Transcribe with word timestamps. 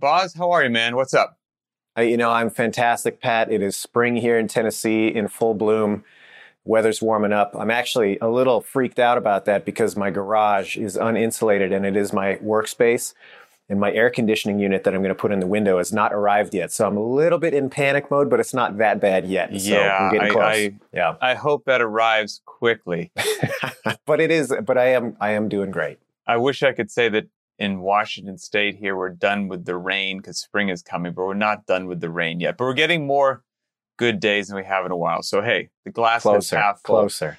Boz, 0.00 0.32
how 0.32 0.50
are 0.50 0.64
you, 0.64 0.70
man? 0.70 0.96
What's 0.96 1.12
up? 1.12 1.38
Uh, 1.96 2.00
you 2.00 2.16
know, 2.16 2.30
I'm 2.30 2.48
fantastic, 2.48 3.20
Pat. 3.20 3.52
It 3.52 3.60
is 3.60 3.76
spring 3.76 4.16
here 4.16 4.38
in 4.38 4.48
Tennessee 4.48 5.08
in 5.08 5.28
full 5.28 5.52
bloom. 5.52 6.04
Weather's 6.64 7.02
warming 7.02 7.34
up. 7.34 7.54
I'm 7.54 7.70
actually 7.70 8.18
a 8.20 8.28
little 8.28 8.62
freaked 8.62 8.98
out 8.98 9.18
about 9.18 9.44
that 9.44 9.66
because 9.66 9.96
my 9.96 10.10
garage 10.10 10.78
is 10.78 10.96
uninsulated 10.96 11.74
and 11.74 11.84
it 11.84 11.96
is 11.96 12.14
my 12.14 12.36
workspace. 12.36 13.12
And 13.68 13.78
my 13.78 13.92
air 13.92 14.08
conditioning 14.08 14.58
unit 14.58 14.84
that 14.84 14.94
I'm 14.94 15.02
going 15.02 15.14
to 15.14 15.20
put 15.20 15.32
in 15.32 15.38
the 15.38 15.46
window 15.46 15.78
has 15.78 15.92
not 15.92 16.14
arrived 16.14 16.54
yet. 16.54 16.72
So 16.72 16.88
I'm 16.88 16.96
a 16.96 17.04
little 17.04 17.38
bit 17.38 17.52
in 17.52 17.68
panic 17.68 18.10
mode, 18.10 18.30
but 18.30 18.40
it's 18.40 18.54
not 18.54 18.78
that 18.78 19.00
bad 19.00 19.26
yet. 19.26 19.50
So 19.50 19.68
yeah, 19.70 20.10
getting 20.10 20.28
I, 20.28 20.32
close. 20.32 20.44
I, 20.44 20.74
yeah. 20.92 21.16
I 21.20 21.34
hope 21.34 21.66
that 21.66 21.82
arrives 21.82 22.40
quickly. 22.46 23.12
but 24.06 24.20
it 24.20 24.30
is, 24.30 24.52
but 24.64 24.76
I 24.78 24.86
am, 24.94 25.16
I 25.20 25.32
am 25.32 25.48
doing 25.48 25.70
great. 25.70 25.98
I 26.26 26.38
wish 26.38 26.62
I 26.62 26.72
could 26.72 26.90
say 26.90 27.08
that 27.10 27.26
in 27.60 27.80
Washington 27.80 28.38
State 28.38 28.76
here 28.76 28.96
we're 28.96 29.10
done 29.10 29.46
with 29.46 29.66
the 29.66 29.76
rain 29.76 30.16
because 30.16 30.38
spring 30.38 30.70
is 30.70 30.82
coming, 30.82 31.12
but 31.12 31.26
we're 31.26 31.34
not 31.34 31.66
done 31.66 31.86
with 31.86 32.00
the 32.00 32.10
rain 32.10 32.40
yet. 32.40 32.56
But 32.56 32.64
we're 32.64 32.72
getting 32.74 33.06
more 33.06 33.44
good 33.98 34.18
days 34.18 34.48
than 34.48 34.56
we 34.56 34.64
have 34.64 34.86
in 34.86 34.90
a 34.90 34.96
while. 34.96 35.22
So 35.22 35.42
hey, 35.42 35.68
the 35.84 35.90
glass 35.90 36.22
Closer, 36.22 36.38
is 36.38 36.50
half 36.50 36.80
full. 36.82 36.96
closer. 36.96 37.38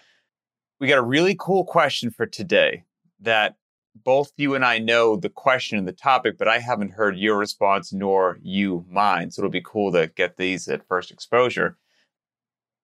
We 0.79 0.87
got 0.87 0.99
a 0.99 1.03
really 1.03 1.35
cool 1.37 1.65
question 1.65 2.11
for 2.11 2.27
today 2.27 2.83
that 3.19 3.55
both 3.95 4.31
you 4.37 4.55
and 4.55 4.63
I 4.63 4.77
know 4.77 5.15
the 5.15 5.29
question 5.29 5.77
and 5.77 5.87
the 5.87 5.91
topic, 5.91 6.37
but 6.37 6.47
I 6.47 6.59
haven't 6.59 6.93
heard 6.93 7.17
your 7.17 7.37
response 7.37 7.91
nor 7.91 8.37
you 8.41 8.85
mine. 8.89 9.31
So 9.31 9.41
it'll 9.41 9.51
be 9.51 9.61
cool 9.65 9.91
to 9.91 10.07
get 10.15 10.37
these 10.37 10.67
at 10.67 10.87
first 10.87 11.11
exposure. 11.11 11.77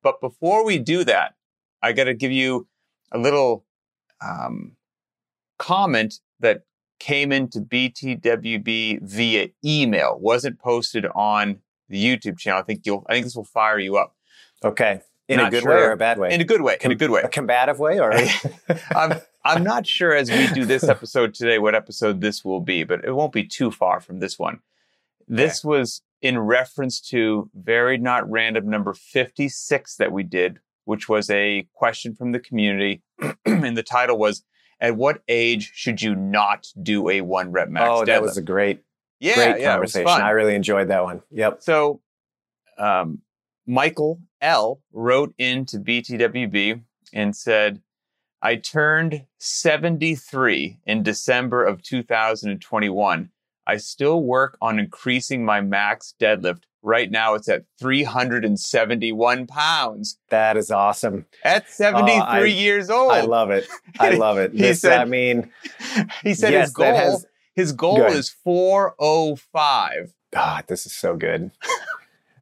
But 0.01 0.19
before 0.21 0.65
we 0.65 0.79
do 0.79 1.03
that, 1.03 1.35
I 1.81 1.93
got 1.93 2.05
to 2.05 2.13
give 2.13 2.31
you 2.31 2.67
a 3.11 3.17
little 3.17 3.63
um, 4.21 4.75
comment 5.59 6.15
that 6.39 6.63
came 6.99 7.31
into 7.31 7.59
BTWB 7.59 9.01
via 9.01 9.49
email. 9.63 10.17
wasn't 10.19 10.59
posted 10.59 11.05
on 11.15 11.59
the 11.89 12.03
YouTube 12.03 12.37
channel. 12.37 12.59
I 12.59 12.63
think 12.63 12.81
you'll. 12.85 13.05
I 13.09 13.13
think 13.13 13.25
this 13.25 13.35
will 13.35 13.43
fire 13.45 13.79
you 13.79 13.97
up 13.97 14.13
Okay. 14.63 15.01
In 15.27 15.37
Not 15.37 15.47
a 15.49 15.51
good 15.51 15.63
sure. 15.63 15.71
way 15.75 15.81
or 15.81 15.91
a 15.91 15.97
bad 15.97 16.19
way? 16.19 16.33
in 16.33 16.39
a 16.39 16.45
good 16.45 16.61
way. 16.61 16.77
In 16.81 16.91
a 16.91 16.95
good 16.95 17.09
way. 17.11 17.21
a 17.21 17.27
combative 17.27 17.79
way 17.79 17.99
or? 17.99 18.13
I'm 18.95 19.19
I'm 19.43 19.63
not 19.63 19.85
sure 19.85 20.13
as 20.13 20.31
we 20.31 20.47
do 20.47 20.65
this 20.65 20.83
episode 20.89 21.33
today 21.33 21.59
what 21.59 21.75
episode 21.75 22.21
this 22.21 22.45
will 22.45 22.61
be, 22.61 22.83
but 22.83 23.03
it 23.03 23.11
won't 23.11 23.33
be 23.33 23.45
too 23.45 23.69
far 23.71 23.99
from 23.99 24.19
this 24.19 24.39
one. 24.39 24.59
This 25.27 25.63
was 25.63 26.01
in 26.21 26.39
reference 26.39 27.01
to 27.09 27.49
very 27.53 27.97
not 27.97 28.29
random 28.29 28.69
number 28.69 28.93
56 28.93 29.95
that 29.97 30.11
we 30.13 30.23
did, 30.23 30.59
which 30.85 31.09
was 31.09 31.29
a 31.29 31.67
question 31.73 32.15
from 32.15 32.31
the 32.31 32.39
community. 32.39 33.03
and 33.45 33.77
the 33.77 33.83
title 33.83 34.17
was 34.17 34.43
At 34.79 34.95
what 34.95 35.21
age 35.27 35.71
should 35.73 36.01
you 36.01 36.15
not 36.15 36.67
do 36.81 37.09
a 37.09 37.21
one 37.21 37.51
rep 37.51 37.69
max 37.69 37.89
oh, 37.89 38.05
that 38.05 38.21
was 38.21 38.37
a 38.37 38.41
great, 38.41 38.83
yeah, 39.19 39.35
great 39.35 39.61
yeah, 39.61 39.71
conversation. 39.71 40.07
I 40.07 40.29
really 40.31 40.53
enjoyed 40.53 40.89
that 40.89 41.03
one. 41.03 41.23
Yep. 41.31 41.63
So, 41.63 42.01
um, 42.77 43.21
Michael 43.65 44.21
L 44.39 44.81
wrote 44.93 45.33
into 45.37 45.79
BTWB 45.79 46.81
and 47.13 47.35
said, 47.35 47.81
I 48.41 48.55
turned 48.55 49.25
73 49.39 50.79
in 50.85 51.03
December 51.03 51.65
of 51.65 51.81
2021. 51.81 53.29
I 53.65 53.77
still 53.77 54.21
work 54.21 54.57
on 54.61 54.79
increasing 54.79 55.43
my 55.43 55.59
max 55.59 56.13
deadlift. 56.19 56.63
Right 56.87 57.11
now 57.11 57.33
it's 57.33 57.49
at 57.49 57.63
371 57.81 59.45
pounds. 59.47 60.17
That 60.29 60.55
is 60.55 60.71
awesome. 60.71 61.25
At 61.43 61.69
73 61.69 62.13
Oh, 62.17 62.23
I- 62.23 62.45
years 62.45 62.89
old. 62.89 63.11
I 63.11 63.21
love 63.21 63.51
it. 63.51 63.67
I 63.99 64.11
love 64.11 64.37
it. 64.37 64.53
He 64.53 64.59
This, 64.59 64.79
said- 64.79 65.01
I 65.01 65.03
mean, 65.03 65.51
he 66.23 66.33
said 66.33 66.53
yes, 66.53 66.67
his 66.67 66.73
goal, 66.73 66.95
has- 66.95 67.25
his 67.57 67.73
goal 67.73 67.97
Go 67.97 68.05
is 68.05 68.29
405. 68.29 70.13
God, 70.31 70.63
this 70.67 70.85
is 70.85 70.93
so 70.95 71.17
good. 71.17 71.51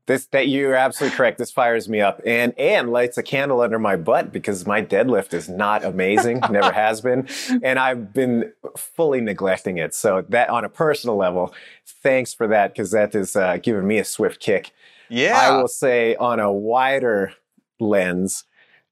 this 0.08 0.28
that 0.28 0.48
you're 0.48 0.76
absolutely 0.76 1.16
correct. 1.18 1.38
This 1.38 1.52
fires 1.52 1.90
me 1.90 2.02
up 2.02 2.22
and 2.26 2.58
and 2.58 2.92
lights 2.92 3.18
a 3.18 3.24
candle 3.24 3.62
under 3.62 3.80
my 3.80 3.96
butt 3.96 4.32
because 4.32 4.66
my 4.66 4.82
deadlift 4.82 5.34
is 5.34 5.50
not 5.50 5.84
amazing, 5.84 6.42
never 6.50 6.72
has 6.72 7.02
been, 7.02 7.28
and 7.64 7.80
I've 7.80 8.14
been 8.14 8.52
fully 8.78 9.22
neglecting 9.22 9.78
it. 9.78 9.94
So 9.94 10.24
that 10.30 10.50
on 10.50 10.64
a 10.64 10.70
personal 10.70 11.16
level, 11.16 11.54
thanks 11.86 12.34
for 12.34 12.48
that 12.48 12.74
because 12.74 12.92
that 12.92 13.16
is 13.16 13.36
uh, 13.36 13.58
giving 13.58 13.88
me 13.88 13.98
a 13.98 14.06
swift 14.06 14.40
kick. 14.40 14.72
Yeah. 15.10 15.38
I 15.38 15.58
will 15.58 15.68
say 15.68 16.16
on 16.16 16.40
a 16.40 16.52
wider 16.52 17.34
lens, 17.80 18.46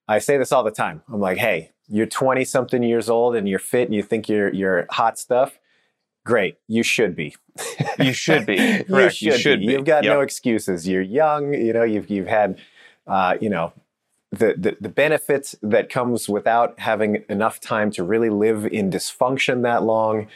I 0.07 0.19
say 0.19 0.37
this 0.37 0.51
all 0.51 0.63
the 0.63 0.71
time. 0.71 1.01
I'm 1.11 1.19
like, 1.19 1.37
hey, 1.37 1.71
you're 1.87 2.05
20 2.05 2.45
something 2.45 2.83
years 2.83 3.09
old 3.09 3.35
and 3.35 3.47
you're 3.47 3.59
fit 3.59 3.87
and 3.87 3.95
you 3.95 4.03
think 4.03 4.29
you're 4.29 4.53
you're 4.53 4.87
hot 4.89 5.19
stuff. 5.19 5.59
Great, 6.25 6.57
you 6.67 6.83
should 6.83 7.15
be. 7.15 7.35
You 7.99 8.13
should 8.13 8.45
be. 8.45 8.55
You 8.87 9.09
should, 9.09 9.21
you 9.21 9.37
should 9.37 9.59
be. 9.59 9.67
be. 9.67 9.73
You've 9.73 9.85
got 9.85 10.03
Yep. 10.03 10.13
no 10.13 10.21
excuses. 10.21 10.87
You're 10.87 11.01
young. 11.01 11.53
You 11.53 11.73
know, 11.73 11.83
you've 11.83 12.09
you've 12.09 12.27
had, 12.27 12.59
uh, 13.07 13.37
you 13.41 13.49
know, 13.49 13.73
the, 14.31 14.55
the 14.57 14.77
the 14.79 14.89
benefits 14.89 15.55
that 15.61 15.89
comes 15.89 16.29
without 16.29 16.79
having 16.79 17.23
enough 17.29 17.59
time 17.59 17.91
to 17.91 18.03
really 18.03 18.29
live 18.29 18.65
in 18.65 18.89
dysfunction 18.89 19.61
that 19.63 19.83
long. 19.83 20.27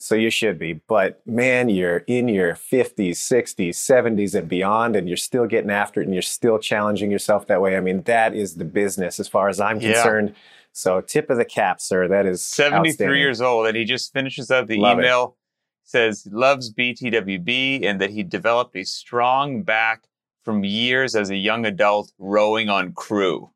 So 0.00 0.14
you 0.14 0.30
should 0.30 0.60
be. 0.60 0.74
But 0.74 1.20
man, 1.26 1.68
you're 1.68 2.04
in 2.06 2.28
your 2.28 2.54
50s, 2.54 3.16
60s, 3.16 3.70
70s, 3.70 4.36
and 4.38 4.48
beyond, 4.48 4.94
and 4.94 5.08
you're 5.08 5.16
still 5.16 5.46
getting 5.46 5.70
after 5.70 6.00
it 6.00 6.04
and 6.04 6.14
you're 6.14 6.22
still 6.22 6.60
challenging 6.60 7.10
yourself 7.10 7.48
that 7.48 7.60
way. 7.60 7.76
I 7.76 7.80
mean, 7.80 8.02
that 8.02 8.32
is 8.32 8.54
the 8.54 8.64
business 8.64 9.18
as 9.18 9.26
far 9.26 9.48
as 9.48 9.58
I'm 9.60 9.80
Yeah. 9.80 9.94
concerned. 9.94 10.34
So 10.78 11.00
tip 11.00 11.28
of 11.28 11.38
the 11.38 11.44
cap, 11.44 11.80
sir. 11.80 12.06
That 12.06 12.24
is 12.24 12.40
73 12.46 13.18
years 13.18 13.40
old, 13.40 13.66
and 13.66 13.76
he 13.76 13.84
just 13.84 14.12
finishes 14.12 14.48
up 14.48 14.68
the 14.68 14.78
Love 14.78 14.98
it. 14.98 15.02
email. 15.02 15.36
Says 15.82 16.22
he 16.22 16.30
loves 16.30 16.72
BTWB 16.72 17.84
and 17.84 18.00
that 18.00 18.10
he 18.10 18.22
developed 18.22 18.76
a 18.76 18.84
strong 18.84 19.62
back 19.64 20.04
from 20.44 20.62
years 20.62 21.16
as 21.16 21.30
a 21.30 21.36
young 21.36 21.66
adult 21.66 22.12
rowing 22.16 22.68
on 22.68 22.92
crew. 22.92 23.50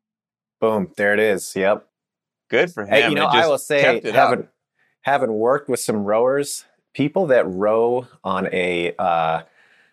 Boom. 0.59 0.91
There 0.97 1.13
it 1.13 1.19
is. 1.21 1.55
Yep. 1.55 1.87
Good 2.49 2.73
for 2.73 2.83
him. 2.83 2.89
Hey, 2.89 3.07
you 3.07 3.15
know, 3.15 3.27
I 3.27 3.47
will 3.47 3.57
say, 3.57 3.99
it 3.99 4.13
having 4.13 4.49
having 5.03 5.31
worked 5.31 5.69
with 5.69 5.79
some 5.79 6.03
rowers, 6.03 6.65
people 6.93 7.27
that 7.27 7.47
row 7.47 8.05
on 8.25 8.49
a 8.51 8.95
uh, 8.99 9.43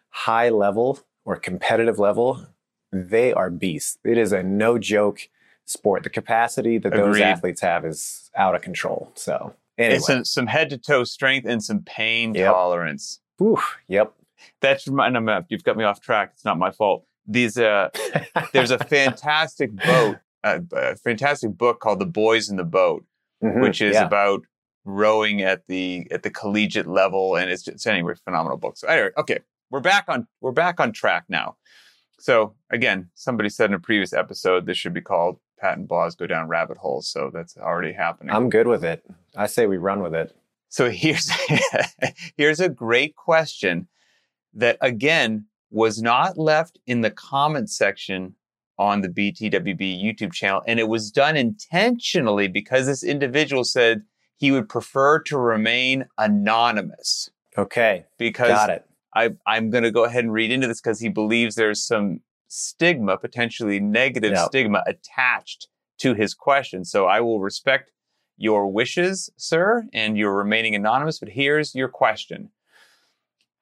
high 0.08 0.48
level 0.48 0.98
or 1.24 1.36
competitive 1.36 2.00
level, 2.00 2.44
they 2.92 3.32
are 3.32 3.50
beasts. 3.50 3.98
It 4.02 4.18
is 4.18 4.32
a 4.32 4.42
no 4.42 4.78
joke 4.78 5.28
sport. 5.70 6.02
The 6.02 6.10
capacity 6.10 6.78
that 6.78 6.92
those 6.92 7.18
athletes 7.20 7.60
have 7.60 7.84
is 7.84 8.30
out 8.36 8.54
of 8.54 8.62
control. 8.62 9.10
So 9.14 9.54
anyway, 9.78 9.94
And 9.94 10.04
some, 10.04 10.24
some 10.24 10.46
head 10.46 10.70
to 10.70 10.78
toe 10.78 11.04
strength 11.04 11.46
and 11.46 11.62
some 11.62 11.80
pain 11.82 12.34
Yep. 12.34 12.52
tolerance. 12.52 13.20
Whew, 13.38 13.58
yep. 13.88 14.12
That's 14.60 14.86
I'm, 14.86 15.28
uh, 15.28 15.42
you've 15.48 15.64
got 15.64 15.76
me 15.76 15.84
off 15.84 16.00
track. 16.00 16.30
It's 16.34 16.44
not 16.44 16.58
my 16.58 16.70
fault. 16.70 17.04
These 17.26 17.58
uh, 17.58 17.90
there's 18.52 18.70
a 18.70 18.78
fantastic 18.78 19.70
boat, 19.76 20.16
uh, 20.44 20.60
a 20.72 20.96
fantastic 20.96 21.56
book 21.56 21.80
called 21.80 22.00
The 22.00 22.06
Boys 22.06 22.48
in 22.48 22.56
the 22.56 22.64
Boat. 22.64 23.04
Mhm, 23.42 23.62
which 23.62 23.80
is 23.80 23.94
yeah. 23.94 24.04
about 24.04 24.42
rowing 24.84 25.40
at 25.42 25.66
the 25.66 26.06
at 26.10 26.22
the 26.22 26.30
collegiate 26.30 26.86
level 26.86 27.36
and 27.36 27.50
it's 27.50 27.62
just 27.62 27.86
anyway 27.86 28.14
phenomenal 28.24 28.56
book 28.56 28.76
so 28.78 28.88
anyway 28.88 29.10
okay 29.16 29.38
we're 29.70 29.80
back 29.80 30.04
on 30.08 30.26
we're 30.40 30.52
back 30.52 30.80
on 30.80 30.90
track 30.90 31.24
now 31.28 31.54
so 32.18 32.54
again 32.70 33.08
somebody 33.14 33.48
said 33.50 33.70
in 33.70 33.74
a 33.74 33.78
previous 33.78 34.12
episode 34.14 34.64
this 34.66 34.76
should 34.78 34.94
be 34.94 35.00
called 35.00 35.38
pat 35.60 35.78
laws 35.90 36.14
go 36.14 36.26
down 36.26 36.48
rabbit 36.48 36.78
holes 36.78 37.08
so 37.08 37.30
that's 37.32 37.56
already 37.56 37.92
happening 37.92 38.34
I'm 38.34 38.50
good 38.50 38.66
with 38.66 38.84
it. 38.84 39.04
I 39.36 39.46
say 39.46 39.66
we 39.66 39.76
run 39.76 40.02
with 40.02 40.14
it. 40.14 40.34
so 40.68 40.90
here's 40.90 41.30
here's 42.36 42.60
a 42.60 42.68
great 42.68 43.16
question 43.16 43.88
that 44.54 44.76
again 44.80 45.46
was 45.70 46.02
not 46.02 46.36
left 46.38 46.78
in 46.86 47.00
the 47.02 47.10
comment 47.10 47.70
section 47.70 48.34
on 48.78 49.02
the 49.02 49.08
BTWB 49.08 50.02
YouTube 50.02 50.32
channel 50.32 50.62
and 50.66 50.80
it 50.80 50.88
was 50.88 51.10
done 51.10 51.36
intentionally 51.36 52.48
because 52.48 52.86
this 52.86 53.04
individual 53.04 53.62
said 53.64 54.02
he 54.36 54.50
would 54.50 54.68
prefer 54.68 55.20
to 55.20 55.36
remain 55.38 56.06
anonymous 56.18 57.30
Okay, 57.58 58.06
because 58.18 58.48
got 58.48 58.70
it. 58.70 58.84
I, 59.14 59.30
I'm 59.46 59.70
going 59.70 59.84
to 59.84 59.90
go 59.90 60.04
ahead 60.04 60.24
and 60.24 60.32
read 60.32 60.52
into 60.52 60.66
this 60.68 60.80
because 60.80 61.00
he 61.00 61.08
believes 61.08 61.56
there's 61.56 61.84
some 61.84 62.20
stigma, 62.50 63.16
potentially 63.16 63.78
negative 63.80 64.32
Yeah. 64.32 64.44
stigma 64.46 64.82
attached 64.86 65.68
to 65.98 66.14
his 66.14 66.34
question. 66.34 66.84
So 66.84 67.06
I 67.06 67.20
will 67.20 67.40
respect 67.40 67.92
your 68.36 68.66
wishes, 68.66 69.30
sir, 69.36 69.86
and 69.92 70.18
you're 70.18 70.34
remaining 70.34 70.74
anonymous. 70.74 71.18
But 71.20 71.28
here's 71.30 71.74
your 71.74 71.88
question 71.88 72.50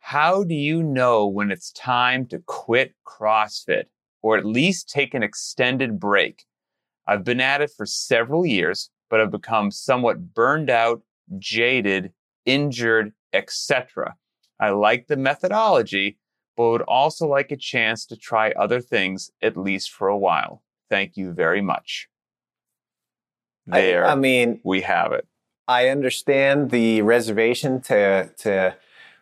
How 0.00 0.42
do 0.42 0.54
you 0.54 0.82
know 0.82 1.26
when 1.26 1.50
it's 1.50 1.70
time 1.72 2.26
to 2.28 2.38
quit 2.46 2.94
CrossFit 3.06 3.84
or 4.22 4.38
at 4.38 4.44
least 4.46 4.88
take 4.88 5.12
an 5.14 5.22
extended 5.22 6.00
break? 6.00 6.44
I've 7.06 7.24
been 7.24 7.40
at 7.40 7.60
it 7.60 7.70
for 7.76 7.84
several 7.84 8.46
years, 8.46 8.90
but 9.10 9.20
I've 9.20 9.30
become 9.30 9.70
somewhat 9.70 10.32
burned 10.34 10.70
out, 10.70 11.02
jaded, 11.38 12.12
injured, 12.46 13.12
etc. 13.32 14.14
I 14.60 14.70
like 14.70 15.08
the 15.08 15.16
methodology, 15.16 16.18
but 16.58 16.70
would 16.70 16.82
also 16.82 17.26
like 17.26 17.52
a 17.52 17.56
chance 17.56 18.04
to 18.06 18.16
try 18.16 18.50
other 18.50 18.80
things 18.80 19.30
at 19.40 19.56
least 19.56 19.90
for 19.92 20.08
a 20.08 20.18
while. 20.18 20.60
Thank 20.90 21.16
you 21.16 21.32
very 21.32 21.62
much. 21.62 22.08
I- 23.70 23.80
There 23.80 24.06
I 24.06 24.14
mean, 24.14 24.60
we 24.64 24.82
have 24.82 25.12
it. 25.12 25.26
I 25.68 25.88
understand 25.88 26.70
the 26.70 27.02
reservation 27.02 27.80
to 27.82 28.30
to 28.38 28.74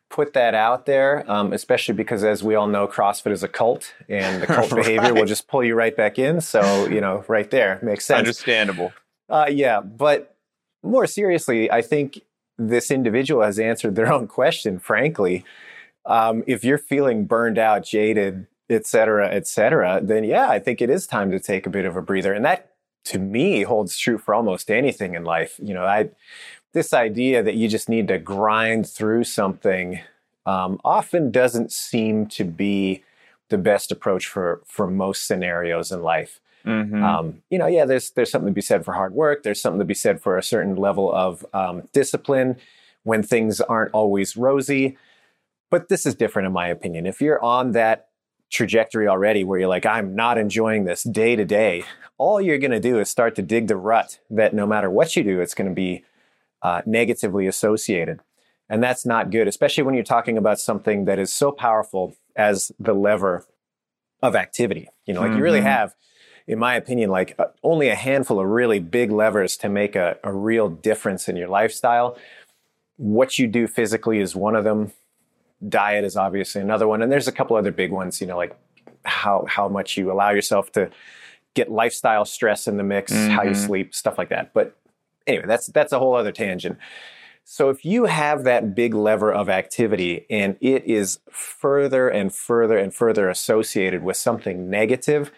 put 0.08 0.32
that 0.34 0.54
out 0.54 0.86
there, 0.86 1.28
um, 1.30 1.52
especially 1.52 1.94
because, 1.94 2.22
as 2.22 2.42
we 2.42 2.54
all 2.54 2.68
know, 2.68 2.86
CrossFit 2.86 3.32
is 3.32 3.42
a 3.42 3.48
cult, 3.48 3.92
and 4.08 4.40
the 4.40 4.46
cult 4.46 4.70
right. 4.70 4.84
behavior 4.84 5.12
will 5.12 5.24
just 5.26 5.48
pull 5.48 5.64
you 5.64 5.74
right 5.74 5.96
back 5.96 6.18
in. 6.18 6.40
So, 6.40 6.86
you 6.86 7.00
know, 7.00 7.24
right 7.26 7.50
there 7.50 7.80
makes 7.82 8.04
sense. 8.04 8.18
Understandable. 8.20 8.92
Uh, 9.28 9.46
yeah, 9.50 9.80
but 9.80 10.36
more 10.84 11.08
seriously, 11.08 11.68
I 11.72 11.82
think 11.82 12.20
this 12.56 12.92
individual 12.92 13.42
has 13.42 13.58
answered 13.58 13.96
their 13.96 14.12
own 14.12 14.28
question. 14.28 14.78
Frankly, 14.78 15.44
um, 16.06 16.44
if 16.46 16.64
you're 16.64 16.78
feeling 16.78 17.24
burned 17.24 17.58
out, 17.58 17.84
jaded, 17.84 18.46
et 18.68 18.86
cetera, 18.86 19.28
et 19.28 19.46
cetera, 19.46 20.00
then 20.02 20.24
yeah, 20.24 20.48
I 20.48 20.58
think 20.58 20.80
it 20.80 20.90
is 20.90 21.06
time 21.06 21.30
to 21.30 21.40
take 21.40 21.66
a 21.66 21.70
bit 21.70 21.84
of 21.84 21.96
a 21.96 22.02
breather, 22.02 22.32
and 22.32 22.44
that 22.44 22.72
to 23.04 23.18
me 23.18 23.62
holds 23.62 23.96
true 23.98 24.18
for 24.18 24.34
almost 24.34 24.70
anything 24.70 25.14
in 25.14 25.24
life. 25.24 25.60
You 25.62 25.74
know, 25.74 25.84
I 25.84 26.10
this 26.72 26.92
idea 26.92 27.42
that 27.42 27.54
you 27.54 27.68
just 27.68 27.88
need 27.88 28.08
to 28.08 28.18
grind 28.18 28.88
through 28.88 29.24
something 29.24 30.00
um, 30.44 30.80
often 30.84 31.30
doesn't 31.30 31.72
seem 31.72 32.26
to 32.26 32.44
be 32.44 33.02
the 33.48 33.58
best 33.58 33.92
approach 33.92 34.26
for 34.26 34.60
for 34.66 34.86
most 34.86 35.26
scenarios 35.26 35.92
in 35.92 36.02
life. 36.02 36.40
Mm-hmm. 36.64 37.02
Um, 37.02 37.42
you 37.48 37.58
know, 37.58 37.66
yeah, 37.66 37.84
there's 37.84 38.10
there's 38.10 38.30
something 38.30 38.50
to 38.50 38.54
be 38.54 38.60
said 38.60 38.84
for 38.84 38.94
hard 38.94 39.14
work. 39.14 39.42
There's 39.42 39.60
something 39.60 39.78
to 39.78 39.84
be 39.84 39.94
said 39.94 40.20
for 40.20 40.36
a 40.36 40.42
certain 40.42 40.74
level 40.74 41.12
of 41.12 41.46
um, 41.54 41.88
discipline 41.92 42.56
when 43.04 43.22
things 43.22 43.60
aren't 43.60 43.94
always 43.94 44.36
rosy. 44.36 44.98
But 45.70 45.88
this 45.88 46.06
is 46.06 46.14
different, 46.14 46.46
in 46.46 46.52
my 46.52 46.68
opinion. 46.68 47.06
If 47.06 47.20
you're 47.20 47.42
on 47.42 47.72
that 47.72 48.08
trajectory 48.50 49.08
already 49.08 49.44
where 49.44 49.58
you're 49.58 49.68
like, 49.68 49.86
I'm 49.86 50.14
not 50.14 50.38
enjoying 50.38 50.84
this 50.84 51.02
day 51.02 51.36
to 51.36 51.44
day, 51.44 51.84
all 52.18 52.40
you're 52.40 52.58
going 52.58 52.70
to 52.70 52.80
do 52.80 52.98
is 52.98 53.10
start 53.10 53.34
to 53.36 53.42
dig 53.42 53.66
the 53.66 53.76
rut 53.76 54.20
that 54.30 54.54
no 54.54 54.66
matter 54.66 54.88
what 54.88 55.16
you 55.16 55.24
do, 55.24 55.40
it's 55.40 55.54
going 55.54 55.68
to 55.68 55.74
be 55.74 56.04
uh, 56.62 56.82
negatively 56.86 57.46
associated. 57.46 58.20
And 58.68 58.82
that's 58.82 59.06
not 59.06 59.30
good, 59.30 59.48
especially 59.48 59.84
when 59.84 59.94
you're 59.94 60.04
talking 60.04 60.38
about 60.38 60.58
something 60.58 61.04
that 61.04 61.18
is 61.18 61.32
so 61.32 61.52
powerful 61.52 62.16
as 62.34 62.72
the 62.78 62.94
lever 62.94 63.46
of 64.22 64.34
activity. 64.34 64.88
You 65.04 65.14
know, 65.14 65.20
like 65.20 65.30
mm-hmm. 65.30 65.38
you 65.38 65.44
really 65.44 65.58
mm-hmm. 65.58 65.68
have, 65.68 65.94
in 66.46 66.58
my 66.58 66.74
opinion, 66.74 67.10
like 67.10 67.34
uh, 67.38 67.46
only 67.62 67.88
a 67.88 67.94
handful 67.94 68.40
of 68.40 68.46
really 68.46 68.78
big 68.80 69.10
levers 69.10 69.56
to 69.58 69.68
make 69.68 69.94
a, 69.94 70.18
a 70.24 70.32
real 70.32 70.68
difference 70.68 71.28
in 71.28 71.36
your 71.36 71.48
lifestyle. 71.48 72.16
What 72.96 73.38
you 73.38 73.46
do 73.46 73.66
physically 73.66 74.18
is 74.20 74.34
one 74.34 74.56
of 74.56 74.64
them. 74.64 74.92
Diet 75.68 76.04
is 76.04 76.16
obviously 76.16 76.60
another 76.60 76.86
one. 76.86 77.02
And 77.02 77.10
there's 77.10 77.28
a 77.28 77.32
couple 77.32 77.56
other 77.56 77.72
big 77.72 77.90
ones, 77.90 78.20
you 78.20 78.26
know, 78.26 78.36
like 78.36 78.56
how, 79.04 79.44
how 79.48 79.68
much 79.68 79.96
you 79.96 80.10
allow 80.10 80.30
yourself 80.30 80.72
to 80.72 80.90
get 81.54 81.70
lifestyle 81.70 82.24
stress 82.24 82.68
in 82.68 82.76
the 82.76 82.82
mix, 82.82 83.12
mm-hmm. 83.12 83.32
how 83.32 83.42
you 83.42 83.50
mm-hmm. 83.50 83.66
sleep, 83.66 83.94
stuff 83.94 84.18
like 84.18 84.28
that. 84.28 84.52
But 84.52 84.76
anyway, 85.26 85.46
that's 85.46 85.66
that's 85.68 85.92
a 85.92 85.98
whole 85.98 86.14
other 86.14 86.32
tangent. 86.32 86.78
So 87.48 87.70
if 87.70 87.84
you 87.84 88.06
have 88.06 88.42
that 88.44 88.74
big 88.74 88.92
lever 88.92 89.32
of 89.32 89.48
activity 89.48 90.26
and 90.28 90.56
it 90.60 90.84
is 90.84 91.20
further 91.30 92.08
and 92.08 92.34
further 92.34 92.76
and 92.76 92.92
further 92.92 93.28
associated 93.28 94.02
with 94.02 94.16
something 94.16 94.68
negative, 94.68 95.30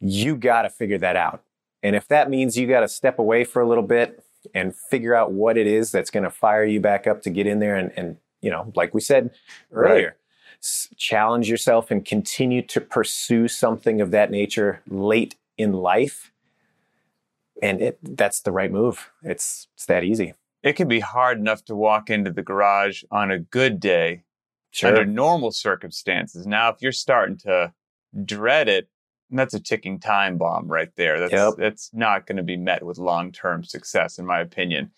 you 0.00 0.34
got 0.34 0.62
to 0.62 0.70
figure 0.70 0.98
that 0.98 1.14
out. 1.14 1.42
And 1.82 1.94
if 1.94 2.08
that 2.08 2.30
means 2.30 2.56
you 2.56 2.66
got 2.66 2.80
to 2.80 2.88
step 2.88 3.18
away 3.18 3.44
for 3.44 3.60
a 3.60 3.68
little 3.68 3.84
bit 3.84 4.24
and 4.54 4.74
figure 4.74 5.14
out 5.14 5.32
what 5.32 5.58
it 5.58 5.66
is 5.66 5.92
that's 5.92 6.10
going 6.10 6.24
to 6.24 6.30
fire 6.30 6.64
you 6.64 6.80
back 6.80 7.06
up 7.06 7.20
to 7.22 7.30
get 7.30 7.46
in 7.46 7.58
there 7.58 7.76
and, 7.76 7.92
and 7.96 8.16
you 8.42 8.50
know, 8.50 8.70
like 8.76 8.92
we 8.92 9.00
said 9.00 9.30
earlier, 9.72 10.06
right. 10.06 10.16
s- 10.62 10.88
challenge 10.96 11.48
yourself 11.48 11.90
and 11.90 12.04
continue 12.04 12.60
to 12.62 12.80
pursue 12.80 13.48
something 13.48 14.00
of 14.00 14.10
that 14.10 14.30
nature 14.30 14.82
late 14.86 15.36
in 15.56 15.72
life 15.72 16.32
and 17.62 17.80
it 17.80 17.98
that's 18.02 18.40
the 18.40 18.52
right 18.52 18.70
move. 18.70 19.10
It's 19.22 19.68
it's 19.74 19.86
that 19.86 20.04
easy. 20.04 20.34
It 20.62 20.74
can 20.74 20.88
be 20.88 21.00
hard 21.00 21.38
enough 21.38 21.64
to 21.66 21.74
walk 21.74 22.10
into 22.10 22.30
the 22.30 22.42
garage 22.42 23.02
on 23.10 23.30
a 23.30 23.38
good 23.38 23.80
day 23.80 24.24
sure. 24.70 24.90
under 24.90 25.04
normal 25.04 25.52
circumstances. 25.52 26.46
Now, 26.46 26.68
if 26.70 26.76
you're 26.80 26.92
starting 26.92 27.36
to 27.38 27.72
dread 28.24 28.68
it, 28.68 28.88
that's 29.30 29.54
a 29.54 29.60
ticking 29.60 29.98
time 29.98 30.38
bomb 30.38 30.68
right 30.68 30.90
there. 30.96 31.18
That's 31.18 31.32
yep. 31.32 31.54
that's 31.56 31.90
not 31.94 32.26
going 32.26 32.36
to 32.36 32.42
be 32.42 32.56
met 32.56 32.84
with 32.84 32.98
long-term 32.98 33.64
success, 33.64 34.18
in 34.18 34.26
my 34.26 34.40
opinion. 34.40 34.90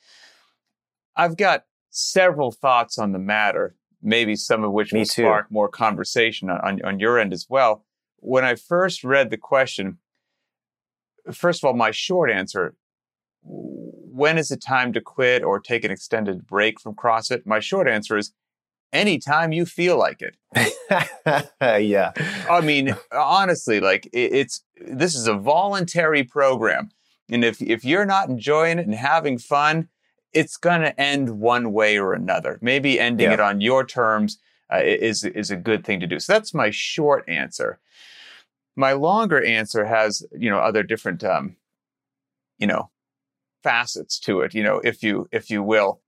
I've 1.16 1.36
got 1.36 1.64
several 1.94 2.50
thoughts 2.50 2.98
on 2.98 3.12
the 3.12 3.18
matter, 3.18 3.76
maybe 4.02 4.36
some 4.36 4.64
of 4.64 4.72
which 4.72 4.92
Me 4.92 5.00
will 5.00 5.06
too. 5.06 5.22
spark 5.22 5.50
more 5.50 5.68
conversation 5.68 6.50
on, 6.50 6.60
on, 6.60 6.84
on 6.84 7.00
your 7.00 7.18
end 7.18 7.32
as 7.32 7.46
well. 7.48 7.84
When 8.18 8.44
I 8.44 8.56
first 8.56 9.04
read 9.04 9.30
the 9.30 9.36
question, 9.36 9.98
first 11.32 11.62
of 11.62 11.68
all, 11.68 11.74
my 11.74 11.90
short 11.90 12.30
answer 12.30 12.74
when 13.46 14.38
is 14.38 14.50
it 14.50 14.62
time 14.62 14.92
to 14.92 15.00
quit 15.00 15.42
or 15.42 15.60
take 15.60 15.84
an 15.84 15.90
extended 15.90 16.46
break 16.46 16.80
from 16.80 16.94
CrossFit? 16.94 17.44
My 17.44 17.60
short 17.60 17.88
answer 17.88 18.16
is 18.16 18.32
anytime 18.92 19.52
you 19.52 19.66
feel 19.66 19.98
like 19.98 20.22
it. 20.22 20.36
yeah. 21.60 22.12
I 22.48 22.60
mean, 22.60 22.96
honestly, 23.12 23.80
like 23.80 24.08
it's 24.12 24.64
this 24.76 25.14
is 25.14 25.26
a 25.26 25.34
voluntary 25.34 26.24
program. 26.24 26.90
And 27.28 27.44
if 27.44 27.60
if 27.60 27.84
you're 27.84 28.06
not 28.06 28.28
enjoying 28.28 28.78
it 28.78 28.86
and 28.86 28.94
having 28.94 29.38
fun, 29.38 29.88
it's 30.34 30.56
going 30.56 30.80
to 30.80 31.00
end 31.00 31.40
one 31.40 31.72
way 31.72 31.98
or 31.98 32.12
another. 32.12 32.58
Maybe 32.60 33.00
ending 33.00 33.28
yeah. 33.28 33.34
it 33.34 33.40
on 33.40 33.60
your 33.60 33.84
terms 33.86 34.38
uh, 34.72 34.80
is 34.82 35.24
is 35.24 35.50
a 35.50 35.56
good 35.56 35.84
thing 35.84 36.00
to 36.00 36.06
do. 36.06 36.18
So 36.18 36.32
that's 36.32 36.54
my 36.54 36.70
short 36.70 37.28
answer. 37.28 37.78
My 38.76 38.92
longer 38.92 39.42
answer 39.44 39.84
has, 39.84 40.26
you 40.36 40.50
know, 40.50 40.58
other 40.58 40.82
different, 40.82 41.22
um, 41.22 41.56
you 42.58 42.66
know, 42.66 42.90
facets 43.62 44.18
to 44.20 44.40
it, 44.40 44.52
you 44.52 44.62
know, 44.62 44.80
if 44.82 45.02
you, 45.02 45.28
if 45.30 45.48
you 45.48 45.62
will. 45.62 46.00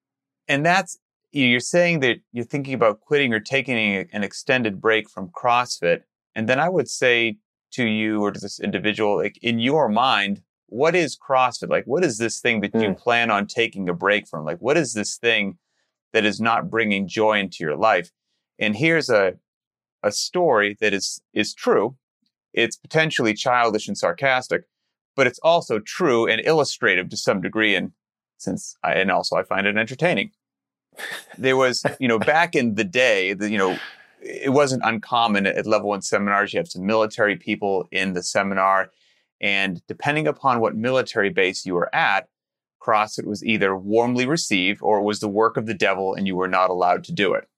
And 0.48 0.66
that's, 0.66 0.98
you're 1.32 1.60
saying 1.60 2.00
that 2.00 2.16
you're 2.32 2.44
thinking 2.44 2.74
about 2.74 3.00
quitting 3.00 3.32
or 3.32 3.40
taking 3.40 3.76
an 4.12 4.24
extended 4.24 4.80
break 4.80 5.08
from 5.08 5.28
CrossFit. 5.28 6.02
And 6.34 6.48
then 6.48 6.58
I 6.58 6.68
would 6.68 6.88
say 6.88 7.38
to 7.72 7.84
you 7.84 8.22
or 8.22 8.32
to 8.32 8.40
this 8.40 8.58
individual, 8.58 9.16
like 9.16 9.38
in 9.42 9.58
your 9.58 9.88
mind, 9.88 10.42
what 10.68 10.94
is 10.94 11.16
CrossFit? 11.16 11.68
Like, 11.68 11.84
what 11.84 12.04
is 12.04 12.18
this 12.18 12.40
thing 12.40 12.60
that 12.60 12.72
mm. 12.72 12.82
you 12.82 12.94
plan 12.94 13.30
on 13.30 13.46
taking 13.46 13.88
a 13.88 13.94
break 13.94 14.26
from? 14.26 14.44
Like, 14.44 14.58
what 14.58 14.76
is 14.76 14.94
this 14.94 15.16
thing 15.16 15.58
that 16.12 16.24
is 16.24 16.40
not 16.40 16.70
bringing 16.70 17.06
joy 17.08 17.38
into 17.38 17.58
your 17.60 17.76
life? 17.76 18.10
And 18.58 18.76
here's 18.76 19.08
a, 19.08 19.34
a 20.02 20.10
story 20.10 20.76
that 20.80 20.92
is, 20.92 21.20
is 21.32 21.54
true 21.54 21.96
it's 22.56 22.76
potentially 22.76 23.34
childish 23.34 23.86
and 23.86 23.96
sarcastic, 23.96 24.64
but 25.14 25.26
it's 25.26 25.38
also 25.40 25.78
true 25.78 26.26
and 26.26 26.40
illustrative 26.44 27.10
to 27.10 27.16
some 27.16 27.42
degree. 27.42 27.76
And 27.76 27.92
since 28.38 28.76
I, 28.82 28.94
and 28.94 29.10
also 29.10 29.36
I 29.36 29.42
find 29.42 29.66
it 29.66 29.76
entertaining. 29.76 30.30
There 31.36 31.56
was, 31.56 31.84
you 32.00 32.08
know, 32.08 32.18
back 32.18 32.54
in 32.54 32.74
the 32.74 32.84
day, 32.84 33.34
the, 33.34 33.50
you 33.50 33.58
know, 33.58 33.78
it 34.22 34.52
wasn't 34.52 34.82
uncommon 34.84 35.46
at 35.46 35.66
level 35.66 35.90
one 35.90 36.02
seminars. 36.02 36.52
You 36.52 36.58
have 36.58 36.68
some 36.68 36.86
military 36.86 37.36
people 37.36 37.86
in 37.92 38.14
the 38.14 38.22
seminar. 38.22 38.90
And 39.40 39.86
depending 39.86 40.26
upon 40.26 40.60
what 40.60 40.74
military 40.74 41.30
base 41.30 41.66
you 41.66 41.74
were 41.74 41.94
at, 41.94 42.28
CrossFit 42.80 43.26
was 43.26 43.44
either 43.44 43.76
warmly 43.76 44.26
received 44.26 44.80
or 44.82 44.98
it 44.98 45.04
was 45.04 45.20
the 45.20 45.28
work 45.28 45.56
of 45.56 45.66
the 45.66 45.74
devil 45.74 46.14
and 46.14 46.26
you 46.26 46.36
were 46.36 46.48
not 46.48 46.70
allowed 46.70 47.04
to 47.04 47.12
do 47.12 47.34
it. 47.34 47.48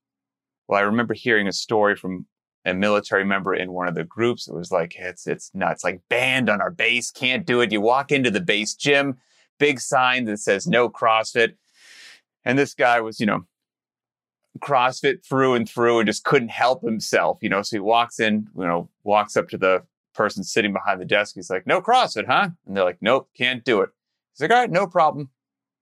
Well, 0.66 0.78
I 0.78 0.82
remember 0.82 1.14
hearing 1.14 1.46
a 1.46 1.52
story 1.52 1.96
from 1.96 2.26
a 2.64 2.74
military 2.74 3.24
member 3.24 3.54
in 3.54 3.72
one 3.72 3.88
of 3.88 3.94
the 3.94 4.04
groups. 4.04 4.48
It 4.48 4.54
was 4.54 4.72
like, 4.72 4.94
it's, 4.98 5.26
it's 5.26 5.50
nuts, 5.54 5.84
like 5.84 6.00
banned 6.08 6.50
on 6.50 6.60
our 6.60 6.70
base, 6.70 7.10
can't 7.10 7.46
do 7.46 7.60
it. 7.60 7.72
You 7.72 7.80
walk 7.80 8.10
into 8.12 8.30
the 8.30 8.40
base 8.40 8.74
gym, 8.74 9.18
big 9.58 9.80
sign 9.80 10.24
that 10.24 10.38
says 10.38 10.66
no 10.66 10.88
CrossFit. 10.88 11.54
And 12.44 12.58
this 12.58 12.74
guy 12.74 13.00
was, 13.00 13.20
you 13.20 13.26
know, 13.26 13.44
CrossFit 14.60 15.24
through 15.24 15.54
and 15.54 15.68
through 15.68 16.00
and 16.00 16.06
just 16.06 16.24
couldn't 16.24 16.48
help 16.48 16.82
himself, 16.82 17.38
you 17.42 17.48
know. 17.48 17.62
So 17.62 17.76
he 17.76 17.80
walks 17.80 18.18
in, 18.18 18.48
you 18.56 18.66
know, 18.66 18.88
walks 19.04 19.36
up 19.36 19.48
to 19.50 19.58
the 19.58 19.82
person 20.18 20.42
sitting 20.44 20.72
behind 20.74 21.00
the 21.00 21.06
desk. 21.06 21.36
He's 21.36 21.48
like, 21.48 21.66
no 21.66 21.80
CrossFit, 21.80 22.26
huh? 22.26 22.50
And 22.66 22.76
they're 22.76 22.84
like, 22.84 22.98
nope, 23.00 23.30
can't 23.34 23.64
do 23.64 23.80
it. 23.80 23.90
He's 24.34 24.42
like, 24.42 24.50
all 24.50 24.58
right, 24.58 24.70
no 24.70 24.86
problem. 24.86 25.30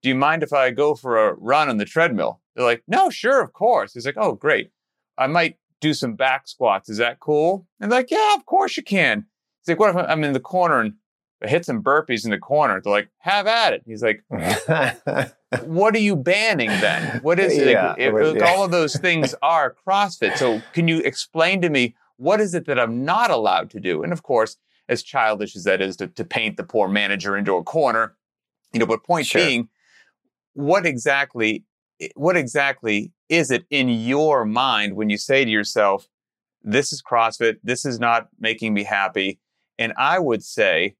Do 0.03 0.11
you 0.11 0.15
mind 0.15 0.45
if 0.45 0.53
I 0.53 0.71
go 0.71 0.95
for 0.95 1.29
a 1.29 1.35
run 1.35 1.69
on 1.69 1.79
the 1.79 1.87
treadmill? 1.87 2.41
They're 2.55 2.65
like, 2.65 2.85
no, 2.87 3.11
sure, 3.11 3.43
of 3.43 3.55
course. 3.55 3.95
He's 3.95 4.07
like, 4.07 4.19
oh, 4.19 4.35
great. 4.35 4.71
I 5.19 5.27
might 5.27 5.57
do 5.81 5.95
some 5.95 6.15
back 6.15 6.47
squats. 6.47 6.89
Is 6.89 6.99
that 6.99 7.19
cool? 7.19 7.67
And 7.81 7.91
they're 7.91 8.01
like, 8.01 8.11
yeah, 8.11 8.35
of 8.35 8.45
course 8.47 8.77
you 8.77 8.83
can. 8.83 9.25
He's 9.63 9.73
like, 9.73 9.81
what 9.81 9.91
if 9.91 9.97
I'm 9.97 10.23
in 10.23 10.35
the 10.35 10.41
corner 10.41 10.81
and 10.81 10.95
I 11.43 11.49
hit 11.49 11.65
some 11.65 11.83
burpees 11.83 12.27
in 12.27 12.31
the 12.31 12.39
corner? 12.39 12.81
They're 12.81 12.93
like, 12.93 13.09
have 13.19 13.47
at 13.47 13.73
it. 13.73 13.83
He's 13.87 14.03
like, 14.03 14.23
what 15.65 15.95
are 15.95 15.99
you 15.99 16.15
banning 16.15 16.69
then? 16.69 17.21
What 17.23 17.41
is 17.41 17.57
it? 17.57 17.69
Yeah, 17.69 17.95
if, 17.97 18.15
if 18.15 18.37
yeah. 18.37 18.45
all 18.45 18.65
of 18.65 18.71
those 18.71 18.97
things 18.97 19.35
are 19.41 19.75
CrossFit. 19.87 20.37
So 20.37 20.63
can 20.75 20.89
you 20.89 20.99
explain 20.99 21.63
to 21.63 21.71
me 21.71 21.95
what 22.17 22.41
is 22.41 22.55
it 22.55 22.67
that 22.67 22.79
I'm 22.79 23.05
not 23.05 23.31
allowed 23.31 23.71
to 23.71 23.81
do? 23.81 24.03
And 24.03 24.13
of 24.13 24.23
course, 24.23 24.57
as 24.89 25.03
childish 25.03 25.57
as 25.57 25.65
that 25.65 25.81
is 25.81 25.97
to, 25.97 26.07
to 26.09 26.25
paint 26.25 26.57
the 26.57 26.65
poor 26.65 26.89
manager 26.89 27.37
into 27.37 27.57
a 27.57 27.63
corner, 27.63 28.17
you 28.73 28.81
know, 28.81 28.87
but 28.87 29.05
point 29.05 29.27
sure. 29.27 29.45
being, 29.45 29.69
what 30.55 30.87
exactly 30.87 31.65
what 32.15 32.37
exactly 32.37 33.13
is 33.29 33.51
it 33.51 33.65
in 33.71 33.89
your 33.89 34.45
mind 34.45 34.97
when 34.97 35.09
you 35.09 35.17
say 35.17 35.45
to 35.45 35.51
yourself, 35.51 36.09
this 36.63 36.93
is 36.93 37.03
CrossFit, 37.03 37.57
this 37.63 37.85
is 37.85 37.99
not 37.99 38.29
making 38.39 38.75
me 38.75 38.85
happy? 38.85 39.41
And 39.79 39.93
I 39.97 40.19
would 40.19 40.43
say, 40.45 40.97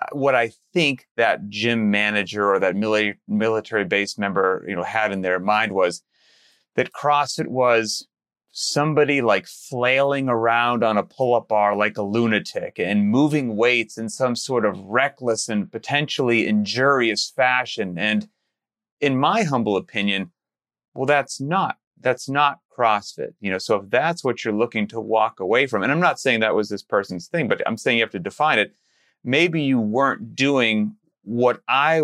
uh, 0.00 0.06
what 0.12 0.34
I 0.34 0.52
think 0.72 1.06
that 1.16 1.48
gym 1.48 1.90
manager 1.90 2.50
or 2.50 2.58
that 2.60 2.76
military 3.28 3.84
base 3.84 4.16
member, 4.16 4.64
you 4.66 4.74
know, 4.74 4.82
had 4.82 5.12
in 5.12 5.20
their 5.20 5.38
mind 5.38 5.72
was, 5.72 6.02
that 6.76 6.92
CrossFit 6.92 7.48
was 7.48 8.06
somebody 8.52 9.22
like 9.22 9.46
flailing 9.46 10.28
around 10.28 10.84
on 10.84 10.98
a 10.98 11.02
pull 11.02 11.34
up 11.34 11.48
bar 11.48 11.74
like 11.74 11.96
a 11.96 12.02
lunatic 12.02 12.78
and 12.78 13.08
moving 13.08 13.56
weights 13.56 13.96
in 13.96 14.10
some 14.10 14.36
sort 14.36 14.66
of 14.66 14.78
reckless 14.80 15.48
and 15.48 15.72
potentially 15.72 16.46
injurious 16.46 17.32
fashion. 17.34 17.98
And 17.98 18.28
in 19.00 19.18
my 19.18 19.42
humble 19.42 19.78
opinion, 19.78 20.32
well, 20.94 21.06
that's 21.06 21.40
not, 21.40 21.78
that's 21.98 22.28
not 22.28 22.58
CrossFit. 22.76 23.32
You 23.40 23.50
know, 23.50 23.58
so 23.58 23.76
if 23.76 23.88
that's 23.88 24.22
what 24.22 24.44
you're 24.44 24.54
looking 24.54 24.86
to 24.88 25.00
walk 25.00 25.40
away 25.40 25.66
from, 25.66 25.82
and 25.82 25.90
I'm 25.90 26.00
not 26.00 26.20
saying 26.20 26.40
that 26.40 26.54
was 26.54 26.68
this 26.68 26.82
person's 26.82 27.28
thing, 27.28 27.48
but 27.48 27.62
I'm 27.66 27.78
saying 27.78 27.96
you 27.98 28.04
have 28.04 28.10
to 28.10 28.18
define 28.18 28.58
it. 28.58 28.74
Maybe 29.24 29.62
you 29.62 29.80
weren't 29.80 30.36
doing 30.36 30.94
what 31.24 31.62
I 31.68 32.02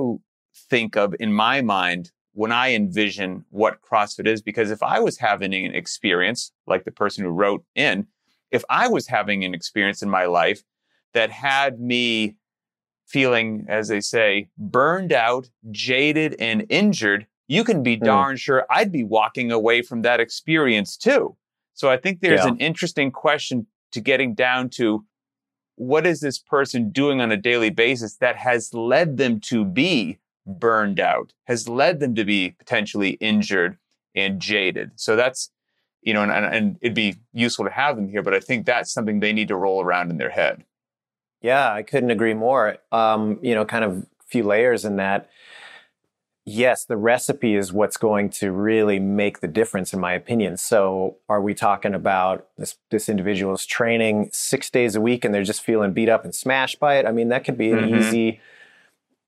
think 0.70 0.96
of 0.96 1.14
in 1.20 1.32
my 1.32 1.60
mind 1.60 2.10
when 2.38 2.52
I 2.52 2.72
envision 2.72 3.44
what 3.50 3.82
CrossFit 3.82 4.28
is, 4.28 4.40
because 4.40 4.70
if 4.70 4.80
I 4.80 5.00
was 5.00 5.18
having 5.18 5.52
an 5.52 5.74
experience 5.74 6.52
like 6.68 6.84
the 6.84 6.92
person 6.92 7.24
who 7.24 7.30
wrote 7.30 7.64
in, 7.74 8.06
if 8.52 8.62
I 8.70 8.86
was 8.86 9.08
having 9.08 9.42
an 9.42 9.54
experience 9.54 10.02
in 10.02 10.08
my 10.08 10.26
life 10.26 10.62
that 11.14 11.32
had 11.32 11.80
me 11.80 12.36
feeling, 13.08 13.66
as 13.68 13.88
they 13.88 14.00
say, 14.00 14.50
burned 14.56 15.12
out, 15.12 15.50
jaded, 15.72 16.36
and 16.38 16.64
injured, 16.68 17.26
you 17.48 17.64
can 17.64 17.82
be 17.82 17.96
mm. 17.96 18.04
darn 18.04 18.36
sure 18.36 18.64
I'd 18.70 18.92
be 18.92 19.02
walking 19.02 19.50
away 19.50 19.82
from 19.82 20.02
that 20.02 20.20
experience 20.20 20.96
too. 20.96 21.36
So 21.74 21.90
I 21.90 21.96
think 21.96 22.20
there's 22.20 22.44
yeah. 22.44 22.50
an 22.50 22.58
interesting 22.58 23.10
question 23.10 23.66
to 23.90 24.00
getting 24.00 24.34
down 24.34 24.68
to 24.76 25.04
what 25.74 26.06
is 26.06 26.20
this 26.20 26.38
person 26.38 26.90
doing 26.90 27.20
on 27.20 27.32
a 27.32 27.36
daily 27.36 27.70
basis 27.70 28.14
that 28.18 28.36
has 28.36 28.72
led 28.72 29.16
them 29.16 29.40
to 29.40 29.64
be 29.64 30.20
burned 30.48 30.98
out, 30.98 31.32
has 31.44 31.68
led 31.68 32.00
them 32.00 32.14
to 32.14 32.24
be 32.24 32.50
potentially 32.58 33.10
injured 33.20 33.76
and 34.14 34.40
jaded. 34.40 34.92
So 34.96 35.14
that's, 35.14 35.50
you 36.02 36.14
know, 36.14 36.22
and, 36.22 36.32
and 36.32 36.78
it'd 36.80 36.94
be 36.94 37.16
useful 37.32 37.66
to 37.66 37.70
have 37.70 37.96
them 37.96 38.08
here, 38.08 38.22
but 38.22 38.34
I 38.34 38.40
think 38.40 38.66
that's 38.66 38.92
something 38.92 39.20
they 39.20 39.32
need 39.32 39.48
to 39.48 39.56
roll 39.56 39.82
around 39.82 40.10
in 40.10 40.16
their 40.16 40.30
head. 40.30 40.64
Yeah, 41.40 41.72
I 41.72 41.82
couldn't 41.82 42.10
agree 42.10 42.34
more. 42.34 42.78
Um, 42.90 43.38
you 43.42 43.54
know, 43.54 43.64
kind 43.64 43.84
of 43.84 43.98
a 43.98 44.06
few 44.26 44.42
layers 44.42 44.84
in 44.84 44.96
that. 44.96 45.28
Yes, 46.44 46.86
the 46.86 46.96
recipe 46.96 47.54
is 47.54 47.74
what's 47.74 47.98
going 47.98 48.30
to 48.30 48.50
really 48.50 48.98
make 48.98 49.40
the 49.40 49.48
difference, 49.48 49.92
in 49.92 50.00
my 50.00 50.14
opinion. 50.14 50.56
So, 50.56 51.18
are 51.28 51.42
we 51.42 51.52
talking 51.52 51.94
about 51.94 52.48
this 52.56 52.76
this 52.90 53.10
individual's 53.10 53.66
training 53.66 54.30
six 54.32 54.70
days 54.70 54.96
a 54.96 55.00
week 55.00 55.26
and 55.26 55.34
they're 55.34 55.42
just 55.42 55.62
feeling 55.62 55.92
beat 55.92 56.08
up 56.08 56.24
and 56.24 56.34
smashed 56.34 56.80
by 56.80 56.96
it? 56.96 57.04
I 57.04 57.12
mean, 57.12 57.28
that 57.28 57.44
could 57.44 57.58
be 57.58 57.70
an 57.70 57.80
mm-hmm. 57.80 57.96
easy 57.96 58.40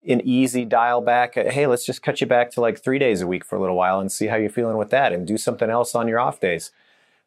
an 0.06 0.20
easy 0.24 0.64
dial 0.64 1.00
back. 1.00 1.34
Hey, 1.34 1.66
let's 1.66 1.84
just 1.84 2.02
cut 2.02 2.20
you 2.20 2.26
back 2.26 2.50
to 2.52 2.60
like 2.60 2.82
three 2.82 2.98
days 2.98 3.20
a 3.20 3.26
week 3.26 3.44
for 3.44 3.56
a 3.56 3.60
little 3.60 3.76
while 3.76 4.00
and 4.00 4.10
see 4.10 4.26
how 4.26 4.36
you're 4.36 4.50
feeling 4.50 4.76
with 4.76 4.90
that, 4.90 5.12
and 5.12 5.26
do 5.26 5.36
something 5.36 5.70
else 5.70 5.94
on 5.94 6.08
your 6.08 6.18
off 6.18 6.40
days. 6.40 6.70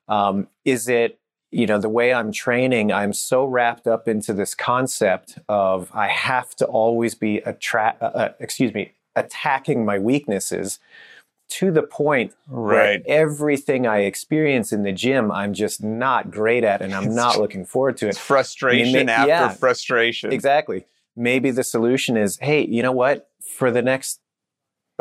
Um, 0.07 0.47
is 0.65 0.87
it 0.87 1.19
you 1.51 1.67
know 1.67 1.77
the 1.77 1.89
way 1.89 2.13
I'm 2.13 2.31
training? 2.31 2.91
I'm 2.91 3.13
so 3.13 3.45
wrapped 3.45 3.87
up 3.87 4.07
into 4.07 4.33
this 4.33 4.55
concept 4.55 5.37
of 5.47 5.91
I 5.93 6.07
have 6.07 6.55
to 6.55 6.65
always 6.65 7.15
be 7.15 7.37
attract. 7.39 8.01
Uh, 8.01 8.05
uh, 8.05 8.33
excuse 8.39 8.73
me, 8.73 8.93
attacking 9.15 9.85
my 9.85 9.99
weaknesses 9.99 10.79
to 11.49 11.71
the 11.71 11.83
point 11.83 12.33
right. 12.47 13.05
where 13.05 13.19
everything 13.19 13.85
I 13.85 13.99
experience 13.99 14.73
in 14.73 14.81
the 14.81 14.91
gym, 14.91 15.31
I'm 15.31 15.53
just 15.53 15.83
not 15.83 16.31
great 16.31 16.63
at, 16.63 16.81
and 16.81 16.95
I'm 16.95 17.13
not 17.13 17.37
looking 17.37 17.65
forward 17.65 17.97
to 17.97 18.07
it. 18.07 18.17
frustration 18.17 18.95
I 18.95 18.99
mean, 18.99 19.09
after 19.09 19.27
yeah, 19.27 19.49
frustration. 19.49 20.33
Exactly 20.33 20.85
maybe 21.15 21.51
the 21.51 21.63
solution 21.63 22.17
is, 22.17 22.38
hey, 22.41 22.65
you 22.65 22.82
know 22.82 22.91
what? 22.91 23.29
For 23.41 23.72
the 23.72 23.82
next 23.82 24.20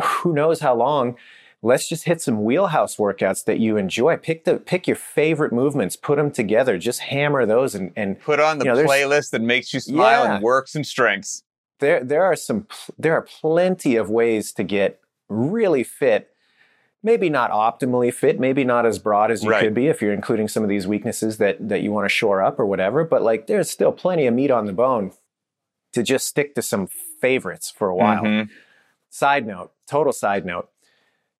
who 0.00 0.32
knows 0.32 0.60
how 0.60 0.74
long, 0.74 1.16
let's 1.62 1.88
just 1.88 2.04
hit 2.04 2.20
some 2.20 2.44
wheelhouse 2.44 2.96
workouts 2.96 3.44
that 3.44 3.58
you 3.58 3.76
enjoy. 3.76 4.16
Pick 4.16 4.44
the 4.44 4.56
pick 4.56 4.86
your 4.86 4.96
favorite 4.96 5.52
movements, 5.52 5.96
put 5.96 6.16
them 6.16 6.30
together, 6.30 6.78
just 6.78 7.00
hammer 7.00 7.46
those 7.46 7.74
and 7.74 7.92
and 7.96 8.20
put 8.20 8.40
on 8.40 8.58
the 8.58 8.64
you 8.64 8.74
know, 8.74 8.84
playlist 8.84 9.30
that 9.30 9.42
makes 9.42 9.72
you 9.72 9.80
smile 9.80 10.24
yeah, 10.24 10.34
and 10.36 10.44
works 10.44 10.74
and 10.74 10.86
strengths. 10.86 11.44
There 11.80 12.02
there 12.02 12.24
are 12.24 12.36
some 12.36 12.66
there 12.98 13.14
are 13.14 13.22
plenty 13.22 13.96
of 13.96 14.10
ways 14.10 14.52
to 14.52 14.64
get 14.64 15.00
really 15.28 15.84
fit. 15.84 16.28
Maybe 17.04 17.28
not 17.28 17.50
optimally 17.50 18.14
fit, 18.14 18.38
maybe 18.38 18.62
not 18.62 18.86
as 18.86 19.00
broad 19.00 19.32
as 19.32 19.42
you 19.42 19.50
right. 19.50 19.60
could 19.60 19.74
be 19.74 19.88
if 19.88 20.00
you're 20.00 20.12
including 20.12 20.46
some 20.46 20.62
of 20.62 20.68
these 20.68 20.86
weaknesses 20.86 21.38
that 21.38 21.68
that 21.68 21.82
you 21.82 21.90
want 21.90 22.04
to 22.04 22.08
shore 22.08 22.42
up 22.42 22.60
or 22.60 22.66
whatever, 22.66 23.02
but 23.04 23.22
like 23.22 23.48
there's 23.48 23.68
still 23.68 23.90
plenty 23.90 24.26
of 24.26 24.34
meat 24.34 24.52
on 24.52 24.66
the 24.66 24.72
bone 24.72 25.12
to 25.92 26.02
just 26.02 26.26
stick 26.26 26.54
to 26.54 26.62
some 26.62 26.86
favorites 26.86 27.70
for 27.70 27.88
a 27.88 27.94
while. 27.94 28.22
Mm-hmm. 28.22 28.52
Side 29.10 29.46
note, 29.46 29.72
total 29.86 30.12
side 30.12 30.44
note. 30.44 30.68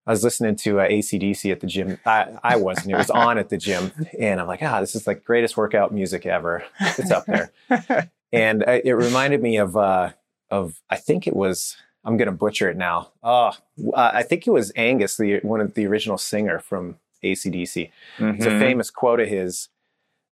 I 0.07 0.11
was 0.11 0.25
listening 0.25 0.57
to 0.57 0.81
uh, 0.81 0.89
ACDC 0.89 1.53
at 1.53 1.61
the 1.61 1.67
gym. 1.67 1.99
I, 2.05 2.37
I 2.43 2.57
wasn't. 2.57 2.91
It 2.91 2.97
was 2.97 3.11
on 3.11 3.39
at 3.39 3.51
the 3.51 3.59
gym, 3.59 3.93
and 4.19 4.41
I'm 4.41 4.49
like, 4.49 4.63
ah, 4.63 4.81
this 4.81 4.95
is 4.95 5.07
like 5.07 5.25
greatest 5.25 5.57
workout 5.57 5.93
music 5.93 6.27
ever. 6.27 6.65
It's 6.81 7.11
up 7.11 7.25
there, 7.27 7.53
and 8.33 8.63
uh, 8.65 8.81
it 8.85 8.93
reminded 8.93 9.43
me 9.43 9.59
of 9.59 9.77
uh, 9.77 10.11
of 10.51 10.81
I 10.91 10.97
think 10.97 11.27
it 11.27 11.37
was. 11.37 11.77
I'm 12.05 12.17
gonna 12.17 12.33
butcher 12.33 12.69
it 12.69 12.77
now. 12.77 13.13
Oh, 13.23 13.53
uh, 13.95 14.11
I 14.13 14.25
think 14.25 14.49
it 14.49 14.51
was 14.51 14.73
Angus, 14.75 15.17
the 15.17 15.39
one 15.41 15.61
of 15.61 15.75
the 15.75 15.87
original 15.87 16.19
singer 16.19 16.59
from 16.59 16.97
ACDC. 17.23 17.91
Mm-hmm. 18.19 18.31
It's 18.31 18.45
a 18.45 18.49
mm-hmm. 18.49 18.59
famous 18.59 18.91
quote 18.91 19.21
of 19.21 19.29
his. 19.29 19.69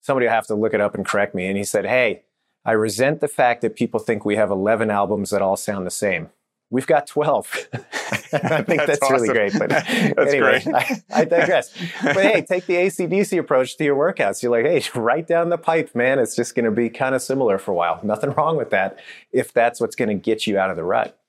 Somebody 0.01 0.25
will 0.25 0.33
have 0.33 0.47
to 0.47 0.55
look 0.55 0.73
it 0.73 0.81
up 0.81 0.95
and 0.95 1.05
correct 1.05 1.35
me. 1.35 1.45
And 1.45 1.55
he 1.55 1.63
said, 1.63 1.85
"Hey, 1.85 2.23
I 2.65 2.73
resent 2.73 3.21
the 3.21 3.27
fact 3.27 3.61
that 3.61 3.75
people 3.75 3.99
think 3.99 4.25
we 4.25 4.35
have 4.35 4.51
11 4.51 4.91
albums 4.91 5.29
that 5.29 5.41
all 5.41 5.57
sound 5.57 5.85
the 5.85 5.91
same. 5.91 6.29
We've 6.71 6.85
got 6.85 7.07
12. 7.07 7.69
I 7.73 8.61
think 8.61 8.67
that's, 8.85 8.99
that's 8.99 9.11
really 9.11 9.29
great. 9.29 9.57
But 9.57 9.69
that's 9.69 10.17
anyway, 10.17 10.61
great. 10.63 10.75
I, 10.75 11.03
I, 11.11 11.25
digress. 11.25 11.73
but 12.03 12.17
hey, 12.17 12.41
take 12.47 12.65
the 12.67 12.75
ACDC 12.75 13.39
approach 13.39 13.77
to 13.77 13.83
your 13.83 13.95
workouts. 13.95 14.43
You're 14.43 14.51
like, 14.51 14.65
hey, 14.65 14.83
right 14.99 15.25
down 15.25 15.49
the 15.49 15.57
pipe, 15.57 15.95
man. 15.95 16.19
It's 16.19 16.35
just 16.35 16.55
going 16.55 16.65
to 16.65 16.71
be 16.71 16.89
kind 16.89 17.15
of 17.15 17.21
similar 17.21 17.57
for 17.57 17.71
a 17.71 17.75
while. 17.75 17.99
Nothing 18.03 18.31
wrong 18.31 18.55
with 18.55 18.69
that 18.69 18.99
if 19.31 19.51
that's 19.51 19.81
what's 19.81 19.95
going 19.95 20.09
to 20.09 20.15
get 20.15 20.45
you 20.45 20.59
out 20.59 20.69
of 20.69 20.75
the 20.75 20.83
rut. 20.83 21.19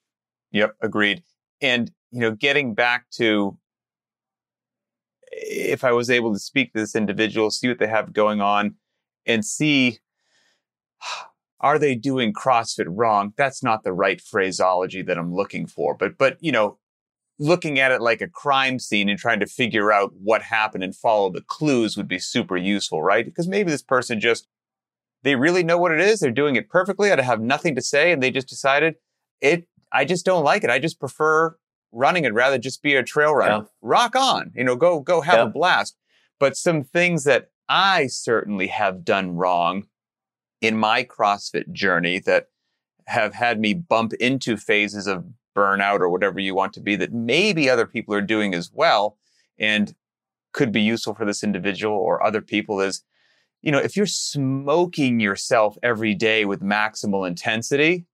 Yep, 0.52 0.76
agreed. 0.82 1.22
And, 1.62 1.90
you 2.10 2.20
know, 2.20 2.32
getting 2.32 2.74
back 2.74 3.08
to 3.12 3.56
if 5.32 5.84
I 5.84 5.92
was 5.92 6.10
able 6.10 6.32
to 6.32 6.38
speak 6.38 6.72
to 6.72 6.80
this 6.80 6.94
individual, 6.94 7.50
see 7.50 7.68
what 7.68 7.78
they 7.78 7.86
have 7.86 8.12
going 8.12 8.40
on, 8.40 8.74
and 9.26 9.44
see 9.44 10.00
are 11.60 11.78
they 11.78 11.94
doing 11.94 12.32
CrossFit 12.32 12.86
wrong? 12.88 13.34
That's 13.36 13.62
not 13.62 13.84
the 13.84 13.92
right 13.92 14.20
phraseology 14.20 15.02
that 15.02 15.18
I'm 15.18 15.34
looking 15.34 15.66
for. 15.66 15.94
But, 15.94 16.16
but, 16.16 16.38
you 16.40 16.52
know, 16.52 16.78
looking 17.38 17.78
at 17.78 17.92
it 17.92 18.00
like 18.00 18.20
a 18.20 18.28
crime 18.28 18.78
scene 18.78 19.08
and 19.08 19.18
trying 19.18 19.40
to 19.40 19.46
figure 19.46 19.92
out 19.92 20.12
what 20.22 20.42
happened 20.42 20.84
and 20.84 20.94
follow 20.94 21.30
the 21.30 21.40
clues 21.42 21.96
would 21.96 22.08
be 22.08 22.18
super 22.18 22.56
useful, 22.56 23.02
right? 23.02 23.24
Because 23.24 23.48
maybe 23.48 23.70
this 23.70 23.82
person 23.82 24.20
just, 24.20 24.46
they 25.22 25.36
really 25.36 25.62
know 25.62 25.78
what 25.78 25.92
it 25.92 26.00
is. 26.00 26.20
They're 26.20 26.30
doing 26.30 26.56
it 26.56 26.68
perfectly. 26.68 27.10
I 27.12 27.20
have 27.20 27.40
nothing 27.40 27.74
to 27.74 27.82
say. 27.82 28.12
And 28.12 28.22
they 28.22 28.30
just 28.30 28.48
decided 28.48 28.94
it, 29.40 29.66
I 29.92 30.04
just 30.04 30.24
don't 30.24 30.44
like 30.44 30.64
it. 30.64 30.70
I 30.70 30.78
just 30.78 31.00
prefer 31.00 31.56
running 31.92 32.24
it 32.24 32.32
rather 32.32 32.58
just 32.58 32.82
be 32.82 32.94
a 32.94 33.02
trail 33.02 33.34
runner. 33.34 33.64
Yeah. 33.64 33.68
Rock 33.82 34.16
on, 34.16 34.52
you 34.54 34.64
know, 34.64 34.76
go, 34.76 35.00
go 35.00 35.20
have 35.20 35.36
yeah. 35.36 35.44
a 35.44 35.48
blast. 35.48 35.96
But 36.38 36.56
some 36.56 36.84
things 36.84 37.24
that 37.24 37.50
I 37.68 38.06
certainly 38.06 38.68
have 38.68 39.04
done 39.04 39.36
wrong 39.36 39.84
in 40.60 40.76
my 40.76 41.04
CrossFit 41.04 41.72
journey 41.72 42.18
that 42.20 42.48
have 43.06 43.34
had 43.34 43.60
me 43.60 43.74
bump 43.74 44.12
into 44.14 44.56
phases 44.56 45.06
of 45.06 45.24
burnout 45.56 46.00
or 46.00 46.08
whatever 46.08 46.38
you 46.38 46.54
want 46.54 46.72
to 46.74 46.80
be 46.80 46.96
that 46.96 47.12
maybe 47.12 47.68
other 47.68 47.86
people 47.86 48.14
are 48.14 48.20
doing 48.20 48.54
as 48.54 48.70
well 48.72 49.16
and 49.58 49.94
could 50.52 50.72
be 50.72 50.80
useful 50.80 51.14
for 51.14 51.24
this 51.24 51.42
individual 51.42 51.96
or 51.96 52.22
other 52.22 52.40
people 52.40 52.80
is, 52.80 53.02
you 53.62 53.72
know, 53.72 53.78
if 53.78 53.96
you're 53.96 54.06
smoking 54.06 55.20
yourself 55.20 55.76
every 55.82 56.14
day 56.14 56.44
with 56.44 56.60
maximal 56.60 57.26
intensity, 57.26 58.06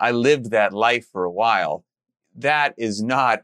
I 0.00 0.10
lived 0.10 0.50
that 0.50 0.72
life 0.72 1.06
for 1.10 1.24
a 1.24 1.30
while. 1.30 1.84
That 2.34 2.74
is 2.78 3.02
not 3.02 3.42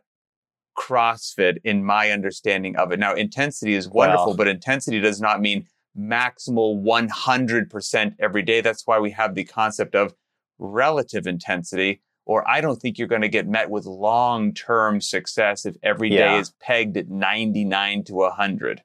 CrossFit 0.76 1.58
in 1.64 1.84
my 1.84 2.10
understanding 2.10 2.76
of 2.76 2.90
it. 2.92 2.98
Now, 2.98 3.14
intensity 3.14 3.74
is 3.74 3.88
wonderful, 3.88 4.28
well, 4.28 4.36
but 4.36 4.48
intensity 4.48 5.00
does 5.00 5.20
not 5.20 5.40
mean 5.40 5.66
maximal 5.98 6.82
100% 6.82 8.14
every 8.18 8.42
day. 8.42 8.60
That's 8.60 8.86
why 8.86 8.98
we 8.98 9.10
have 9.12 9.34
the 9.34 9.44
concept 9.44 9.94
of 9.94 10.14
relative 10.58 11.26
intensity, 11.26 12.02
or 12.26 12.48
I 12.48 12.60
don't 12.60 12.80
think 12.80 12.98
you're 12.98 13.08
going 13.08 13.22
to 13.22 13.28
get 13.28 13.46
met 13.46 13.70
with 13.70 13.86
long 13.86 14.54
term 14.54 15.00
success 15.00 15.66
if 15.66 15.76
every 15.82 16.12
yeah. 16.12 16.34
day 16.34 16.38
is 16.40 16.52
pegged 16.60 16.96
at 16.96 17.08
99 17.08 18.04
to 18.04 18.14
100. 18.14 18.82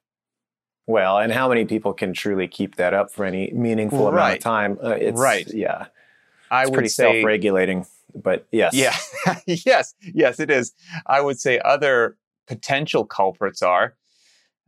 Well, 0.86 1.18
and 1.18 1.32
how 1.32 1.48
many 1.48 1.64
people 1.66 1.92
can 1.92 2.12
truly 2.12 2.48
keep 2.48 2.76
that 2.76 2.94
up 2.94 3.12
for 3.12 3.24
any 3.24 3.52
meaningful 3.52 4.10
right. 4.10 4.12
amount 4.12 4.36
of 4.36 4.42
time? 4.42 4.78
Uh, 4.82 4.90
it's, 4.90 5.20
right. 5.20 5.46
Yeah. 5.52 5.86
I 6.50 6.64
would 6.64 6.74
pretty 6.74 6.88
say, 6.88 7.04
self-regulating, 7.04 7.86
but 8.12 8.46
yes. 8.50 8.74
Yeah. 8.74 8.96
yes. 9.46 9.94
Yes, 10.00 10.40
it 10.40 10.50
is. 10.50 10.72
I 11.06 11.20
would 11.20 11.38
say 11.38 11.60
other 11.64 12.16
potential 12.48 13.04
culprits 13.04 13.62
are 13.62 13.94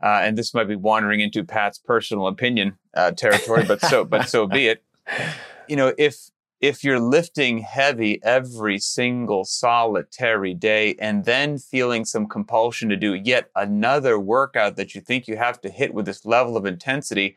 uh, 0.03 0.21
and 0.23 0.37
this 0.37 0.53
might 0.53 0.69
be 0.69 0.77
wandering 0.77 1.21
into 1.21 1.45
Pat's 1.45 1.79
personal 1.79 2.27
opinion 2.27 2.77
uh, 2.95 3.13
territory, 3.13 3.65
but 3.67 3.81
so 3.83 4.05
but 4.05 4.29
so 4.29 4.47
be 4.47 4.69
it. 4.69 4.83
You 5.69 5.77
know, 5.77 5.95
if 5.97 6.17
if 6.61 6.85
you're 6.85 7.01
lifting 7.01 7.59
heavy 7.59 8.23
every 8.23 8.79
single 8.79 9.45
solitary 9.45 10.55
day 10.55 10.97
and 10.99 11.25
then 11.25 11.59
feeling 11.59 12.05
some 12.05 12.27
compulsion 12.27 12.89
to 12.89 12.97
do 12.97 13.15
yet 13.15 13.51
another 13.57 14.19
workout 14.19 14.77
that 14.77 14.95
you 14.95 15.01
think 15.01 15.27
you 15.27 15.37
have 15.37 15.61
to 15.61 15.71
hit 15.71 15.95
with 15.95 16.05
this 16.05 16.27
level 16.27 16.57
of 16.57 16.67
intensity, 16.67 17.37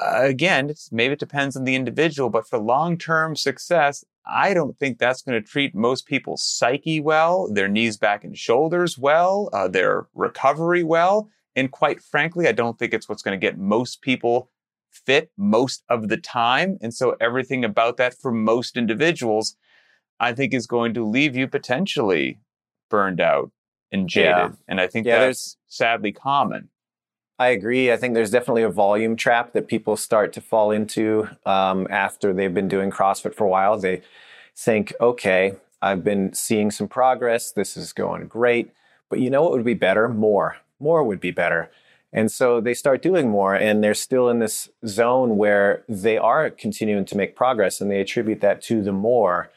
uh, 0.00 0.20
again, 0.22 0.72
maybe 0.90 1.12
it 1.12 1.18
depends 1.18 1.56
on 1.56 1.64
the 1.64 1.74
individual, 1.74 2.30
but 2.30 2.48
for 2.48 2.58
long 2.58 2.98
term 2.98 3.36
success, 3.36 4.04
I 4.26 4.52
don't 4.52 4.76
think 4.78 4.98
that's 4.98 5.22
going 5.22 5.40
to 5.40 5.48
treat 5.48 5.74
most 5.74 6.06
people's 6.06 6.42
psyche 6.42 7.00
well, 7.00 7.48
their 7.50 7.68
knees, 7.68 7.96
back, 7.96 8.24
and 8.24 8.36
shoulders 8.36 8.98
well, 8.98 9.48
uh, 9.52 9.68
their 9.68 10.06
recovery 10.14 10.84
well. 10.84 11.30
And 11.56 11.70
quite 11.70 12.00
frankly, 12.00 12.46
I 12.46 12.52
don't 12.52 12.78
think 12.78 12.94
it's 12.94 13.08
what's 13.08 13.22
going 13.22 13.38
to 13.38 13.44
get 13.44 13.58
most 13.58 14.02
people 14.02 14.50
fit 14.90 15.30
most 15.36 15.82
of 15.88 16.08
the 16.08 16.16
time. 16.16 16.78
And 16.80 16.94
so 16.94 17.16
everything 17.20 17.64
about 17.64 17.96
that 17.96 18.14
for 18.14 18.32
most 18.32 18.76
individuals, 18.76 19.56
I 20.20 20.32
think 20.32 20.54
is 20.54 20.66
going 20.66 20.94
to 20.94 21.04
leave 21.04 21.36
you 21.36 21.48
potentially 21.48 22.38
burned 22.90 23.20
out 23.20 23.50
and 23.92 24.08
jaded. 24.08 24.28
Yeah. 24.28 24.50
And 24.66 24.80
I 24.80 24.86
think 24.86 25.06
yeah, 25.06 25.20
that's 25.20 25.56
sadly 25.68 26.12
common. 26.12 26.68
I 27.38 27.48
agree. 27.48 27.92
I 27.92 27.96
think 27.96 28.14
there's 28.14 28.32
definitely 28.32 28.64
a 28.64 28.70
volume 28.70 29.14
trap 29.14 29.52
that 29.52 29.68
people 29.68 29.96
start 29.96 30.32
to 30.32 30.40
fall 30.40 30.72
into 30.72 31.28
um, 31.46 31.86
after 31.88 32.32
they've 32.32 32.52
been 32.52 32.66
doing 32.66 32.90
CrossFit 32.90 33.34
for 33.34 33.44
a 33.44 33.48
while. 33.48 33.78
They 33.78 34.02
think, 34.56 34.92
okay, 35.00 35.54
I've 35.80 36.02
been 36.02 36.32
seeing 36.34 36.72
some 36.72 36.88
progress. 36.88 37.52
This 37.52 37.76
is 37.76 37.92
going 37.92 38.26
great. 38.26 38.72
But 39.08 39.20
you 39.20 39.30
know 39.30 39.42
what 39.42 39.52
would 39.52 39.64
be 39.64 39.74
better? 39.74 40.08
More. 40.08 40.56
More 40.80 41.02
would 41.02 41.20
be 41.20 41.30
better. 41.30 41.70
And 42.12 42.30
so 42.30 42.60
they 42.60 42.72
start 42.72 43.02
doing 43.02 43.28
more, 43.28 43.54
and 43.54 43.84
they're 43.84 43.94
still 43.94 44.30
in 44.30 44.38
this 44.38 44.70
zone 44.86 45.36
where 45.36 45.84
they 45.88 46.16
are 46.16 46.48
continuing 46.48 47.04
to 47.06 47.16
make 47.16 47.36
progress, 47.36 47.80
and 47.80 47.90
they 47.90 48.00
attribute 48.00 48.40
that 48.40 48.62
to 48.62 48.82
the 48.82 48.92
more, 48.92 49.50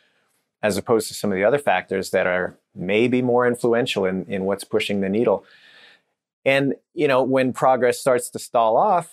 as 0.61 0.77
opposed 0.77 1.07
to 1.07 1.13
some 1.13 1.31
of 1.31 1.37
the 1.37 1.45
other 1.45 1.57
factors 1.57 2.09
that 2.09 2.27
are 2.27 2.57
maybe 2.75 3.21
more 3.21 3.47
influential 3.47 4.05
in, 4.05 4.25
in 4.25 4.43
what's 4.43 4.65
pushing 4.65 5.01
the 5.01 5.09
needle. 5.09 5.45
And, 6.43 6.75
you 6.93 7.07
know, 7.07 7.23
when 7.23 7.53
progress 7.53 7.99
starts 7.99 8.29
to 8.31 8.39
stall 8.39 8.75
off, 8.75 9.09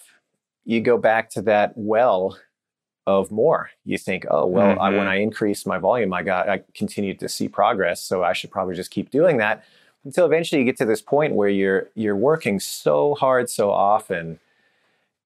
you 0.65 0.81
go 0.81 0.99
back 0.99 1.31
to 1.31 1.43
that 1.43 1.73
well 1.77 2.39
of 3.07 3.31
more. 3.31 3.71
You 3.85 3.99
think, 3.99 4.27
oh, 4.31 4.47
well, 4.47 4.73
mm-hmm. 4.73 4.81
I, 4.81 4.91
when 4.91 4.99
mm-hmm. 5.01 5.09
I 5.09 5.17
increase 5.17 5.65
my 5.65 5.79
volume, 5.79 6.13
I 6.13 6.23
got, 6.23 6.49
I 6.49 6.63
continued 6.75 7.21
to 7.21 7.29
see 7.29 7.49
progress. 7.49 8.03
So 8.03 8.23
I 8.23 8.33
should 8.33 8.51
probably 8.51 8.75
just 8.75 8.91
keep 8.91 9.11
doing 9.11 9.39
that 9.39 9.65
until 10.09 10.25
eventually 10.25 10.59
you 10.59 10.65
get 10.65 10.79
to 10.79 10.87
this 10.87 11.03
point 11.03 11.35
where 11.35 11.51
you're, 11.51 11.91
you're 11.95 12.17
working 12.17 12.59
so 12.59 13.15
hard 13.15 13.51
so 13.51 13.71
often 13.71 14.41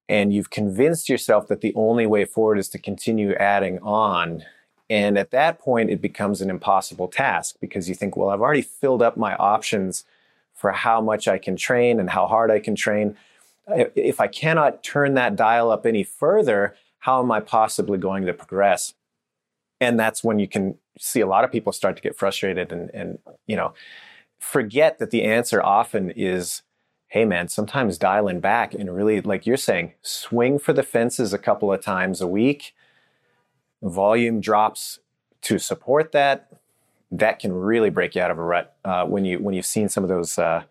and 0.09 0.33
you've 0.33 0.49
convinced 0.49 1.07
yourself 1.07 1.47
that 1.47 1.61
the 1.61 1.73
only 1.73 2.05
way 2.05 2.25
forward 2.25 2.59
is 2.59 2.67
to 2.67 2.77
continue 2.77 3.33
adding 3.35 3.79
on. 3.79 4.43
And 4.89 5.17
at 5.17 5.31
that 5.31 5.57
point, 5.57 5.89
it 5.89 6.01
becomes 6.01 6.41
an 6.41 6.49
impossible 6.49 7.07
task 7.07 7.55
because 7.61 7.87
you 7.87 7.95
think, 7.95 8.17
well, 8.17 8.29
I've 8.29 8.41
already 8.41 8.61
filled 8.61 9.01
up 9.01 9.15
my 9.15 9.35
options 9.35 10.03
for 10.53 10.73
how 10.73 10.99
much 10.99 11.29
I 11.29 11.37
can 11.37 11.55
train 11.55 11.97
and 11.97 12.09
how 12.09 12.27
hard 12.27 12.51
I 12.51 12.59
can 12.59 12.75
train. 12.75 13.15
If 13.67 14.19
I 14.19 14.27
cannot 14.27 14.83
turn 14.83 15.13
that 15.13 15.37
dial 15.37 15.71
up 15.71 15.85
any 15.85 16.03
further, 16.03 16.75
how 16.99 17.23
am 17.23 17.31
I 17.31 17.39
possibly 17.39 17.97
going 17.97 18.25
to 18.25 18.33
progress? 18.33 18.95
And 19.79 19.97
that's 19.97 20.25
when 20.25 20.39
you 20.39 20.49
can 20.49 20.77
see 20.99 21.21
a 21.21 21.27
lot 21.27 21.45
of 21.45 21.51
people 21.53 21.71
start 21.71 21.95
to 21.95 22.01
get 22.01 22.17
frustrated 22.17 22.73
and, 22.73 22.91
and 22.93 23.19
you 23.47 23.55
know, 23.55 23.73
forget 24.43 24.99
that 24.99 25.09
the 25.09 25.23
answer 25.23 25.63
often 25.63 26.11
is, 26.11 26.63
hey 27.07 27.25
man, 27.25 27.47
sometimes 27.47 27.97
dialing 27.97 28.39
back 28.39 28.73
and 28.73 28.93
really, 28.93 29.21
like 29.21 29.45
you're 29.45 29.57
saying, 29.57 29.93
swing 30.01 30.59
for 30.59 30.73
the 30.73 30.83
fences 30.83 31.33
a 31.33 31.37
couple 31.37 31.71
of 31.71 31.81
times 31.81 32.21
a 32.21 32.27
week. 32.27 32.73
Volume 33.81 34.41
drops 34.41 34.99
to 35.41 35.57
support 35.57 36.11
that 36.11 36.49
that 37.11 37.37
can 37.39 37.53
really 37.53 37.89
break 37.89 38.15
you 38.15 38.21
out 38.21 38.31
of 38.31 38.39
a 38.39 38.43
rut 38.43 38.75
uh, 38.83 39.05
when 39.05 39.23
you 39.23 39.39
when 39.39 39.53
you've 39.53 39.65
seen 39.65 39.87
some 39.87 40.03
of 40.03 40.09
those 40.09 40.37
uh, 40.37 40.63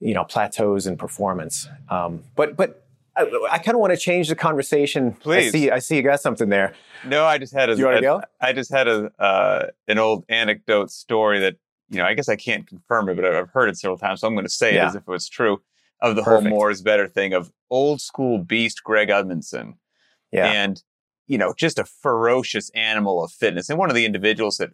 you 0.00 0.14
know 0.14 0.24
plateaus 0.24 0.86
in 0.86 0.96
performance. 0.96 1.68
Um, 1.88 2.22
but 2.34 2.56
but 2.56 2.84
I, 3.16 3.30
I 3.50 3.58
kind 3.58 3.74
of 3.74 3.80
want 3.80 3.92
to 3.92 3.96
change 3.96 4.28
the 4.28 4.36
conversation. 4.36 5.12
Please, 5.12 5.48
I 5.48 5.50
see 5.50 5.70
I 5.70 5.78
see 5.80 5.96
you 5.96 6.02
got 6.02 6.20
something 6.20 6.48
there. 6.48 6.74
No, 7.04 7.24
I 7.24 7.38
just 7.38 7.52
had 7.52 7.68
a. 7.68 7.76
You 7.76 7.84
want 7.84 7.96
to 7.96 8.02
go? 8.02 8.22
I 8.40 8.52
just 8.52 8.70
had 8.70 8.88
a 8.88 9.10
uh, 9.18 9.66
an 9.86 9.98
old 9.98 10.24
anecdote 10.28 10.90
story 10.90 11.40
that 11.40 11.56
you 11.88 11.98
know 11.98 12.04
I 12.04 12.14
guess 12.14 12.28
I 12.28 12.36
can't 12.36 12.66
confirm 12.66 13.08
it, 13.08 13.16
but 13.16 13.24
I've 13.24 13.50
heard 13.50 13.68
it 13.68 13.76
several 13.76 13.98
times, 13.98 14.20
so 14.20 14.28
I'm 14.28 14.34
going 14.34 14.46
to 14.46 14.50
say 14.50 14.74
yeah. 14.74 14.84
it 14.84 14.88
as 14.88 14.94
if 14.96 15.02
it 15.02 15.08
was 15.08 15.28
true. 15.28 15.60
Of 16.00 16.16
the 16.16 16.22
Perfect. 16.22 16.48
whole 16.48 16.50
more 16.50 16.70
is 16.70 16.82
better 16.82 17.08
thing 17.08 17.32
of 17.32 17.50
old 17.70 18.00
school 18.00 18.38
beast 18.38 18.82
Greg 18.84 19.08
Amundson. 19.08 19.74
Yeah. 20.32 20.46
And 20.46 20.82
you 21.26 21.38
know, 21.38 21.54
just 21.56 21.78
a 21.78 21.84
ferocious 21.84 22.70
animal 22.70 23.24
of 23.24 23.32
fitness. 23.32 23.70
And 23.70 23.78
one 23.78 23.88
of 23.88 23.96
the 23.96 24.04
individuals 24.04 24.58
that 24.58 24.70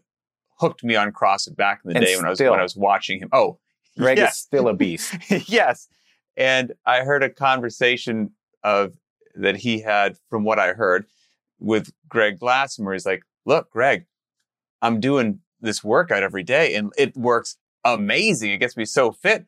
hooked 0.58 0.84
me 0.84 0.96
on 0.96 1.12
CrossFit 1.12 1.56
back 1.56 1.80
in 1.84 1.90
the 1.90 1.96
and 1.96 2.04
day 2.04 2.16
when 2.16 2.26
I 2.26 2.30
was 2.30 2.40
when 2.40 2.58
I 2.58 2.62
was 2.62 2.76
watching 2.76 3.20
him. 3.20 3.28
Oh, 3.32 3.58
Greg 3.98 4.18
yes. 4.18 4.34
is 4.34 4.38
still 4.38 4.68
a 4.68 4.74
beast. 4.74 5.14
yes, 5.48 5.88
and 6.36 6.72
I 6.86 7.00
heard 7.02 7.22
a 7.22 7.30
conversation 7.30 8.32
of 8.62 8.94
that 9.34 9.56
he 9.56 9.80
had, 9.80 10.16
from 10.28 10.44
what 10.44 10.58
I 10.58 10.72
heard, 10.72 11.06
with 11.58 11.92
Greg 12.08 12.38
Glassman, 12.38 12.84
where 12.84 12.94
he's 12.94 13.06
like, 13.06 13.22
"Look, 13.46 13.70
Greg, 13.70 14.06
I'm 14.82 15.00
doing 15.00 15.40
this 15.60 15.84
workout 15.84 16.22
every 16.22 16.42
day, 16.42 16.74
and 16.74 16.92
it 16.96 17.16
works 17.16 17.56
amazing. 17.84 18.50
It 18.50 18.58
gets 18.58 18.76
me 18.76 18.84
so 18.84 19.12
fit." 19.12 19.46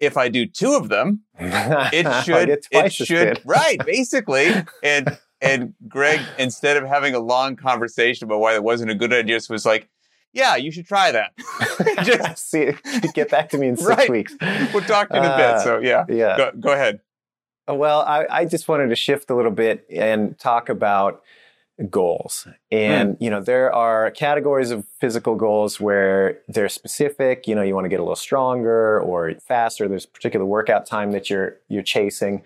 If 0.00 0.16
I 0.16 0.28
do 0.28 0.44
two 0.44 0.74
of 0.74 0.88
them, 0.88 1.22
it 1.38 2.24
should 2.24 2.48
it 2.72 2.92
should 2.92 3.40
right 3.44 3.78
basically 3.86 4.52
and 4.82 5.16
and 5.44 5.74
Greg, 5.88 6.20
instead 6.38 6.76
of 6.76 6.84
having 6.88 7.14
a 7.14 7.20
long 7.20 7.54
conversation 7.54 8.26
about 8.26 8.40
why 8.40 8.54
it 8.54 8.64
wasn't 8.64 8.90
a 8.90 8.94
good 8.94 9.12
idea, 9.12 9.36
just 9.36 9.50
was 9.50 9.66
like, 9.66 9.88
yeah, 10.32 10.56
you 10.56 10.72
should 10.72 10.86
try 10.86 11.12
that. 11.12 11.32
Just 12.04 12.50
see, 12.50 12.72
get 13.12 13.30
back 13.30 13.50
to 13.50 13.58
me 13.58 13.68
in 13.68 13.76
six 13.76 13.88
right. 13.88 14.10
weeks. 14.10 14.34
We'll 14.72 14.82
talk 14.82 15.10
in 15.10 15.18
a 15.18 15.20
uh, 15.20 15.36
bit. 15.36 15.64
So 15.64 15.78
yeah, 15.78 16.04
yeah. 16.08 16.36
Go, 16.36 16.52
go 16.58 16.72
ahead. 16.72 17.00
Well, 17.68 18.00
I, 18.00 18.26
I, 18.28 18.44
just 18.44 18.68
wanted 18.68 18.88
to 18.88 18.96
shift 18.96 19.30
a 19.30 19.34
little 19.34 19.50
bit 19.50 19.86
and 19.90 20.38
talk 20.38 20.68
about 20.68 21.22
goals. 21.90 22.46
And, 22.70 23.14
mm. 23.14 23.16
you 23.20 23.30
know, 23.30 23.40
there 23.40 23.72
are 23.74 24.10
categories 24.10 24.70
of 24.70 24.86
physical 25.00 25.34
goals 25.34 25.80
where 25.80 26.40
they're 26.48 26.68
specific, 26.68 27.48
you 27.48 27.54
know, 27.54 27.62
you 27.62 27.74
want 27.74 27.84
to 27.84 27.88
get 27.88 28.00
a 28.00 28.02
little 28.02 28.16
stronger 28.16 29.00
or 29.00 29.34
faster. 29.46 29.88
There's 29.88 30.04
a 30.04 30.08
particular 30.08 30.46
workout 30.46 30.86
time 30.86 31.12
that 31.12 31.30
you're, 31.30 31.56
you're 31.68 31.82
chasing. 31.82 32.42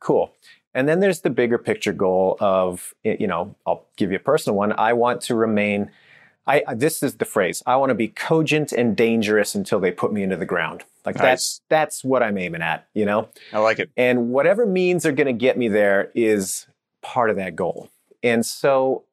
Cool. 0.00 0.32
And 0.74 0.88
then 0.88 1.00
there's 1.00 1.22
the 1.22 1.30
bigger 1.30 1.58
picture 1.58 1.92
goal 1.92 2.36
of, 2.40 2.94
you 3.02 3.26
know, 3.26 3.54
I'll 3.66 3.86
give 3.96 4.10
you 4.10 4.16
a 4.16 4.20
personal 4.20 4.56
one. 4.56 4.72
I 4.78 4.92
want 4.92 5.22
to 5.22 5.34
remain 5.34 5.90
I, 6.48 6.74
this 6.74 7.02
is 7.02 7.16
the 7.16 7.26
phrase. 7.26 7.62
I 7.66 7.76
want 7.76 7.90
to 7.90 7.94
be 7.94 8.08
cogent 8.08 8.72
and 8.72 8.96
dangerous 8.96 9.54
until 9.54 9.80
they 9.80 9.90
put 9.90 10.14
me 10.14 10.22
into 10.22 10.36
the 10.36 10.46
ground. 10.46 10.82
Like 11.04 11.16
nice. 11.16 11.22
that's 11.22 11.60
that's 11.68 12.04
what 12.04 12.22
I'm 12.22 12.38
aiming 12.38 12.62
at, 12.62 12.88
you 12.94 13.04
know? 13.04 13.28
I 13.52 13.58
like 13.58 13.78
it. 13.78 13.90
And 13.98 14.30
whatever 14.30 14.64
means 14.64 15.04
are 15.04 15.12
going 15.12 15.26
to 15.26 15.34
get 15.34 15.58
me 15.58 15.68
there 15.68 16.10
is 16.14 16.66
part 17.02 17.28
of 17.28 17.36
that 17.36 17.54
goal. 17.54 17.90
And 18.22 18.44
so 18.44 19.04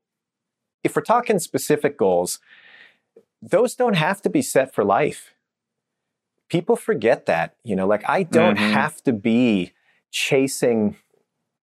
if 0.84 0.96
we're 0.96 1.02
talking 1.02 1.39
specific 1.39 1.98
goals, 1.98 2.39
those 3.41 3.76
don't 3.76 3.96
have 3.96 4.22
to 4.24 4.30
be 4.30 4.41
set 4.41 4.74
for 4.74 4.84
life. 4.84 5.34
People 6.50 6.76
forget 6.76 7.26
that, 7.26 7.56
you 7.63 7.76
know, 7.76 7.88
like 7.88 8.08
I 8.08 8.24
don't 8.24 8.56
mm-hmm. 8.58 8.74
have 8.74 9.02
to 9.04 9.13
be 9.13 9.74
chasing, 10.12 10.98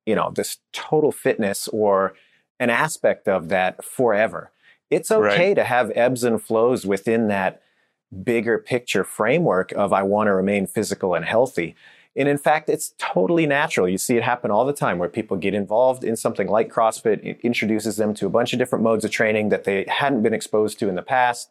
you 0.06 0.14
know, 0.14 0.32
this 0.34 0.58
total 0.72 1.12
fitness 1.12 1.68
or 1.68 2.14
an 2.58 2.70
aspect 2.70 3.28
of 3.28 3.48
that 3.48 3.84
forever. 3.84 4.50
It's 4.90 5.10
okay 5.10 5.48
right. 5.48 5.54
to 5.54 5.64
have 5.64 5.90
ebbs 5.94 6.24
and 6.24 6.42
flows 6.42 6.84
within 6.84 7.28
that 7.28 7.62
bigger 8.24 8.58
picture 8.58 9.04
framework 9.04 9.72
of 9.72 9.92
I 9.92 10.02
want 10.02 10.26
to 10.26 10.34
remain 10.34 10.66
physical 10.66 11.14
and 11.14 11.24
healthy. 11.24 11.74
And 12.14 12.28
in 12.28 12.36
fact, 12.36 12.68
it's 12.68 12.94
totally 12.98 13.46
natural. 13.46 13.88
You 13.88 13.96
see 13.96 14.16
it 14.16 14.22
happen 14.22 14.50
all 14.50 14.66
the 14.66 14.72
time 14.74 14.98
where 14.98 15.08
people 15.08 15.36
get 15.36 15.54
involved 15.54 16.04
in 16.04 16.14
something 16.16 16.46
like 16.46 16.70
CrossFit. 16.70 17.24
It 17.24 17.40
introduces 17.42 17.96
them 17.96 18.12
to 18.14 18.26
a 18.26 18.30
bunch 18.30 18.52
of 18.52 18.58
different 18.58 18.84
modes 18.84 19.04
of 19.04 19.10
training 19.10 19.48
that 19.48 19.64
they 19.64 19.86
hadn't 19.88 20.22
been 20.22 20.34
exposed 20.34 20.78
to 20.80 20.88
in 20.88 20.94
the 20.94 21.02
past. 21.02 21.50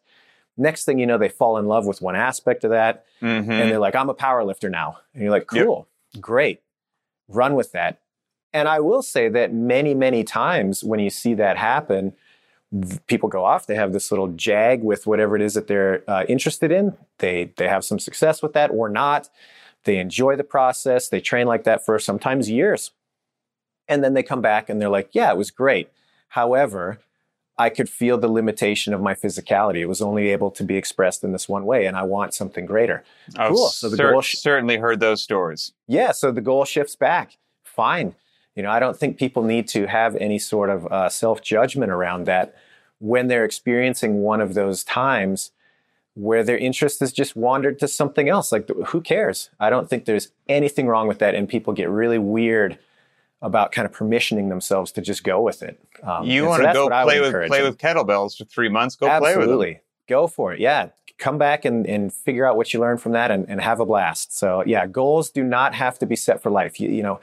Next 0.57 0.85
thing 0.85 0.99
you 0.99 1.07
know, 1.07 1.17
they 1.17 1.29
fall 1.29 1.57
in 1.57 1.65
love 1.65 1.87
with 1.87 2.01
one 2.01 2.15
aspect 2.15 2.63
of 2.63 2.69
that. 2.71 3.05
Mm-hmm. 3.21 3.51
And 3.51 3.71
they're 3.71 3.79
like, 3.79 3.95
I'm 3.95 4.09
a 4.09 4.13
power 4.13 4.43
lifter 4.43 4.69
now. 4.69 4.99
And 5.13 5.23
you're 5.23 5.31
like, 5.31 5.47
cool, 5.47 5.87
yep. 6.13 6.21
great. 6.21 6.61
Run 7.27 7.55
with 7.55 7.71
that. 7.71 7.99
And 8.53 8.67
I 8.67 8.81
will 8.81 9.01
say 9.01 9.29
that 9.29 9.53
many, 9.53 9.95
many 9.95 10.23
times 10.23 10.83
when 10.83 10.99
you 10.99 11.09
see 11.09 11.33
that 11.35 11.57
happen, 11.57 12.13
people 13.07 13.27
go 13.27 13.43
off 13.43 13.67
they 13.67 13.75
have 13.75 13.91
this 13.91 14.11
little 14.11 14.29
jag 14.29 14.81
with 14.81 15.05
whatever 15.05 15.35
it 15.35 15.41
is 15.41 15.55
that 15.55 15.67
they're 15.67 16.09
uh, 16.09 16.23
interested 16.29 16.71
in 16.71 16.95
they 17.17 17.51
they 17.57 17.67
have 17.67 17.83
some 17.83 17.99
success 17.99 18.41
with 18.41 18.53
that 18.53 18.71
or 18.71 18.87
not 18.87 19.29
they 19.83 19.97
enjoy 19.97 20.35
the 20.35 20.43
process. 20.43 21.09
They 21.09 21.21
train 21.21 21.47
like 21.47 21.63
that 21.63 21.85
for 21.85 21.97
sometimes 21.99 22.49
years. 22.49 22.91
And 23.87 24.03
then 24.03 24.13
they 24.13 24.23
come 24.23 24.41
back 24.41 24.69
and 24.69 24.81
they're 24.81 24.89
like 24.89 25.09
yeah 25.13 25.31
it 25.31 25.37
was 25.37 25.51
great. 25.51 25.89
However 26.29 26.99
i 27.57 27.69
could 27.69 27.89
feel 27.89 28.17
the 28.17 28.29
limitation 28.29 28.93
of 28.93 29.01
my 29.01 29.13
physicality. 29.13 29.81
It 29.81 29.85
was 29.85 30.01
only 30.01 30.29
able 30.29 30.49
to 30.51 30.63
be 30.63 30.77
expressed 30.77 31.23
in 31.23 31.31
this 31.31 31.47
one 31.49 31.65
way 31.65 31.85
and 31.85 31.95
i 31.97 32.03
want 32.03 32.33
something 32.33 32.65
greater. 32.65 33.03
I've 33.37 33.51
cool. 33.51 33.67
So 33.67 33.89
the 33.89 33.97
cer- 33.97 34.11
goal 34.11 34.21
sh- 34.21 34.37
certainly 34.37 34.77
heard 34.77 34.99
those 34.99 35.21
stories. 35.21 35.73
Yeah 35.87 36.11
so 36.11 36.31
the 36.31 36.41
goal 36.41 36.65
shifts 36.65 36.95
back. 36.95 37.37
Fine. 37.63 38.15
You 38.55 38.63
know, 38.63 38.71
I 38.71 38.79
don't 38.79 38.97
think 38.97 39.17
people 39.17 39.43
need 39.43 39.67
to 39.69 39.87
have 39.87 40.15
any 40.17 40.37
sort 40.37 40.69
of 40.69 40.85
uh, 40.87 41.09
self 41.09 41.41
judgment 41.41 41.91
around 41.91 42.25
that. 42.25 42.55
When 42.99 43.27
they're 43.27 43.45
experiencing 43.45 44.21
one 44.21 44.41
of 44.41 44.53
those 44.53 44.83
times 44.83 45.51
where 46.13 46.43
their 46.43 46.57
interest 46.57 46.99
has 46.99 47.13
just 47.13 47.35
wandered 47.35 47.79
to 47.79 47.87
something 47.87 48.27
else. 48.27 48.51
Like, 48.51 48.69
who 48.87 49.01
cares? 49.01 49.49
I 49.59 49.69
don't 49.69 49.89
think 49.89 50.05
there's 50.05 50.31
anything 50.49 50.87
wrong 50.87 51.07
with 51.07 51.19
that. 51.19 51.35
And 51.35 51.47
people 51.47 51.73
get 51.73 51.89
really 51.89 52.19
weird 52.19 52.77
about 53.41 53.71
kind 53.71 53.85
of 53.85 53.91
permissioning 53.91 54.49
themselves 54.49 54.91
to 54.91 55.01
just 55.01 55.23
go 55.23 55.41
with 55.41 55.63
it. 55.63 55.79
Um, 56.03 56.25
you 56.25 56.45
want 56.45 56.61
so 56.61 56.67
to 56.67 56.73
go 56.73 56.89
play 56.89 57.19
with 57.19 57.47
play 57.47 57.63
with 57.63 57.77
kettlebells 57.77 58.37
for 58.37 58.45
three 58.45 58.69
months? 58.69 58.95
Go 58.95 59.07
Absolutely. 59.07 59.45
play 59.45 59.55
with 59.55 59.73
them. 59.73 59.81
Go 60.07 60.27
for 60.27 60.53
it. 60.53 60.59
Yeah. 60.59 60.89
Come 61.17 61.37
back 61.37 61.65
and, 61.65 61.87
and 61.87 62.11
figure 62.13 62.45
out 62.45 62.57
what 62.57 62.73
you 62.73 62.79
learned 62.79 63.01
from 63.01 63.13
that 63.13 63.31
and, 63.31 63.47
and 63.47 63.61
have 63.61 63.79
a 63.79 63.85
blast. 63.85 64.37
So 64.37 64.63
yeah, 64.65 64.85
goals 64.85 65.29
do 65.29 65.43
not 65.43 65.73
have 65.75 65.97
to 65.99 66.05
be 66.05 66.15
set 66.15 66.41
for 66.43 66.51
life. 66.51 66.79
You, 66.79 66.89
you 66.89 67.03
know, 67.03 67.19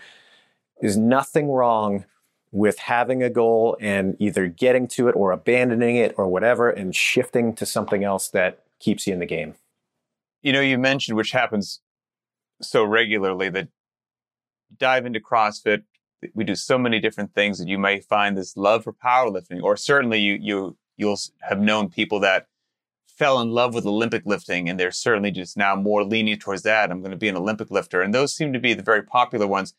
there's 0.81 0.96
nothing 0.96 1.51
wrong 1.51 2.05
with 2.51 2.79
having 2.79 3.22
a 3.22 3.29
goal 3.31 3.77
and 3.81 4.16
either 4.18 4.46
getting 4.48 4.88
to 4.88 5.09
it 5.09 5.12
or 5.12 5.33
abandoning 5.33 5.96
it 5.96 6.14
or 6.16 6.29
whatever 6.29 6.70
and 6.70 6.96
shifting 6.96 7.55
to 7.55 7.66
something 7.66 8.05
else 8.05 8.29
that 8.29 8.64
keeps 8.80 9.06
you 9.06 9.12
in 9.12 9.18
the 9.18 9.26
game. 9.26 9.54
You 10.42 10.52
know, 10.52 10.60
you 10.60 10.78
mentioned, 10.78 11.16
which 11.16 11.32
happens 11.32 11.80
so 12.62 12.84
regularly, 12.84 13.48
that 13.50 13.68
dive 14.76 15.06
into 15.06 15.20
CrossFit. 15.20 15.82
We 16.34 16.44
do 16.44 16.54
so 16.54 16.78
many 16.78 17.00
different 17.00 17.34
things 17.34 17.58
that 17.58 17.68
you 17.68 17.78
may 17.78 18.00
find 18.00 18.36
this 18.36 18.56
love 18.56 18.84
for 18.84 18.92
powerlifting, 18.92 19.62
or 19.62 19.76
certainly 19.76 20.18
you 20.18 20.38
you 20.40 20.76
you'll 20.96 21.18
have 21.42 21.60
known 21.60 21.88
people 21.88 22.20
that 22.20 22.46
fell 23.06 23.40
in 23.40 23.50
love 23.50 23.74
with 23.74 23.86
Olympic 23.86 24.22
lifting, 24.26 24.68
and 24.68 24.78
they're 24.78 24.90
certainly 24.90 25.30
just 25.30 25.56
now 25.56 25.74
more 25.74 26.04
leaning 26.04 26.38
towards 26.38 26.62
that. 26.62 26.90
I'm 26.90 27.00
going 27.00 27.10
to 27.10 27.16
be 27.16 27.28
an 27.28 27.36
Olympic 27.36 27.70
lifter, 27.70 28.00
and 28.00 28.14
those 28.14 28.34
seem 28.34 28.52
to 28.52 28.60
be 28.60 28.74
the 28.74 28.82
very 28.82 29.02
popular 29.02 29.46
ones. 29.46 29.74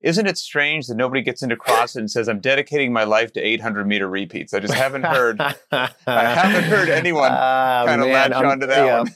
Isn't 0.00 0.26
it 0.26 0.38
strange 0.38 0.86
that 0.86 0.96
nobody 0.96 1.22
gets 1.22 1.42
into 1.42 1.56
CrossFit 1.56 1.96
and 1.96 2.10
says, 2.10 2.28
"I'm 2.28 2.40
dedicating 2.40 2.92
my 2.92 3.04
life 3.04 3.32
to 3.34 3.40
800 3.40 3.86
meter 3.86 4.08
repeats"? 4.08 4.52
I 4.54 4.60
just 4.60 4.74
haven't 4.74 5.04
heard. 5.04 5.40
I 5.40 5.54
haven't 6.06 6.64
heard 6.64 6.88
anyone 6.88 7.32
uh, 7.32 7.84
kind 7.86 8.02
of 8.02 8.08
latch 8.08 8.32
I'm, 8.32 8.46
onto 8.46 8.66
that 8.66 8.84
yeah. 8.84 8.98
one. 8.98 9.14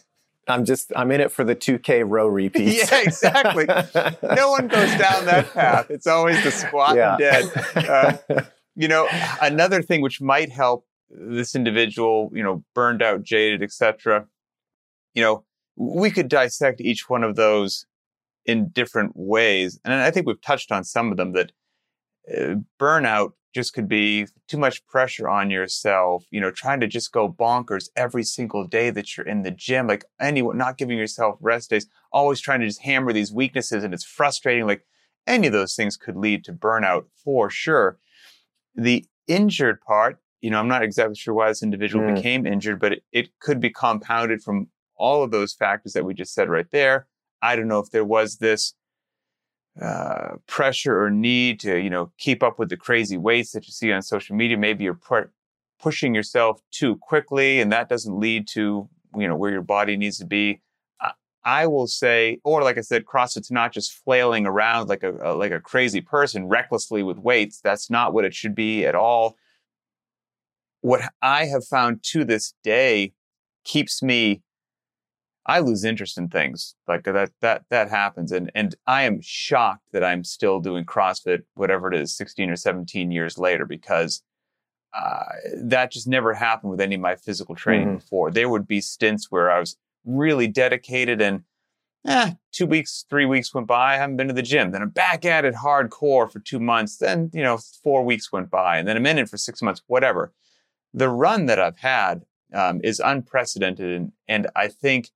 I'm 0.50 0.64
just 0.64 0.92
I'm 0.96 1.10
in 1.10 1.20
it 1.20 1.30
for 1.30 1.44
the 1.44 1.54
2K 1.54 2.04
row 2.06 2.26
repeats. 2.26 2.90
yeah, 2.90 3.00
exactly. 3.02 3.66
no 3.66 4.50
one 4.50 4.68
goes 4.68 4.90
down 4.96 5.26
that 5.26 5.50
path. 5.54 5.90
It's 5.90 6.06
always 6.06 6.42
the 6.42 6.50
squat 6.50 6.96
yeah. 6.96 7.16
and 7.16 7.18
dead. 7.18 7.88
Uh, 7.88 8.42
you 8.74 8.88
know, 8.88 9.08
another 9.40 9.82
thing 9.82 10.00
which 10.00 10.20
might 10.20 10.50
help 10.50 10.86
this 11.08 11.54
individual, 11.54 12.30
you 12.34 12.42
know, 12.42 12.64
burned 12.74 13.02
out, 13.02 13.22
jaded, 13.22 13.62
etc. 13.62 14.26
You 15.14 15.22
know, 15.22 15.44
we 15.76 16.10
could 16.10 16.28
dissect 16.28 16.80
each 16.80 17.08
one 17.08 17.24
of 17.24 17.36
those 17.36 17.86
in 18.46 18.68
different 18.68 19.12
ways. 19.14 19.78
And 19.84 19.94
I 19.94 20.10
think 20.10 20.26
we've 20.26 20.40
touched 20.40 20.72
on 20.72 20.84
some 20.84 21.10
of 21.10 21.16
them 21.16 21.32
that 21.32 21.52
uh, 22.34 22.56
burnout 22.78 23.32
just 23.52 23.74
could 23.74 23.88
be 23.88 24.26
too 24.46 24.58
much 24.58 24.86
pressure 24.86 25.28
on 25.28 25.50
yourself, 25.50 26.24
you 26.30 26.40
know, 26.40 26.50
trying 26.50 26.80
to 26.80 26.86
just 26.86 27.12
go 27.12 27.28
bonkers 27.28 27.88
every 27.96 28.22
single 28.22 28.66
day 28.66 28.90
that 28.90 29.16
you're 29.16 29.26
in 29.26 29.42
the 29.42 29.50
gym, 29.50 29.88
like 29.88 30.04
anyone, 30.20 30.56
not 30.56 30.78
giving 30.78 30.96
yourself 30.96 31.36
rest 31.40 31.70
days, 31.70 31.86
always 32.12 32.40
trying 32.40 32.60
to 32.60 32.66
just 32.66 32.82
hammer 32.82 33.12
these 33.12 33.32
weaknesses. 33.32 33.82
And 33.82 33.92
it's 33.92 34.04
frustrating. 34.04 34.66
Like 34.66 34.86
any 35.26 35.48
of 35.48 35.52
those 35.52 35.74
things 35.74 35.96
could 35.96 36.16
lead 36.16 36.44
to 36.44 36.52
burnout 36.52 37.06
for 37.24 37.50
sure. 37.50 37.98
The 38.76 39.04
injured 39.26 39.80
part, 39.80 40.18
you 40.40 40.50
know, 40.50 40.60
I'm 40.60 40.68
not 40.68 40.84
exactly 40.84 41.16
sure 41.16 41.34
why 41.34 41.48
this 41.48 41.62
individual 41.62 42.04
mm. 42.04 42.14
became 42.14 42.46
injured, 42.46 42.78
but 42.78 42.92
it, 42.92 43.02
it 43.10 43.38
could 43.40 43.60
be 43.60 43.70
compounded 43.70 44.42
from 44.42 44.68
all 44.96 45.24
of 45.24 45.30
those 45.32 45.54
factors 45.54 45.92
that 45.94 46.04
we 46.04 46.14
just 46.14 46.34
said 46.34 46.48
right 46.48 46.70
there. 46.70 47.06
I 47.42 47.56
don't 47.56 47.68
know 47.68 47.78
if 47.78 47.90
there 47.90 48.04
was 48.04 48.36
this 48.36 48.74
uh, 49.80 50.36
pressure 50.46 51.02
or 51.02 51.10
need 51.10 51.60
to, 51.60 51.78
you 51.78 51.90
know, 51.90 52.12
keep 52.18 52.42
up 52.42 52.58
with 52.58 52.68
the 52.68 52.76
crazy 52.76 53.16
weights 53.16 53.52
that 53.52 53.66
you 53.66 53.72
see 53.72 53.92
on 53.92 54.02
social 54.02 54.36
media. 54.36 54.56
Maybe 54.56 54.84
you're 54.84 54.94
pu- 54.94 55.30
pushing 55.80 56.14
yourself 56.14 56.60
too 56.70 56.96
quickly, 56.96 57.60
and 57.60 57.72
that 57.72 57.88
doesn't 57.88 58.18
lead 58.18 58.46
to, 58.48 58.88
you 59.16 59.28
know, 59.28 59.36
where 59.36 59.50
your 59.50 59.62
body 59.62 59.96
needs 59.96 60.18
to 60.18 60.26
be. 60.26 60.60
I, 61.00 61.12
I 61.44 61.66
will 61.66 61.86
say, 61.86 62.40
or 62.44 62.62
like 62.62 62.78
I 62.78 62.82
said, 62.82 63.04
CrossFit's 63.04 63.50
not 63.50 63.72
just 63.72 63.92
flailing 64.04 64.44
around 64.44 64.88
like 64.88 65.02
a, 65.02 65.14
a 65.22 65.34
like 65.34 65.52
a 65.52 65.60
crazy 65.60 66.00
person 66.00 66.46
recklessly 66.46 67.02
with 67.02 67.18
weights. 67.18 67.60
That's 67.60 67.88
not 67.88 68.12
what 68.12 68.24
it 68.24 68.34
should 68.34 68.54
be 68.54 68.84
at 68.84 68.94
all. 68.94 69.36
What 70.82 71.02
I 71.22 71.46
have 71.46 71.64
found 71.64 72.02
to 72.04 72.24
this 72.24 72.54
day 72.64 73.12
keeps 73.64 74.02
me 74.02 74.42
I 75.46 75.60
lose 75.60 75.84
interest 75.84 76.18
in 76.18 76.28
things 76.28 76.74
like 76.86 77.04
that. 77.04 77.30
That 77.40 77.64
that 77.70 77.90
happens, 77.90 78.30
and 78.30 78.50
and 78.54 78.74
I 78.86 79.02
am 79.02 79.20
shocked 79.22 79.84
that 79.92 80.04
I'm 80.04 80.22
still 80.22 80.60
doing 80.60 80.84
CrossFit, 80.84 81.42
whatever 81.54 81.92
it 81.92 81.98
is, 81.98 82.16
16 82.16 82.50
or 82.50 82.56
17 82.56 83.10
years 83.10 83.38
later, 83.38 83.64
because 83.64 84.22
uh, 84.92 85.24
that 85.62 85.92
just 85.92 86.06
never 86.06 86.34
happened 86.34 86.70
with 86.70 86.80
any 86.80 86.96
of 86.96 87.00
my 87.00 87.16
physical 87.16 87.54
training 87.54 87.88
mm-hmm. 87.88 87.96
before. 87.96 88.30
There 88.30 88.48
would 88.48 88.66
be 88.66 88.80
stints 88.80 89.30
where 89.30 89.50
I 89.50 89.58
was 89.58 89.76
really 90.04 90.46
dedicated, 90.46 91.22
and 91.22 91.42
eh, 92.06 92.32
two 92.52 92.66
weeks, 92.66 93.06
three 93.08 93.26
weeks 93.26 93.54
went 93.54 93.66
by, 93.66 93.94
I 93.94 93.96
haven't 93.96 94.16
been 94.16 94.28
to 94.28 94.34
the 94.34 94.42
gym. 94.42 94.72
Then 94.72 94.82
I'm 94.82 94.90
back 94.90 95.24
at 95.24 95.44
it 95.46 95.54
hardcore 95.54 96.30
for 96.30 96.40
two 96.40 96.60
months. 96.60 96.98
Then 96.98 97.30
you 97.32 97.42
know, 97.42 97.58
four 97.82 98.04
weeks 98.04 98.30
went 98.30 98.50
by, 98.50 98.78
and 98.78 98.86
then 98.86 98.96
I'm 98.96 99.06
in 99.06 99.18
it 99.18 99.28
for 99.28 99.38
six 99.38 99.62
months. 99.62 99.82
Whatever. 99.86 100.32
The 100.92 101.08
run 101.08 101.46
that 101.46 101.60
I've 101.60 101.78
had 101.78 102.24
um, 102.52 102.80
is 102.84 103.00
unprecedented, 103.00 103.90
and 103.90 104.12
and 104.28 104.48
I 104.54 104.68
think 104.68 105.10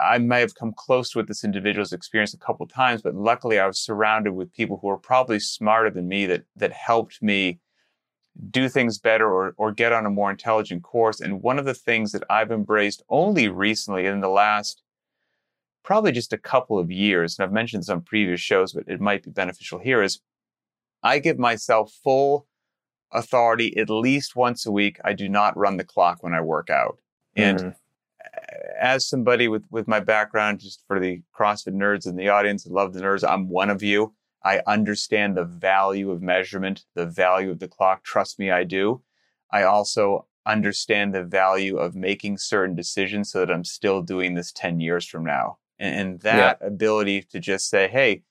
I 0.00 0.18
may 0.18 0.40
have 0.40 0.54
come 0.54 0.72
close 0.76 1.14
with 1.14 1.26
this 1.26 1.44
individual's 1.44 1.92
experience 1.92 2.34
a 2.34 2.38
couple 2.38 2.66
times, 2.66 3.02
but 3.02 3.14
luckily 3.14 3.58
I 3.58 3.66
was 3.66 3.78
surrounded 3.78 4.32
with 4.32 4.52
people 4.52 4.78
who 4.80 4.88
were 4.88 4.98
probably 4.98 5.40
smarter 5.40 5.90
than 5.90 6.08
me 6.08 6.26
that 6.26 6.44
that 6.56 6.72
helped 6.72 7.22
me 7.22 7.58
do 8.50 8.68
things 8.68 8.98
better 8.98 9.30
or 9.30 9.54
or 9.56 9.72
get 9.72 9.92
on 9.92 10.06
a 10.06 10.10
more 10.10 10.30
intelligent 10.30 10.82
course. 10.82 11.20
And 11.20 11.42
one 11.42 11.58
of 11.58 11.64
the 11.64 11.74
things 11.74 12.12
that 12.12 12.24
I've 12.30 12.52
embraced 12.52 13.02
only 13.08 13.48
recently 13.48 14.06
in 14.06 14.20
the 14.20 14.28
last 14.28 14.82
probably 15.82 16.12
just 16.12 16.32
a 16.32 16.38
couple 16.38 16.78
of 16.78 16.90
years, 16.90 17.38
and 17.38 17.44
I've 17.44 17.52
mentioned 17.52 17.82
this 17.82 17.88
on 17.88 18.02
previous 18.02 18.40
shows, 18.40 18.72
but 18.72 18.84
it 18.86 19.00
might 19.00 19.24
be 19.24 19.30
beneficial 19.30 19.80
here, 19.80 20.02
is 20.02 20.20
I 21.02 21.18
give 21.18 21.38
myself 21.38 21.92
full 22.04 22.46
authority 23.10 23.76
at 23.76 23.90
least 23.90 24.36
once 24.36 24.64
a 24.64 24.70
week. 24.70 25.00
I 25.04 25.12
do 25.12 25.28
not 25.28 25.56
run 25.56 25.76
the 25.76 25.84
clock 25.84 26.22
when 26.22 26.34
I 26.34 26.40
work 26.40 26.70
out. 26.70 26.98
And 27.34 27.58
mm-hmm 27.58 27.68
as 28.80 29.06
somebody 29.06 29.48
with 29.48 29.64
with 29.70 29.88
my 29.88 30.00
background, 30.00 30.60
just 30.60 30.84
for 30.86 30.98
the 30.98 31.22
CrossFit 31.38 31.74
nerds 31.74 32.06
in 32.06 32.16
the 32.16 32.28
audience, 32.28 32.66
I 32.66 32.72
love 32.72 32.92
the 32.92 33.00
nerds. 33.00 33.28
I'm 33.28 33.48
one 33.48 33.70
of 33.70 33.82
you. 33.82 34.14
I 34.44 34.60
understand 34.66 35.36
the 35.36 35.44
value 35.44 36.10
of 36.10 36.20
measurement, 36.20 36.84
the 36.94 37.06
value 37.06 37.50
of 37.50 37.60
the 37.60 37.68
clock. 37.68 38.02
Trust 38.02 38.38
me, 38.38 38.50
I 38.50 38.64
do. 38.64 39.02
I 39.52 39.62
also 39.62 40.26
understand 40.44 41.14
the 41.14 41.22
value 41.22 41.76
of 41.76 41.94
making 41.94 42.38
certain 42.38 42.74
decisions 42.74 43.30
so 43.30 43.40
that 43.40 43.52
I'm 43.52 43.64
still 43.64 44.02
doing 44.02 44.34
this 44.34 44.50
10 44.50 44.80
years 44.80 45.06
from 45.06 45.24
now. 45.24 45.58
And, 45.78 45.94
and 45.94 46.20
that 46.22 46.58
yeah. 46.60 46.66
ability 46.66 47.22
to 47.30 47.38
just 47.38 47.68
say, 47.68 47.86
hey, 47.86 48.22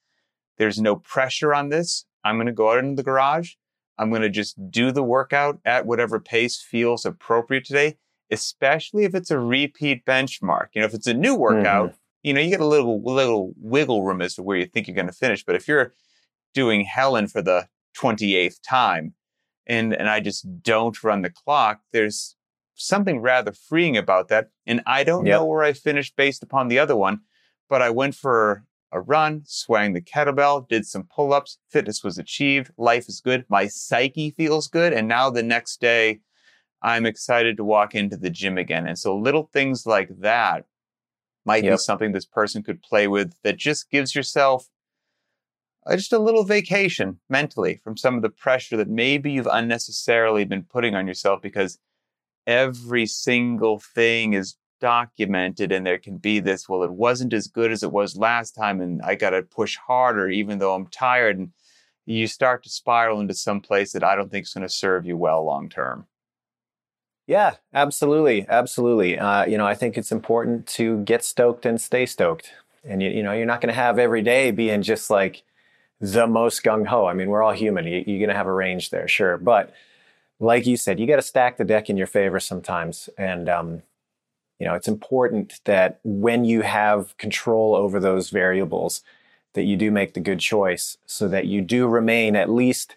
there's 0.57 0.81
no 0.81 0.97
pressure 0.97 1.53
on 1.53 1.69
this. 1.69 2.05
I'm 2.25 2.35
going 2.35 2.47
to 2.47 2.53
go 2.53 2.71
out 2.71 2.79
into 2.79 2.95
the 2.95 3.03
garage. 3.03 3.53
I'm 3.97 4.09
going 4.09 4.21
to 4.23 4.29
just 4.29 4.71
do 4.71 4.91
the 4.91 5.03
workout 5.03 5.59
at 5.63 5.85
whatever 5.85 6.19
pace 6.19 6.61
feels 6.61 7.05
appropriate 7.05 7.65
today 7.65 7.97
especially 8.31 9.03
if 9.03 9.13
it's 9.13 9.31
a 9.31 9.39
repeat 9.39 10.05
benchmark. 10.05 10.67
You 10.73 10.81
know, 10.81 10.87
if 10.87 10.93
it's 10.93 11.07
a 11.07 11.13
new 11.13 11.35
workout, 11.35 11.89
mm-hmm. 11.89 11.97
you 12.23 12.33
know, 12.33 12.41
you 12.41 12.49
get 12.49 12.61
a 12.61 12.65
little 12.65 13.01
little 13.03 13.53
wiggle 13.57 14.03
room 14.03 14.21
as 14.21 14.35
to 14.35 14.43
where 14.43 14.57
you 14.57 14.65
think 14.65 14.87
you're 14.87 14.95
going 14.95 15.07
to 15.07 15.13
finish. 15.13 15.43
But 15.43 15.55
if 15.55 15.67
you're 15.67 15.93
doing 16.53 16.85
Helen 16.85 17.27
for 17.27 17.41
the 17.41 17.67
28th 17.97 18.59
time 18.67 19.13
and 19.67 19.93
and 19.93 20.09
I 20.09 20.19
just 20.19 20.63
don't 20.63 21.03
run 21.03 21.21
the 21.21 21.29
clock, 21.29 21.81
there's 21.91 22.35
something 22.75 23.19
rather 23.19 23.51
freeing 23.51 23.97
about 23.97 24.29
that. 24.29 24.49
And 24.65 24.81
I 24.85 25.03
don't 25.03 25.25
yep. 25.25 25.39
know 25.39 25.45
where 25.45 25.63
I 25.63 25.73
finished 25.73 26.15
based 26.15 26.41
upon 26.41 26.67
the 26.67 26.79
other 26.79 26.95
one, 26.95 27.21
but 27.69 27.81
I 27.81 27.89
went 27.89 28.15
for 28.15 28.65
a 28.91 28.99
run, 28.99 29.43
swang 29.45 29.93
the 29.93 30.01
kettlebell, 30.01 30.67
did 30.67 30.85
some 30.85 31.03
pull-ups, 31.03 31.57
fitness 31.69 32.03
was 32.03 32.17
achieved, 32.17 32.71
life 32.77 33.07
is 33.07 33.21
good, 33.21 33.45
my 33.47 33.67
psyche 33.67 34.31
feels 34.31 34.67
good, 34.67 34.91
and 34.91 35.07
now 35.07 35.29
the 35.29 35.43
next 35.43 35.79
day 35.79 36.19
I'm 36.81 37.05
excited 37.05 37.57
to 37.57 37.63
walk 37.63 37.93
into 37.95 38.17
the 38.17 38.29
gym 38.29 38.57
again. 38.57 38.87
And 38.87 38.97
so 38.97 39.15
little 39.15 39.49
things 39.53 39.85
like 39.85 40.09
that 40.19 40.65
might 41.45 41.63
yep. 41.63 41.73
be 41.73 41.77
something 41.77 42.11
this 42.11 42.25
person 42.25 42.63
could 42.63 42.81
play 42.81 43.07
with 43.07 43.33
that 43.43 43.57
just 43.57 43.89
gives 43.89 44.15
yourself 44.15 44.67
uh, 45.87 45.95
just 45.95 46.13
a 46.13 46.19
little 46.19 46.43
vacation 46.43 47.19
mentally 47.29 47.81
from 47.83 47.97
some 47.97 48.15
of 48.15 48.21
the 48.21 48.29
pressure 48.29 48.77
that 48.77 48.89
maybe 48.89 49.31
you've 49.31 49.47
unnecessarily 49.51 50.45
been 50.45 50.63
putting 50.63 50.95
on 50.95 51.07
yourself 51.07 51.41
because 51.41 51.79
every 52.45 53.05
single 53.05 53.79
thing 53.79 54.33
is 54.33 54.55
documented 54.79 55.71
and 55.71 55.85
there 55.85 55.99
can 55.99 56.17
be 56.17 56.39
this 56.39 56.67
well 56.67 56.81
it 56.81 56.91
wasn't 56.91 57.31
as 57.33 57.47
good 57.47 57.71
as 57.71 57.83
it 57.83 57.91
was 57.91 58.17
last 58.17 58.55
time 58.55 58.81
and 58.81 58.99
i 59.03 59.13
got 59.13 59.29
to 59.29 59.43
push 59.43 59.77
harder 59.77 60.27
even 60.27 60.57
though 60.57 60.73
i'm 60.73 60.87
tired 60.87 61.37
and 61.37 61.51
you 62.07 62.25
start 62.25 62.63
to 62.63 62.69
spiral 62.69 63.19
into 63.19 63.35
some 63.35 63.61
place 63.61 63.91
that 63.91 64.03
i 64.03 64.15
don't 64.15 64.31
think 64.31 64.43
is 64.43 64.53
going 64.53 64.63
to 64.63 64.69
serve 64.69 65.05
you 65.05 65.15
well 65.15 65.45
long 65.45 65.69
term 65.69 66.07
yeah, 67.27 67.55
absolutely, 67.73 68.45
absolutely. 68.49 69.17
Uh, 69.17 69.45
you 69.45 69.57
know, 69.57 69.65
I 69.65 69.75
think 69.75 69.97
it's 69.97 70.11
important 70.11 70.67
to 70.67 70.97
get 71.03 71.23
stoked 71.23 71.65
and 71.65 71.79
stay 71.79 72.05
stoked. 72.05 72.51
And 72.83 73.01
you, 73.01 73.09
you 73.09 73.23
know, 73.23 73.31
you're 73.31 73.45
not 73.45 73.61
going 73.61 73.73
to 73.73 73.79
have 73.79 73.99
every 73.99 74.21
day 74.21 74.51
being 74.51 74.81
just 74.81 75.09
like 75.09 75.43
the 75.99 76.25
most 76.27 76.63
gung 76.63 76.87
ho. 76.87 77.05
I 77.05 77.13
mean, 77.13 77.29
we're 77.29 77.43
all 77.43 77.53
human. 77.53 77.85
You, 77.85 78.03
you're 78.05 78.19
going 78.19 78.29
to 78.29 78.35
have 78.35 78.47
a 78.47 78.53
range 78.53 78.89
there, 78.89 79.07
sure. 79.07 79.37
But 79.37 79.73
like 80.39 80.65
you 80.65 80.75
said, 80.75 80.99
you 80.99 81.05
got 81.05 81.17
to 81.17 81.21
stack 81.21 81.57
the 81.57 81.63
deck 81.63 81.89
in 81.89 81.97
your 81.97 82.07
favor 82.07 82.39
sometimes. 82.39 83.07
And, 83.17 83.47
um, 83.47 83.83
you 84.59 84.65
know, 84.65 84.73
it's 84.73 84.87
important 84.87 85.61
that 85.65 85.99
when 86.03 86.43
you 86.43 86.61
have 86.61 87.15
control 87.17 87.75
over 87.75 87.99
those 87.99 88.29
variables, 88.29 89.03
that 89.53 89.63
you 89.63 89.77
do 89.77 89.91
make 89.91 90.13
the 90.13 90.19
good 90.19 90.39
choice 90.39 90.97
so 91.05 91.27
that 91.27 91.45
you 91.45 91.61
do 91.61 91.87
remain 91.87 92.35
at 92.35 92.49
least 92.49 92.95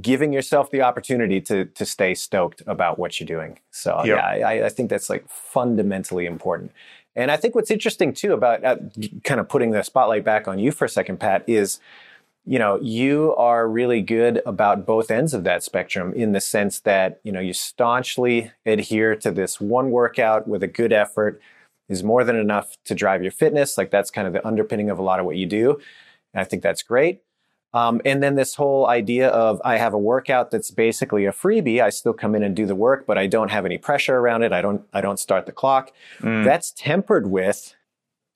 giving 0.00 0.32
yourself 0.32 0.70
the 0.70 0.82
opportunity 0.82 1.40
to 1.40 1.66
to 1.66 1.84
stay 1.84 2.14
stoked 2.14 2.62
about 2.66 2.98
what 2.98 3.18
you're 3.18 3.26
doing. 3.26 3.58
So 3.70 4.02
yep. 4.04 4.18
yeah, 4.18 4.48
I, 4.48 4.66
I, 4.66 4.68
think 4.68 4.90
that's 4.90 5.08
like 5.08 5.28
fundamentally 5.28 6.26
important. 6.26 6.72
And 7.14 7.30
I 7.30 7.36
think 7.36 7.54
what's 7.54 7.70
interesting 7.70 8.12
too 8.12 8.32
about 8.32 8.64
uh, 8.64 8.76
kind 9.24 9.40
of 9.40 9.48
putting 9.48 9.70
the 9.70 9.82
spotlight 9.82 10.24
back 10.24 10.48
on 10.48 10.58
you 10.58 10.72
for 10.72 10.84
a 10.84 10.88
second, 10.88 11.18
Pat, 11.18 11.44
is 11.46 11.78
you 12.44 12.58
know 12.58 12.80
you 12.80 13.34
are 13.36 13.68
really 13.68 14.02
good 14.02 14.42
about 14.46 14.86
both 14.86 15.10
ends 15.10 15.34
of 15.34 15.44
that 15.44 15.62
spectrum 15.62 16.12
in 16.14 16.32
the 16.32 16.40
sense 16.40 16.80
that 16.80 17.20
you 17.22 17.32
know 17.32 17.40
you 17.40 17.52
staunchly 17.52 18.52
adhere 18.64 19.14
to 19.16 19.30
this 19.30 19.60
one 19.60 19.90
workout 19.90 20.48
with 20.48 20.62
a 20.62 20.68
good 20.68 20.92
effort 20.92 21.40
is 21.88 22.02
more 22.02 22.24
than 22.24 22.36
enough 22.36 22.76
to 22.84 22.94
drive 22.94 23.22
your 23.22 23.32
fitness. 23.32 23.78
Like 23.78 23.90
that's 23.90 24.10
kind 24.10 24.26
of 24.26 24.32
the 24.32 24.46
underpinning 24.46 24.90
of 24.90 24.98
a 24.98 25.02
lot 25.02 25.20
of 25.20 25.26
what 25.26 25.36
you 25.36 25.46
do. 25.46 25.80
And 26.34 26.40
I 26.40 26.44
think 26.44 26.62
that's 26.62 26.82
great. 26.82 27.22
Um, 27.74 28.00
and 28.04 28.22
then 28.22 28.36
this 28.36 28.54
whole 28.54 28.86
idea 28.86 29.28
of 29.28 29.60
I 29.64 29.76
have 29.76 29.92
a 29.92 29.98
workout 29.98 30.50
that's 30.50 30.70
basically 30.70 31.26
a 31.26 31.32
freebie. 31.32 31.82
I 31.82 31.90
still 31.90 32.14
come 32.14 32.34
in 32.34 32.42
and 32.42 32.56
do 32.56 32.64
the 32.64 32.74
work, 32.74 33.06
but 33.06 33.18
I 33.18 33.26
don't 33.26 33.50
have 33.50 33.66
any 33.66 33.76
pressure 33.76 34.16
around 34.16 34.42
it. 34.42 34.52
I 34.52 34.62
don't 34.62 34.82
I 34.92 35.00
don't 35.00 35.18
start 35.18 35.46
the 35.46 35.52
clock. 35.52 35.92
Mm. 36.20 36.44
That's 36.44 36.70
tempered 36.70 37.30
with, 37.30 37.74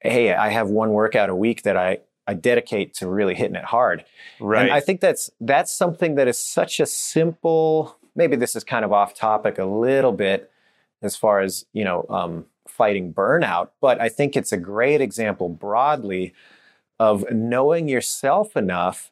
hey, 0.00 0.34
I 0.34 0.50
have 0.50 0.68
one 0.68 0.90
workout 0.90 1.30
a 1.30 1.36
week 1.36 1.62
that 1.62 1.76
I 1.76 1.98
I 2.26 2.34
dedicate 2.34 2.94
to 2.94 3.08
really 3.08 3.34
hitting 3.34 3.56
it 3.56 3.64
hard. 3.64 4.04
Right. 4.40 4.62
And 4.62 4.70
I 4.72 4.80
think 4.80 5.00
that's 5.00 5.30
that's 5.40 5.72
something 5.72 6.16
that 6.16 6.28
is 6.28 6.38
such 6.38 6.78
a 6.78 6.86
simple. 6.86 7.96
Maybe 8.14 8.36
this 8.36 8.54
is 8.54 8.64
kind 8.64 8.84
of 8.84 8.92
off 8.92 9.14
topic 9.14 9.58
a 9.58 9.64
little 9.64 10.12
bit 10.12 10.50
as 11.02 11.16
far 11.16 11.40
as 11.40 11.64
you 11.72 11.84
know 11.84 12.04
um, 12.10 12.44
fighting 12.68 13.14
burnout, 13.14 13.70
but 13.80 14.00
I 14.00 14.08
think 14.08 14.36
it's 14.36 14.52
a 14.52 14.56
great 14.56 15.00
example 15.00 15.48
broadly 15.48 16.34
of 16.98 17.24
knowing 17.32 17.88
yourself 17.88 18.56
enough 18.56 19.10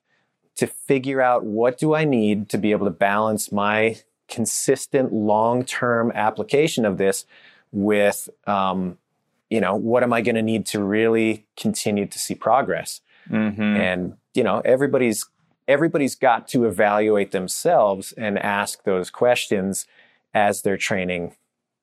to 0.58 0.66
figure 0.66 1.20
out 1.20 1.44
what 1.44 1.78
do 1.78 1.94
I 1.94 2.04
need 2.04 2.48
to 2.50 2.58
be 2.58 2.72
able 2.72 2.86
to 2.86 2.92
balance 2.92 3.50
my 3.50 3.96
consistent 4.28 5.12
long-term 5.12 6.12
application 6.14 6.84
of 6.84 6.98
this 6.98 7.24
with, 7.72 8.28
um, 8.46 8.98
you 9.50 9.60
know, 9.60 9.74
what 9.74 10.02
am 10.02 10.12
I 10.12 10.20
going 10.20 10.34
to 10.34 10.42
need 10.42 10.66
to 10.66 10.82
really 10.82 11.46
continue 11.56 12.06
to 12.06 12.18
see 12.18 12.34
progress? 12.34 13.00
Mm-hmm. 13.30 13.62
And 13.62 14.16
you 14.34 14.44
know, 14.44 14.60
everybody's 14.64 15.26
everybody's 15.66 16.14
got 16.14 16.48
to 16.48 16.64
evaluate 16.64 17.32
themselves 17.32 18.12
and 18.12 18.38
ask 18.38 18.84
those 18.84 19.10
questions 19.10 19.86
as 20.32 20.62
their 20.62 20.76
training 20.76 21.34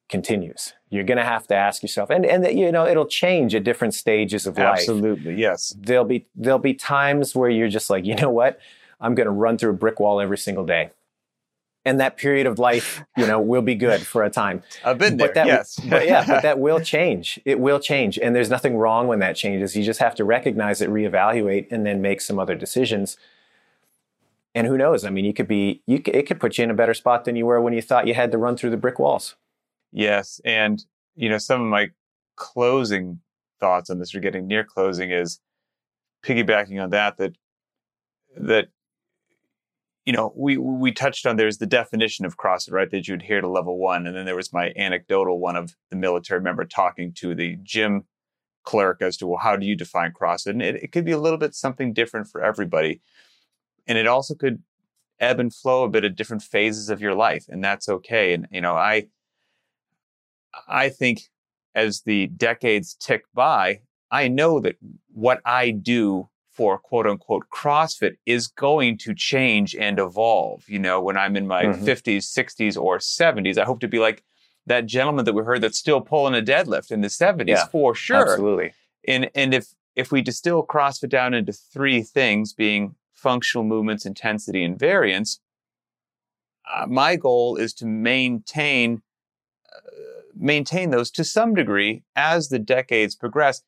continues. 0.10 0.74
You're 0.96 1.04
going 1.04 1.18
to 1.18 1.26
have 1.26 1.46
to 1.48 1.56
ask 1.56 1.84
yourself, 1.84 2.10
and 2.10 2.26
and 2.26 2.46
you 2.58 2.72
know 2.72 2.88
it'll 2.88 3.06
change 3.06 3.54
at 3.54 3.64
different 3.64 3.94
stages 3.94 4.48
of 4.48 4.58
life. 4.58 4.80
Absolutely, 4.80 5.36
yes. 5.36 5.76
There'll 5.78 6.06
be 6.06 6.26
there'll 6.36 6.58
be 6.58 6.74
times 6.74 7.36
where 7.36 7.50
you're 7.50 7.68
just 7.68 7.90
like, 7.90 8.06
you 8.06 8.16
know 8.16 8.30
what, 8.30 8.60
I'm 9.00 9.14
going 9.14 9.26
to 9.26 9.32
run 9.32 9.58
through 9.58 9.72
a 9.72 9.74
brick 9.74 10.00
wall 10.00 10.22
every 10.22 10.38
single 10.38 10.66
day, 10.66 10.92
and 11.84 12.00
that 12.00 12.18
period 12.18 12.48
of 12.48 12.58
life, 12.58 13.04
you 13.18 13.28
know, 13.28 13.40
will 13.40 13.62
be 13.62 13.76
good 13.76 14.02
for 14.02 14.24
a 14.24 14.30
time. 14.30 14.64
I've 14.86 14.98
been 14.98 15.18
there. 15.18 15.28
But 15.28 15.36
that, 15.36 15.48
yes, 15.48 15.80
but 15.90 16.06
yeah, 16.06 16.26
but 16.26 16.42
that 16.42 16.60
will 16.60 16.80
change. 16.80 17.40
It 17.46 17.60
will 17.60 17.80
change, 17.80 18.18
and 18.18 18.36
there's 18.36 18.50
nothing 18.50 18.78
wrong 18.78 19.08
when 19.08 19.20
that 19.20 19.36
changes. 19.36 19.76
You 19.76 19.84
just 19.84 20.00
have 20.00 20.16
to 20.16 20.24
recognize 20.24 20.82
it, 20.82 20.90
reevaluate, 20.90 21.68
and 21.72 21.86
then 21.86 22.02
make 22.02 22.22
some 22.22 22.40
other 22.40 22.56
decisions. 22.56 23.18
And 24.54 24.66
who 24.68 24.78
knows? 24.78 25.04
I 25.04 25.10
mean, 25.10 25.26
you 25.26 25.34
could 25.34 25.50
be 25.50 25.82
you. 25.86 26.02
It 26.06 26.24
could 26.28 26.40
put 26.40 26.58
you 26.58 26.64
in 26.64 26.72
a 26.72 26.76
better 26.76 26.94
spot 26.94 27.26
than 27.26 27.36
you 27.36 27.46
were 27.46 27.60
when 27.60 27.74
you 27.74 27.82
thought 27.82 28.08
you 28.08 28.14
had 28.14 28.32
to 28.32 28.38
run 28.38 28.56
through 28.56 28.70
the 28.70 28.78
brick 28.78 29.00
walls. 29.00 29.36
Yes. 29.92 30.42
And, 30.44 30.84
you 31.16 31.30
know, 31.30 31.38
some 31.38 31.62
of 31.62 31.68
my 31.68 31.90
closing 32.36 33.20
thoughts 33.60 33.90
on 33.90 34.00
this 34.00 34.14
or 34.14 34.20
getting 34.20 34.48
near 34.48 34.64
closing 34.64 35.12
is 35.12 35.40
piggybacking 36.24 36.82
on 36.82 36.90
that, 36.90 37.18
that, 37.18 37.34
that, 38.38 38.68
you 40.06 40.14
know, 40.14 40.34
we, 40.36 40.58
we 40.58 40.92
touched 40.92 41.26
on 41.26 41.36
there's 41.36 41.58
the 41.58 41.66
definition 41.66 42.26
of 42.26 42.38
CrossFit, 42.38 42.72
right? 42.72 42.92
That 42.92 43.08
you 43.08 43.16
adhere 43.16 43.42
to 43.42 43.48
level 43.48 43.80
one. 43.80 44.06
And 44.06 44.16
then 44.16 44.26
there 44.26 44.36
was 44.36 44.54
my 44.54 44.72
anecdotal 44.76 45.40
one 45.40 45.56
of 45.56 45.76
the 45.90 45.96
military 45.96 46.42
member 46.42 46.66
talking 46.66 47.12
to 47.14 47.34
the 47.34 47.58
gym 47.64 48.04
clerk 48.64 49.02
as 49.02 49.18
to, 49.18 49.28
well, 49.28 49.40
how 49.40 49.56
do 49.56 49.66
you 49.66 49.76
define 49.76 50.12
CrossFit? 50.12 50.52
And 50.52 50.62
it, 50.62 50.76
it 50.76 50.92
could 50.92 51.06
be 51.06 51.12
a 51.12 51.20
little 51.20 51.40
bit 51.40 51.56
something 51.56 51.94
different 51.94 52.28
for 52.28 52.44
everybody. 52.44 53.02
And 53.88 53.98
it 53.98 54.08
also 54.08 54.36
could 54.36 54.62
ebb 55.20 55.40
and 55.40 55.54
flow 55.54 55.84
a 55.84 55.90
bit 55.90 56.04
at 56.04 56.16
different 56.16 56.44
phases 56.44 56.90
of 56.90 57.02
your 57.02 57.16
life. 57.16 57.46
And 57.48 57.64
that's 57.64 57.88
okay. 57.88 58.34
And, 58.34 58.48
you 58.52 58.62
know, 58.62 58.74
I, 58.74 59.08
I 60.68 60.90
think 60.90 61.22
as 61.74 62.02
the 62.02 62.28
decades 62.28 62.96
tick 62.96 63.24
by, 63.34 63.82
I 64.12 64.28
know 64.28 64.60
that 64.62 64.78
what 65.14 65.42
I 65.46 65.72
do 65.72 66.30
for 66.52 66.80
quote 66.80 67.06
unquote 67.06 67.46
CrossFit 67.54 68.16
is 68.26 68.48
going 68.48 68.98
to 69.00 69.14
change 69.14 69.76
and 69.76 70.00
evolve. 70.00 70.64
You 70.68 70.80
know, 70.80 71.02
when 71.02 71.18
I'm 71.18 71.36
in 71.36 71.48
my 71.48 71.66
mm-hmm. 71.66 71.84
50s, 71.84 72.24
60s, 72.34 72.82
or 72.82 72.98
70s, 72.98 73.58
I 73.58 73.66
hope 73.66 73.82
to 73.82 73.88
be 73.88 74.00
like 74.00 74.24
that 74.66 74.86
gentleman 74.86 75.26
that 75.26 75.34
we 75.34 75.44
heard 75.44 75.62
that's 75.62 75.78
still 75.78 76.02
pulling 76.02 76.34
a 76.34 76.44
deadlift 76.44 76.92
in 76.92 77.02
the 77.02 77.08
70s 77.08 77.48
yeah, 77.48 77.66
for 77.66 77.94
sure. 77.94 78.32
Absolutely. 78.32 78.74
And 79.08 79.30
and 79.36 79.54
if 79.54 79.68
if 79.96 80.12
we 80.12 80.22
distill 80.22 80.66
CrossFit 80.66 81.10
down 81.10 81.34
into 81.34 81.54
three 81.54 82.02
things, 82.02 82.54
being 82.54 82.96
functional 83.14 83.64
movements, 83.64 84.06
intensity, 84.06 84.64
and 84.64 84.78
variance, 84.78 85.40
uh, 86.74 86.86
my 86.88 87.16
goal 87.16 87.58
is 87.58 87.74
to 87.74 87.86
maintain 87.86 89.02
maintain 90.36 90.90
those 90.90 91.12
to 91.12 91.24
some 91.24 91.54
degree 91.54 92.04
as 92.16 92.50
the 92.50 92.60
decades 92.60 93.16
progress. 93.16 93.62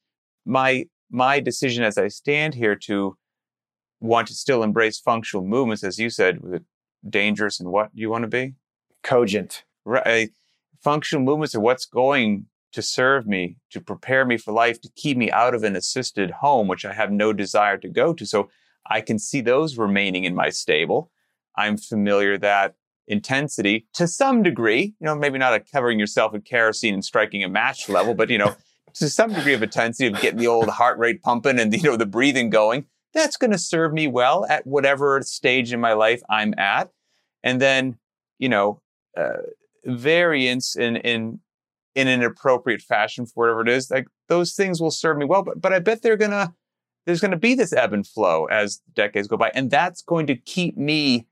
My 0.45 0.85
my 1.09 1.39
decision 1.39 1.83
as 1.83 1.97
I 1.97 2.09
stand 2.09 2.53
here 2.53 2.75
to 2.75 3.17
want 3.99 4.27
to 4.27 4.33
still 4.33 4.63
embrace 4.63 4.99
functional 4.99 5.45
movements, 5.45 5.83
as 5.83 5.97
you 5.97 6.09
said, 6.09 6.41
was 6.41 6.53
it 6.53 6.63
dangerous 7.09 7.59
and 7.59 7.71
what 7.71 7.89
you 7.93 8.09
want 8.09 8.23
to 8.23 8.27
be? 8.27 8.53
Cogent. 9.03 9.63
Right. 9.85 10.31
Functional 10.83 11.23
movements 11.23 11.55
are 11.55 11.61
what's 11.61 11.85
going 11.85 12.45
to 12.73 12.81
serve 12.81 13.25
me, 13.25 13.57
to 13.71 13.79
prepare 13.79 14.25
me 14.25 14.37
for 14.37 14.51
life, 14.51 14.79
to 14.81 14.89
keep 14.95 15.17
me 15.17 15.31
out 15.31 15.55
of 15.55 15.63
an 15.63 15.75
assisted 15.75 16.29
home, 16.29 16.67
which 16.67 16.85
I 16.85 16.93
have 16.93 17.11
no 17.11 17.33
desire 17.33 17.77
to 17.77 17.87
go 17.87 18.13
to. 18.13 18.25
So 18.25 18.49
I 18.89 19.01
can 19.01 19.17
see 19.17 19.41
those 19.41 19.77
remaining 19.77 20.25
in 20.25 20.35
my 20.35 20.49
stable. 20.49 21.11
I'm 21.55 21.77
familiar 21.77 22.37
that 22.37 22.75
intensity 23.07 23.87
to 23.93 24.07
some 24.07 24.43
degree, 24.43 24.93
you 24.99 25.05
know, 25.05 25.15
maybe 25.15 25.37
not 25.37 25.53
a 25.53 25.59
covering 25.59 25.99
yourself 25.99 26.33
in 26.33 26.41
kerosene 26.41 26.93
and 26.93 27.05
striking 27.05 27.43
a 27.43 27.49
match 27.49 27.87
level, 27.87 28.13
but, 28.13 28.29
you 28.29 28.37
know, 28.37 28.55
to 28.95 29.09
some 29.09 29.33
degree 29.33 29.53
of 29.53 29.63
intensity 29.63 30.07
of 30.07 30.19
getting 30.21 30.39
the 30.39 30.47
old 30.47 30.69
heart 30.69 30.97
rate 30.97 31.21
pumping 31.21 31.59
and, 31.59 31.73
you 31.73 31.83
know, 31.83 31.95
the 31.95 32.05
breathing 32.05 32.49
going, 32.49 32.85
that's 33.13 33.37
going 33.37 33.51
to 33.51 33.57
serve 33.57 33.93
me 33.93 34.07
well 34.07 34.45
at 34.49 34.65
whatever 34.67 35.21
stage 35.21 35.71
in 35.71 35.79
my 35.79 35.93
life 35.93 36.21
I'm 36.29 36.53
at. 36.57 36.91
And 37.43 37.61
then, 37.61 37.97
you 38.39 38.49
know, 38.49 38.81
uh, 39.15 39.37
variance 39.85 40.75
in, 40.75 40.97
in, 40.97 41.39
in 41.95 42.07
an 42.07 42.23
appropriate 42.23 42.81
fashion 42.81 43.25
for 43.25 43.45
whatever 43.45 43.61
it 43.61 43.69
is, 43.69 43.89
like 43.89 44.07
those 44.27 44.53
things 44.53 44.81
will 44.81 44.91
serve 44.91 45.17
me 45.17 45.25
well. 45.25 45.43
But, 45.43 45.61
but 45.61 45.73
I 45.73 45.79
bet 45.79 46.01
they're 46.01 46.17
to, 46.17 46.53
there's 47.05 47.21
going 47.21 47.31
to 47.31 47.37
be 47.37 47.55
this 47.55 47.73
ebb 47.73 47.93
and 47.93 48.05
flow 48.05 48.45
as 48.45 48.81
decades 48.93 49.27
go 49.27 49.37
by. 49.37 49.51
And 49.55 49.71
that's 49.71 50.01
going 50.01 50.27
to 50.27 50.35
keep 50.35 50.77
me 50.77 51.25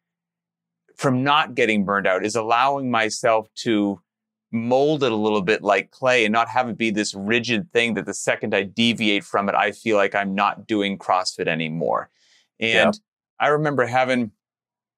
from 0.98 1.24
not 1.24 1.56
getting 1.56 1.86
burned 1.86 2.08
out 2.08 2.26
is 2.26 2.36
allowing 2.36 2.90
myself 2.90 3.48
to 3.56 4.00
mold 4.52 5.04
it 5.04 5.12
a 5.12 5.16
little 5.16 5.42
bit 5.42 5.62
like 5.62 5.92
clay 5.92 6.26
and 6.26 6.32
not 6.32 6.48
have 6.48 6.70
it 6.70 6.78
be 6.78 6.90
this 6.90 7.14
rigid 7.14 7.72
thing 7.74 7.94
that 7.96 8.06
the 8.06 8.14
second 8.14 8.56
I 8.56 8.64
deviate 8.64 9.24
from 9.24 9.50
it, 9.50 9.56
I 9.56 9.72
feel 9.72 9.98
like 9.98 10.16
I'm 10.16 10.34
not 10.34 10.66
doing 10.66 10.98
CrossFit 10.98 11.48
anymore. 11.48 12.10
And 12.60 12.94
yeah. 12.94 13.46
I 13.46 13.50
remember 13.50 13.86
having 13.86 14.32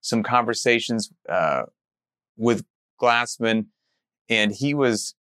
some 0.01 0.21
conversations 0.21 1.11
uh, 1.27 1.63
with 2.37 2.63
Glassman, 3.01 3.65
and 4.29 4.51
he 4.51 4.73
was, 4.73 5.15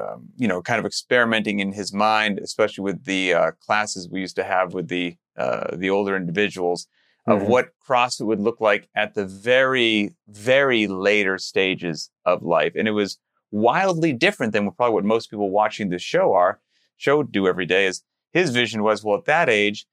um, 0.00 0.28
you 0.36 0.48
know, 0.48 0.62
kind 0.62 0.78
of 0.78 0.86
experimenting 0.86 1.60
in 1.60 1.72
his 1.72 1.92
mind, 1.92 2.38
especially 2.38 2.84
with 2.84 3.04
the 3.04 3.34
uh, 3.34 3.50
classes 3.60 4.08
we 4.08 4.20
used 4.20 4.36
to 4.36 4.44
have 4.44 4.72
with 4.72 4.88
the 4.88 5.16
uh, 5.36 5.76
the 5.76 5.90
older 5.90 6.16
individuals 6.16 6.86
of 7.26 7.40
mm-hmm. 7.40 7.50
what 7.50 7.68
CrossFit 7.86 8.26
would 8.26 8.40
look 8.40 8.60
like 8.60 8.88
at 8.94 9.14
the 9.14 9.24
very, 9.24 10.14
very 10.28 10.86
later 10.86 11.38
stages 11.38 12.10
of 12.24 12.42
life. 12.42 12.72
And 12.76 12.88
it 12.88 12.92
was 12.92 13.18
wildly 13.50 14.12
different 14.12 14.52
than 14.52 14.70
probably 14.72 14.94
what 14.94 15.04
most 15.04 15.30
people 15.30 15.50
watching 15.50 15.90
this 15.90 16.02
show 16.02 16.32
are, 16.32 16.60
show 16.96 17.22
do 17.22 17.46
every 17.46 17.66
day 17.66 17.86
is 17.86 18.02
his 18.32 18.50
vision 18.50 18.82
was, 18.82 19.04
well, 19.04 19.18
at 19.18 19.26
that 19.26 19.48
age, 19.48 19.86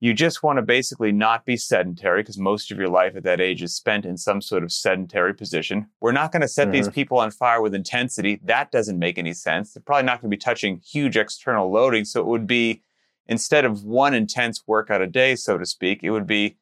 you 0.00 0.14
just 0.14 0.42
want 0.42 0.58
to 0.58 0.62
basically 0.62 1.10
not 1.10 1.44
be 1.44 1.56
sedentary 1.56 2.22
because 2.22 2.38
most 2.38 2.70
of 2.70 2.78
your 2.78 2.88
life 2.88 3.16
at 3.16 3.24
that 3.24 3.40
age 3.40 3.62
is 3.62 3.74
spent 3.74 4.04
in 4.04 4.16
some 4.16 4.40
sort 4.40 4.62
of 4.62 4.70
sedentary 4.70 5.34
position. 5.34 5.88
We're 6.00 6.12
not 6.12 6.30
going 6.30 6.42
to 6.42 6.48
set 6.48 6.68
mm-hmm. 6.68 6.72
these 6.72 6.88
people 6.88 7.18
on 7.18 7.30
fire 7.32 7.60
with 7.60 7.74
intensity. 7.74 8.40
That 8.44 8.70
doesn't 8.70 8.98
make 8.98 9.18
any 9.18 9.32
sense. 9.32 9.72
They're 9.72 9.82
probably 9.84 10.04
not 10.04 10.20
going 10.20 10.30
to 10.30 10.36
be 10.36 10.40
touching 10.40 10.80
huge 10.86 11.16
external 11.16 11.70
loading. 11.70 12.04
So 12.04 12.20
it 12.20 12.26
would 12.26 12.46
be 12.46 12.82
instead 13.28 13.64
of 13.64 13.84
one 13.84 14.14
intense 14.14 14.62
workout 14.66 15.02
a 15.02 15.06
day, 15.06 15.36
so 15.36 15.58
to 15.58 15.66
speak, 15.66 16.02
it 16.02 16.10
would 16.10 16.26
be 16.26 16.56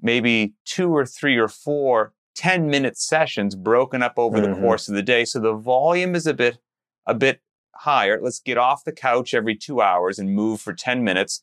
maybe 0.00 0.54
two 0.64 0.94
or 0.94 1.06
three 1.06 1.36
or 1.36 1.48
four 1.48 2.12
10 2.34 2.68
minute 2.68 2.98
sessions 2.98 3.54
broken 3.54 4.02
up 4.02 4.14
over 4.16 4.38
mm-hmm. 4.38 4.54
the 4.54 4.60
course 4.60 4.88
of 4.88 4.94
the 4.94 5.02
day. 5.02 5.24
So 5.24 5.38
the 5.38 5.54
volume 5.54 6.14
is 6.14 6.26
a 6.26 6.34
bit, 6.34 6.58
a 7.06 7.14
bit 7.14 7.40
higher. 7.74 8.20
Let's 8.20 8.40
get 8.40 8.58
off 8.58 8.84
the 8.84 8.92
couch 8.92 9.34
every 9.34 9.54
two 9.54 9.80
hours 9.80 10.18
and 10.18 10.34
move 10.34 10.60
for 10.60 10.72
10 10.72 11.04
minutes. 11.04 11.42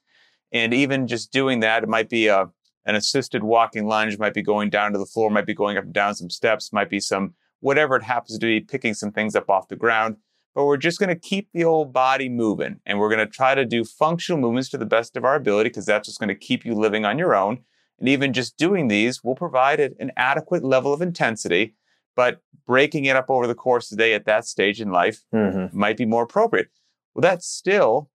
And 0.51 0.73
even 0.73 1.07
just 1.07 1.31
doing 1.31 1.59
that, 1.59 1.83
it 1.83 1.89
might 1.89 2.09
be 2.09 2.27
a, 2.27 2.49
an 2.85 2.95
assisted 2.95 3.43
walking 3.43 3.85
lunge, 3.85 4.17
might 4.17 4.33
be 4.33 4.41
going 4.41 4.69
down 4.69 4.93
to 4.93 4.99
the 4.99 5.05
floor, 5.05 5.29
might 5.29 5.45
be 5.45 5.53
going 5.53 5.77
up 5.77 5.83
and 5.83 5.93
down 5.93 6.15
some 6.15 6.29
steps, 6.29 6.73
might 6.73 6.89
be 6.89 6.99
some, 6.99 7.35
whatever 7.59 7.95
it 7.95 8.03
happens 8.03 8.39
to 8.39 8.45
be, 8.45 8.59
picking 8.59 8.93
some 8.93 9.11
things 9.11 9.35
up 9.35 9.49
off 9.49 9.67
the 9.67 9.75
ground. 9.75 10.17
But 10.55 10.65
we're 10.65 10.77
just 10.77 10.99
going 10.99 11.09
to 11.09 11.15
keep 11.15 11.49
the 11.53 11.63
old 11.63 11.93
body 11.93 12.27
moving 12.27 12.79
and 12.85 12.99
we're 12.99 13.09
going 13.09 13.25
to 13.25 13.31
try 13.31 13.55
to 13.55 13.65
do 13.65 13.83
functional 13.83 14.41
movements 14.41 14.69
to 14.69 14.77
the 14.77 14.85
best 14.85 15.15
of 15.15 15.23
our 15.23 15.35
ability 15.35 15.69
because 15.69 15.85
that's 15.85 16.07
what's 16.07 16.17
going 16.17 16.29
to 16.29 16.35
keep 16.35 16.65
you 16.65 16.73
living 16.73 17.05
on 17.05 17.19
your 17.19 17.35
own. 17.35 17.59
And 17.99 18.09
even 18.09 18.33
just 18.33 18.57
doing 18.57 18.87
these 18.87 19.23
will 19.23 19.35
provide 19.35 19.79
an 19.79 20.11
adequate 20.17 20.63
level 20.63 20.93
of 20.93 21.01
intensity, 21.01 21.75
but 22.15 22.41
breaking 22.65 23.05
it 23.05 23.15
up 23.15 23.29
over 23.29 23.45
the 23.45 23.55
course 23.55 23.91
of 23.91 23.97
the 23.97 24.03
day 24.03 24.13
at 24.13 24.25
that 24.25 24.45
stage 24.45 24.81
in 24.81 24.91
life 24.91 25.23
mm-hmm. 25.33 25.77
might 25.77 25.97
be 25.97 26.05
more 26.05 26.23
appropriate. 26.23 26.69
Well, 27.13 27.21
that's 27.21 27.47
still 27.47 28.09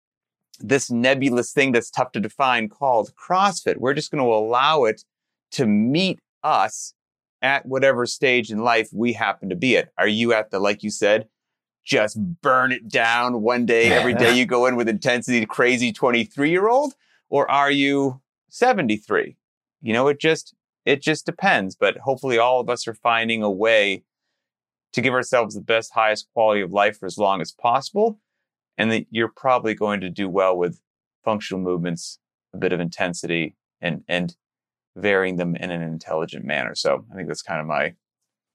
this 0.59 0.91
nebulous 0.91 1.53
thing 1.53 1.73
that's 1.73 1.91
tough 1.91 2.13
to 2.13 2.21
define 2.21 2.69
called 2.69 3.13
CrossFit. 3.17 3.79
We're 3.79 3.95
just 3.95 4.11
going 4.11 4.23
to 4.23 4.33
allow 4.33 4.85
it 4.85 5.03
to 5.53 5.67
meet 5.67 6.21
us 6.43 6.95
at 7.43 7.67
whatever 7.67 8.07
stage 8.07 8.51
in 8.51 8.59
life 8.59 8.91
we 8.93 9.15
happen 9.15 9.49
to 9.49 9.57
be 9.57 9.77
at. 9.77 9.89
Are 9.97 10.09
you 10.09 10.33
at 10.33 10.51
the, 10.51 10.59
like 10.59 10.83
you 10.83 10.91
said, 10.91 11.29
just 11.91 12.17
burn 12.41 12.71
it 12.71 12.89
down 12.89 13.43
one 13.43 13.67
day, 13.67 13.91
every 13.91 14.15
day 14.15 14.33
you 14.39 14.47
go 14.47 14.67
in 14.67 14.77
with 14.77 14.89
intensity, 14.89 15.45
crazy 15.45 15.93
23 15.93 16.49
year 16.49 16.69
old? 16.69 16.95
Or 17.29 17.51
are 17.51 17.71
you 17.71 18.21
73? 18.49 19.37
You 19.83 19.93
know, 19.93 20.07
it 20.07 20.21
just, 20.21 20.55
it 20.85 21.03
just 21.03 21.27
depends. 21.27 21.75
But 21.75 21.99
hopefully 21.99 22.39
all 22.39 22.61
of 22.61 22.71
us 22.71 22.87
are 22.87 22.95
finding 22.95 23.43
a 23.43 23.51
way 23.51 24.05
to 24.93 25.01
give 25.01 25.15
ourselves 25.15 25.57
the 25.57 25.61
best, 25.61 25.93
highest 25.93 26.29
quality 26.33 26.61
of 26.61 26.73
life 26.73 26.99
for 26.99 27.07
as 27.07 27.19
long 27.19 27.41
as 27.41 27.53
possible. 27.53 28.21
And 28.79 28.91
that 28.93 29.07
you're 29.11 29.29
probably 29.29 29.75
going 29.75 30.01
to 30.01 30.09
do 30.09 30.29
well 30.29 30.57
with 30.57 30.81
functional 31.25 31.61
movements, 31.61 32.19
a 32.55 32.57
bit 32.57 32.73
of 32.73 32.81
intensity 32.81 33.57
and, 33.81 34.05
and 34.09 34.37
varying 34.97 35.37
them 35.37 35.57
in 35.57 35.71
an 35.71 35.83
intelligent 35.83 36.45
manner. 36.45 36.75
So 36.77 37.05
I 37.13 37.17
think 37.17 37.27
that's 37.29 37.43
kind 37.43 37.61
of 37.61 37.67
my 37.67 37.95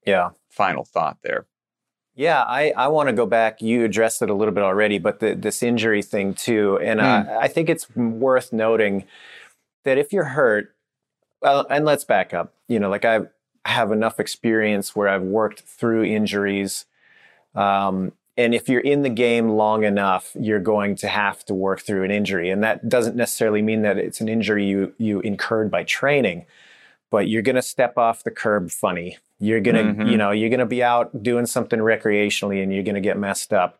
yeah 0.05 0.29
final 0.49 0.85
thought 0.85 1.17
there. 1.21 1.47
Yeah, 2.15 2.43
I, 2.43 2.71
I 2.77 2.87
want 2.87 3.09
to 3.09 3.13
go 3.13 3.25
back. 3.25 3.61
You 3.61 3.83
addressed 3.83 4.21
it 4.21 4.29
a 4.29 4.33
little 4.33 4.53
bit 4.53 4.63
already, 4.63 4.99
but 4.99 5.19
the, 5.19 5.35
this 5.35 5.61
injury 5.61 6.01
thing 6.01 6.33
too. 6.33 6.79
And 6.79 7.01
mm. 7.01 7.03
I, 7.03 7.41
I 7.41 7.47
think 7.49 7.69
it's 7.69 7.93
worth 7.95 8.53
noting 8.53 9.03
that 9.83 9.97
if 9.97 10.13
you're 10.13 10.23
hurt, 10.23 10.73
well, 11.41 11.67
and 11.69 11.83
let's 11.83 12.05
back 12.05 12.33
up. 12.33 12.53
You 12.69 12.79
know, 12.79 12.89
like 12.89 13.03
I 13.03 13.21
have 13.65 13.91
enough 13.91 14.19
experience 14.19 14.95
where 14.95 15.09
I've 15.09 15.23
worked 15.23 15.61
through 15.61 16.05
injuries. 16.05 16.85
Um, 17.53 18.13
and 18.37 18.53
if 18.53 18.69
you're 18.69 18.81
in 18.81 19.01
the 19.01 19.09
game 19.09 19.49
long 19.49 19.83
enough, 19.83 20.31
you're 20.39 20.59
going 20.59 20.95
to 20.97 21.07
have 21.07 21.43
to 21.45 21.53
work 21.53 21.81
through 21.81 22.03
an 22.03 22.11
injury. 22.11 22.49
And 22.49 22.63
that 22.63 22.87
doesn't 22.87 23.15
necessarily 23.15 23.61
mean 23.61 23.81
that 23.81 23.97
it's 23.97 24.21
an 24.21 24.29
injury 24.29 24.65
you, 24.65 24.93
you 24.97 25.19
incurred 25.21 25.71
by 25.71 25.83
training, 25.83 26.45
but 27.11 27.27
you're 27.27 27.41
going 27.41 27.55
to 27.55 27.61
step 27.61 27.97
off 27.97 28.23
the 28.23 28.31
curb 28.31 28.71
funny. 28.71 29.17
You're 29.39 29.61
going 29.61 29.75
to, 29.75 29.83
mm-hmm. 29.83 30.09
you 30.11 30.17
know, 30.17 30.31
you're 30.31 30.49
to 30.49 30.65
be 30.65 30.83
out 30.83 31.21
doing 31.23 31.45
something 31.45 31.79
recreationally 31.79 32.63
and 32.63 32.73
you're 32.73 32.83
going 32.83 32.95
to 32.95 33.01
get 33.01 33.17
messed 33.17 33.53
up. 33.53 33.79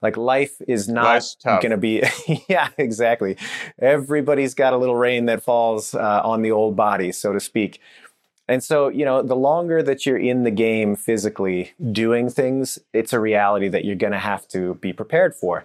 Like 0.00 0.16
life 0.16 0.60
is 0.66 0.88
not 0.88 1.24
going 1.44 1.70
to 1.70 1.76
be, 1.76 2.02
yeah, 2.48 2.68
exactly. 2.76 3.36
Everybody's 3.78 4.54
got 4.54 4.72
a 4.72 4.76
little 4.76 4.96
rain 4.96 5.26
that 5.26 5.42
falls 5.42 5.94
uh, 5.94 6.20
on 6.22 6.42
the 6.42 6.50
old 6.50 6.76
body, 6.76 7.10
so 7.12 7.32
to 7.32 7.40
speak. 7.40 7.80
And 8.46 8.62
so, 8.62 8.88
you 8.88 9.04
know, 9.04 9.22
the 9.22 9.36
longer 9.36 9.82
that 9.82 10.04
you're 10.04 10.18
in 10.18 10.44
the 10.44 10.50
game 10.50 10.96
physically 10.96 11.72
doing 11.90 12.28
things, 12.28 12.78
it's 12.92 13.12
a 13.12 13.20
reality 13.20 13.68
that 13.68 13.84
you're 13.84 13.96
going 13.96 14.12
to 14.12 14.18
have 14.18 14.46
to 14.48 14.74
be 14.74 14.92
prepared 14.92 15.34
for. 15.34 15.64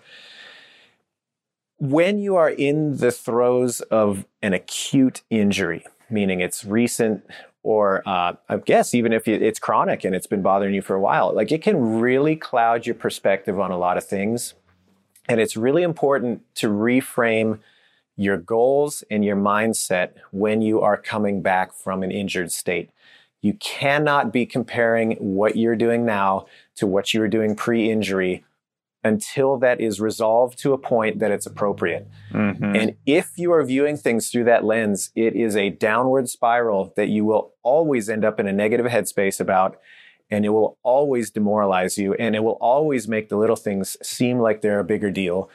When 1.78 2.20
you 2.20 2.36
are 2.36 2.50
in 2.50 2.98
the 2.98 3.12
throes 3.12 3.82
of 3.82 4.26
an 4.42 4.54
acute 4.54 5.24
injury, 5.30 5.86
meaning 6.10 6.40
it's 6.40 6.64
recent 6.64 7.26
or 7.64 8.02
uh, 8.08 8.34
I 8.48 8.58
guess 8.58 8.94
even 8.94 9.12
if 9.12 9.28
it's 9.28 9.60
chronic 9.60 10.04
and 10.04 10.16
it's 10.16 10.28
been 10.28 10.42
bothering 10.42 10.74
you 10.74 10.82
for 10.82 10.96
a 10.96 11.02
while, 11.02 11.34
like 11.34 11.52
it 11.52 11.62
can 11.62 12.00
really 12.00 12.36
cloud 12.36 12.86
your 12.86 12.96
perspective 12.96 13.60
on 13.60 13.72
a 13.72 13.78
lot 13.78 13.98
of 13.98 14.06
things. 14.06 14.54
And 15.28 15.40
it's 15.40 15.58
really 15.58 15.84
important 15.84 16.42
to 16.56 16.70
reframe 16.70 17.60
your 18.16 18.38
goals 18.38 19.04
and 19.10 19.24
your 19.24 19.36
mindset 19.36 20.12
when 20.32 20.62
you 20.62 20.82
are 20.82 20.98
coming 20.98 21.42
back 21.42 21.74
from 21.74 22.04
an 22.04 22.12
injured 22.12 22.52
state. 22.52 22.90
You 23.42 23.54
cannot 23.54 24.34
be 24.34 24.46
comparing 24.46 25.14
what 25.14 25.56
you're 25.56 25.76
doing 25.76 26.06
now 26.06 26.48
to 26.76 26.88
what 26.88 27.14
you 27.14 27.22
were 27.22 27.30
doing 27.30 27.56
pre 27.56 27.90
injury 27.90 28.44
until 29.04 29.58
that 29.58 29.80
is 29.80 30.02
resolved 30.02 30.60
to 30.60 30.74
a 30.74 30.78
point 30.78 31.20
that 31.20 31.32
it's 31.32 31.46
appropriate. 31.46 32.08
Mm-hmm. 32.34 32.76
And 32.76 32.96
if 33.06 33.32
you 33.38 33.52
are 33.54 33.64
viewing 33.64 33.96
things 33.96 34.30
through 34.30 34.44
that 34.46 34.66
lens, 34.66 35.12
it 35.16 35.36
is 35.36 35.56
a 35.56 35.70
downward 35.70 36.30
spiral 36.30 36.94
that 36.98 37.08
you 37.08 37.24
will 37.24 37.54
always 37.64 38.10
end 38.10 38.26
up 38.26 38.40
in 38.40 38.48
a 38.48 38.54
negative 38.54 38.86
headspace 38.88 39.40
about. 39.40 39.80
And 40.32 40.46
it 40.46 40.50
will 40.50 40.78
always 40.84 41.32
demoralize 41.32 41.98
you 41.98 42.14
and 42.14 42.36
it 42.36 42.44
will 42.44 42.58
always 42.62 43.08
make 43.08 43.30
the 43.30 43.38
little 43.38 43.56
things 43.56 43.98
seem 44.04 44.40
like 44.40 44.62
they're 44.62 44.80
a 44.80 44.84
bigger 44.84 45.10
deal. 45.10 45.50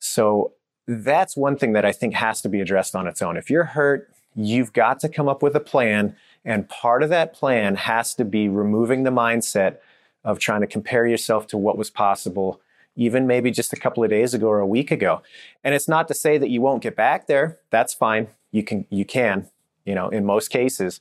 So 0.00 0.52
that's 0.86 1.36
one 1.36 1.56
thing 1.56 1.72
that 1.72 1.84
I 1.84 1.92
think 1.92 2.14
has 2.14 2.42
to 2.42 2.48
be 2.48 2.60
addressed 2.60 2.94
on 2.94 3.06
its 3.06 3.22
own. 3.22 3.36
If 3.38 3.48
you're 3.48 3.64
hurt, 3.64 4.10
you've 4.34 4.72
got 4.72 5.00
to 5.00 5.08
come 5.08 5.28
up 5.28 5.42
with 5.42 5.54
a 5.54 5.60
plan. 5.60 6.14
And 6.44 6.68
part 6.68 7.02
of 7.02 7.08
that 7.08 7.32
plan 7.32 7.76
has 7.76 8.14
to 8.14 8.24
be 8.24 8.48
removing 8.48 9.04
the 9.04 9.10
mindset 9.10 9.78
of 10.24 10.38
trying 10.38 10.60
to 10.60 10.66
compare 10.66 11.06
yourself 11.06 11.46
to 11.48 11.56
what 11.56 11.78
was 11.78 11.90
possible 11.90 12.60
even 12.98 13.28
maybe 13.28 13.50
just 13.50 13.72
a 13.72 13.76
couple 13.76 14.02
of 14.02 14.10
days 14.10 14.34
ago 14.34 14.48
or 14.48 14.58
a 14.58 14.66
week 14.66 14.90
ago. 14.90 15.22
And 15.62 15.72
it's 15.72 15.88
not 15.88 16.08
to 16.08 16.14
say 16.14 16.36
that 16.36 16.50
you 16.50 16.60
won't 16.60 16.82
get 16.82 16.96
back 16.96 17.28
there. 17.28 17.60
That's 17.70 17.94
fine. 17.94 18.26
You 18.50 18.64
can, 18.64 18.86
you 18.90 19.04
can, 19.04 19.48
you 19.86 19.94
know, 19.94 20.08
in 20.08 20.26
most 20.26 20.48
cases, 20.48 21.00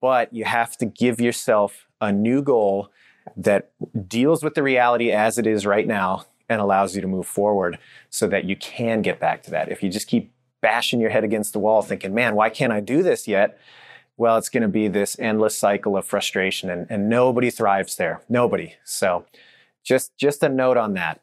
but 0.00 0.32
you 0.32 0.46
have 0.46 0.76
to 0.78 0.86
give 0.86 1.20
yourself 1.20 1.86
a 2.00 2.10
new 2.10 2.40
goal 2.40 2.90
that 3.36 3.70
deals 4.08 4.42
with 4.42 4.54
the 4.54 4.62
reality 4.62 5.12
as 5.12 5.36
it 5.36 5.46
is 5.46 5.66
right 5.66 5.86
now 5.86 6.24
and 6.48 6.62
allows 6.62 6.96
you 6.96 7.02
to 7.02 7.08
move 7.08 7.26
forward 7.26 7.78
so 8.08 8.26
that 8.26 8.46
you 8.46 8.56
can 8.56 9.02
get 9.02 9.20
back 9.20 9.42
to 9.42 9.50
that. 9.50 9.70
If 9.70 9.82
you 9.82 9.90
just 9.90 10.08
keep 10.08 10.32
bashing 10.62 10.98
your 10.98 11.10
head 11.10 11.24
against 11.24 11.52
the 11.52 11.58
wall 11.58 11.82
thinking, 11.82 12.14
man, 12.14 12.34
why 12.36 12.48
can't 12.48 12.72
I 12.72 12.80
do 12.80 13.02
this 13.02 13.28
yet? 13.28 13.60
Well, 14.16 14.38
it's 14.38 14.48
going 14.48 14.62
to 14.62 14.68
be 14.68 14.88
this 14.88 15.18
endless 15.18 15.58
cycle 15.58 15.94
of 15.94 16.06
frustration 16.06 16.70
and, 16.70 16.86
and 16.88 17.10
nobody 17.10 17.50
thrives 17.50 17.96
there. 17.96 18.22
Nobody. 18.30 18.76
So 18.82 19.26
just 19.84 20.16
just 20.18 20.42
a 20.42 20.48
note 20.48 20.76
on 20.76 20.94
that. 20.94 21.20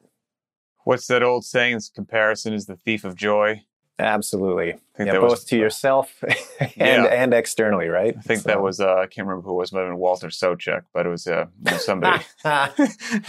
What's 0.84 1.08
that 1.08 1.24
old 1.24 1.46
saying? 1.46 1.76
This 1.76 1.90
comparison 1.90 2.54
is 2.54 2.66
the 2.68 2.76
thief 2.76 3.04
of 3.04 3.16
joy. 3.16 3.64
Absolutely. 3.98 4.76
Yeah, 5.00 5.14
both 5.14 5.30
was, 5.32 5.44
to 5.46 5.58
yourself 5.58 6.22
and 6.60 6.72
yeah. 6.76 7.06
and 7.06 7.34
externally, 7.34 7.88
right? 7.88 8.14
I 8.18 8.22
think 8.22 8.42
so. 8.42 8.50
that 8.50 8.62
was 8.62 8.82
uh, 8.82 8.94
I 8.96 9.08
can't 9.08 9.26
remember 9.26 9.48
who 9.48 9.52
it 9.52 9.58
was, 9.58 9.72
might 9.72 9.82
have 9.82 9.90
been 9.90 9.98
Walter 9.98 10.28
Sobchak, 10.28 10.84
but 10.94 11.06
it 11.06 11.10
was 11.10 11.28
uh, 11.28 11.46
somebody. 11.78 12.24
yeah. 12.46 12.68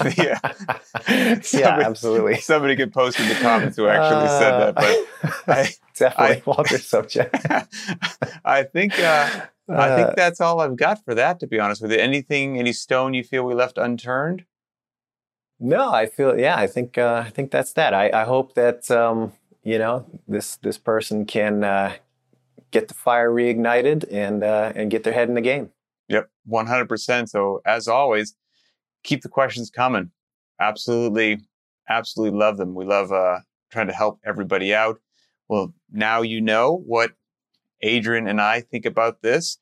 somebody, 0.01 1.45
yeah, 1.53 1.81
absolutely. 1.85 2.39
Somebody 2.39 2.75
could 2.75 2.93
post 2.93 3.21
in 3.21 3.29
the 3.29 3.37
comments 3.37 3.77
who 3.77 3.87
actually 3.87 4.27
uh, 4.27 4.39
said 4.39 4.59
that, 4.59 4.75
but 4.75 5.57
I, 5.57 5.69
definitely 5.95 6.37
I, 6.37 6.43
Walter 6.45 6.79
Sobchak. 6.79 7.69
I 8.45 8.65
think 8.65 8.99
uh, 8.99 9.47
I 9.69 9.97
think 9.97 10.09
uh, 10.09 10.15
that's 10.17 10.41
all 10.41 10.61
I've 10.61 10.77
got 10.77 11.05
for 11.05 11.15
that. 11.15 11.39
To 11.41 11.47
be 11.47 11.61
honest 11.61 11.81
with 11.81 11.93
you, 11.93 11.99
anything, 11.99 12.59
any 12.59 12.73
stone 12.73 13.15
you 13.15 13.23
feel 13.23 13.45
we 13.45 13.55
left 13.55 13.79
unturned? 13.79 14.45
No, 15.59 15.91
I 15.93 16.07
feel 16.07 16.39
yeah. 16.39 16.57
I 16.57 16.67
think 16.67 16.99
uh, 16.99 17.23
I 17.27 17.31
think 17.31 17.51
that's 17.51 17.73
that. 17.75 17.95
I, 17.95 18.11
I 18.13 18.25
hope 18.25 18.55
that 18.55 18.91
um, 18.91 19.33
you 19.63 19.79
know 19.79 20.05
this 20.29 20.57
this 20.57 20.79
person 20.79 21.25
can 21.25 21.65
uh, 21.65 21.95
get 22.71 22.89
the 22.89 22.95
fire 22.95 23.31
reignited 23.31 24.05
and 24.13 24.45
uh, 24.45 24.73
and 24.75 24.91
get 24.91 25.03
their 25.05 25.15
head 25.15 25.29
in 25.29 25.35
the 25.35 25.41
game. 25.41 25.71
Yep, 26.09 26.29
one 26.45 26.67
hundred 26.67 26.89
percent. 26.89 27.31
So 27.31 27.63
as 27.65 27.89
always, 27.89 28.35
keep 29.03 29.23
the 29.23 29.31
questions 29.31 29.71
coming. 29.71 30.11
Absolutely, 30.61 31.41
absolutely 31.89 32.39
love 32.39 32.59
them. 32.59 32.75
We 32.75 32.85
love 32.85 33.11
uh, 33.11 33.41
trying 33.71 33.87
to 33.87 33.95
help 33.95 34.21
everybody 34.25 34.75
out. 34.75 35.01
Well, 35.49 35.73
now 35.91 36.23
you 36.23 36.41
know 36.41 36.83
what 36.87 37.13
Adrian 37.81 38.29
and 38.29 38.41
I 38.41 38.61
think 38.61 38.85
about 38.85 39.23
this, 39.23 39.59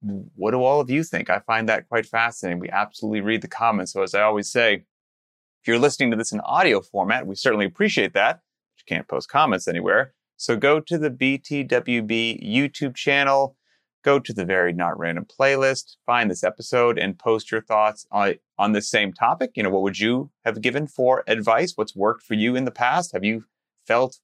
what 0.00 0.52
do 0.52 0.62
all 0.62 0.80
of 0.80 0.90
you 0.90 1.02
think? 1.02 1.28
I 1.30 1.40
find 1.40 1.68
that 1.68 1.88
quite 1.88 2.06
fascinating. 2.06 2.60
We 2.60 2.70
absolutely 2.70 3.20
read 3.20 3.42
the 3.42 3.48
comments. 3.48 3.92
So 3.92 4.02
as 4.02 4.14
I 4.14 4.22
always 4.22 4.50
say, 4.50 4.74
if 4.74 5.66
you're 5.66 5.78
listening 5.78 6.10
to 6.12 6.16
this 6.16 6.32
in 6.32 6.40
audio 6.40 6.80
format, 6.80 7.26
we 7.26 7.34
certainly 7.34 7.66
appreciate 7.66 8.14
that. 8.14 8.40
you 8.76 8.84
can't 8.86 9.08
post 9.08 9.28
comments 9.28 9.66
anywhere. 9.66 10.14
So 10.36 10.56
go 10.56 10.78
to 10.78 10.98
the 10.98 11.10
BTWB 11.10 12.48
YouTube 12.48 12.94
channel, 12.94 13.56
go 14.04 14.20
to 14.20 14.32
the 14.32 14.44
Varied 14.44 14.76
Not 14.76 14.96
Random 14.96 15.26
playlist, 15.26 15.96
find 16.06 16.30
this 16.30 16.44
episode 16.44 16.96
and 16.96 17.18
post 17.18 17.50
your 17.50 17.60
thoughts 17.60 18.06
on, 18.12 18.34
on 18.56 18.72
this 18.72 18.88
same 18.88 19.12
topic. 19.12 19.50
You 19.56 19.64
know, 19.64 19.70
what 19.70 19.82
would 19.82 19.98
you 19.98 20.30
have 20.44 20.60
given 20.60 20.86
for 20.86 21.24
advice? 21.26 21.72
What's 21.74 21.96
worked 21.96 22.22
for 22.22 22.34
you 22.34 22.54
in 22.54 22.64
the 22.64 22.70
past? 22.70 23.12
Have 23.12 23.24
you 23.24 23.46
felt 23.84 24.20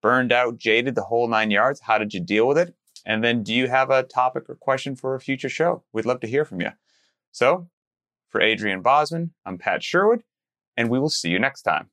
burned 0.00 0.32
out, 0.32 0.56
jaded, 0.56 0.94
the 0.94 1.02
whole 1.02 1.28
nine 1.28 1.50
yards? 1.50 1.82
How 1.82 1.98
did 1.98 2.14
you 2.14 2.20
deal 2.20 2.48
with 2.48 2.56
it? 2.56 2.74
And 3.06 3.22
then 3.22 3.42
do 3.42 3.52
you 3.52 3.68
have 3.68 3.90
a 3.90 4.02
topic 4.02 4.44
or 4.48 4.54
question 4.54 4.96
for 4.96 5.14
a 5.14 5.20
future 5.20 5.48
show? 5.48 5.84
We'd 5.92 6.06
love 6.06 6.20
to 6.20 6.26
hear 6.26 6.44
from 6.44 6.60
you. 6.60 6.70
So, 7.32 7.68
for 8.30 8.40
Adrian 8.40 8.80
Bozman, 8.80 9.32
I'm 9.44 9.58
Pat 9.58 9.82
Sherwood, 9.82 10.22
and 10.76 10.88
we 10.88 10.98
will 10.98 11.10
see 11.10 11.28
you 11.28 11.38
next 11.38 11.62
time. 11.62 11.90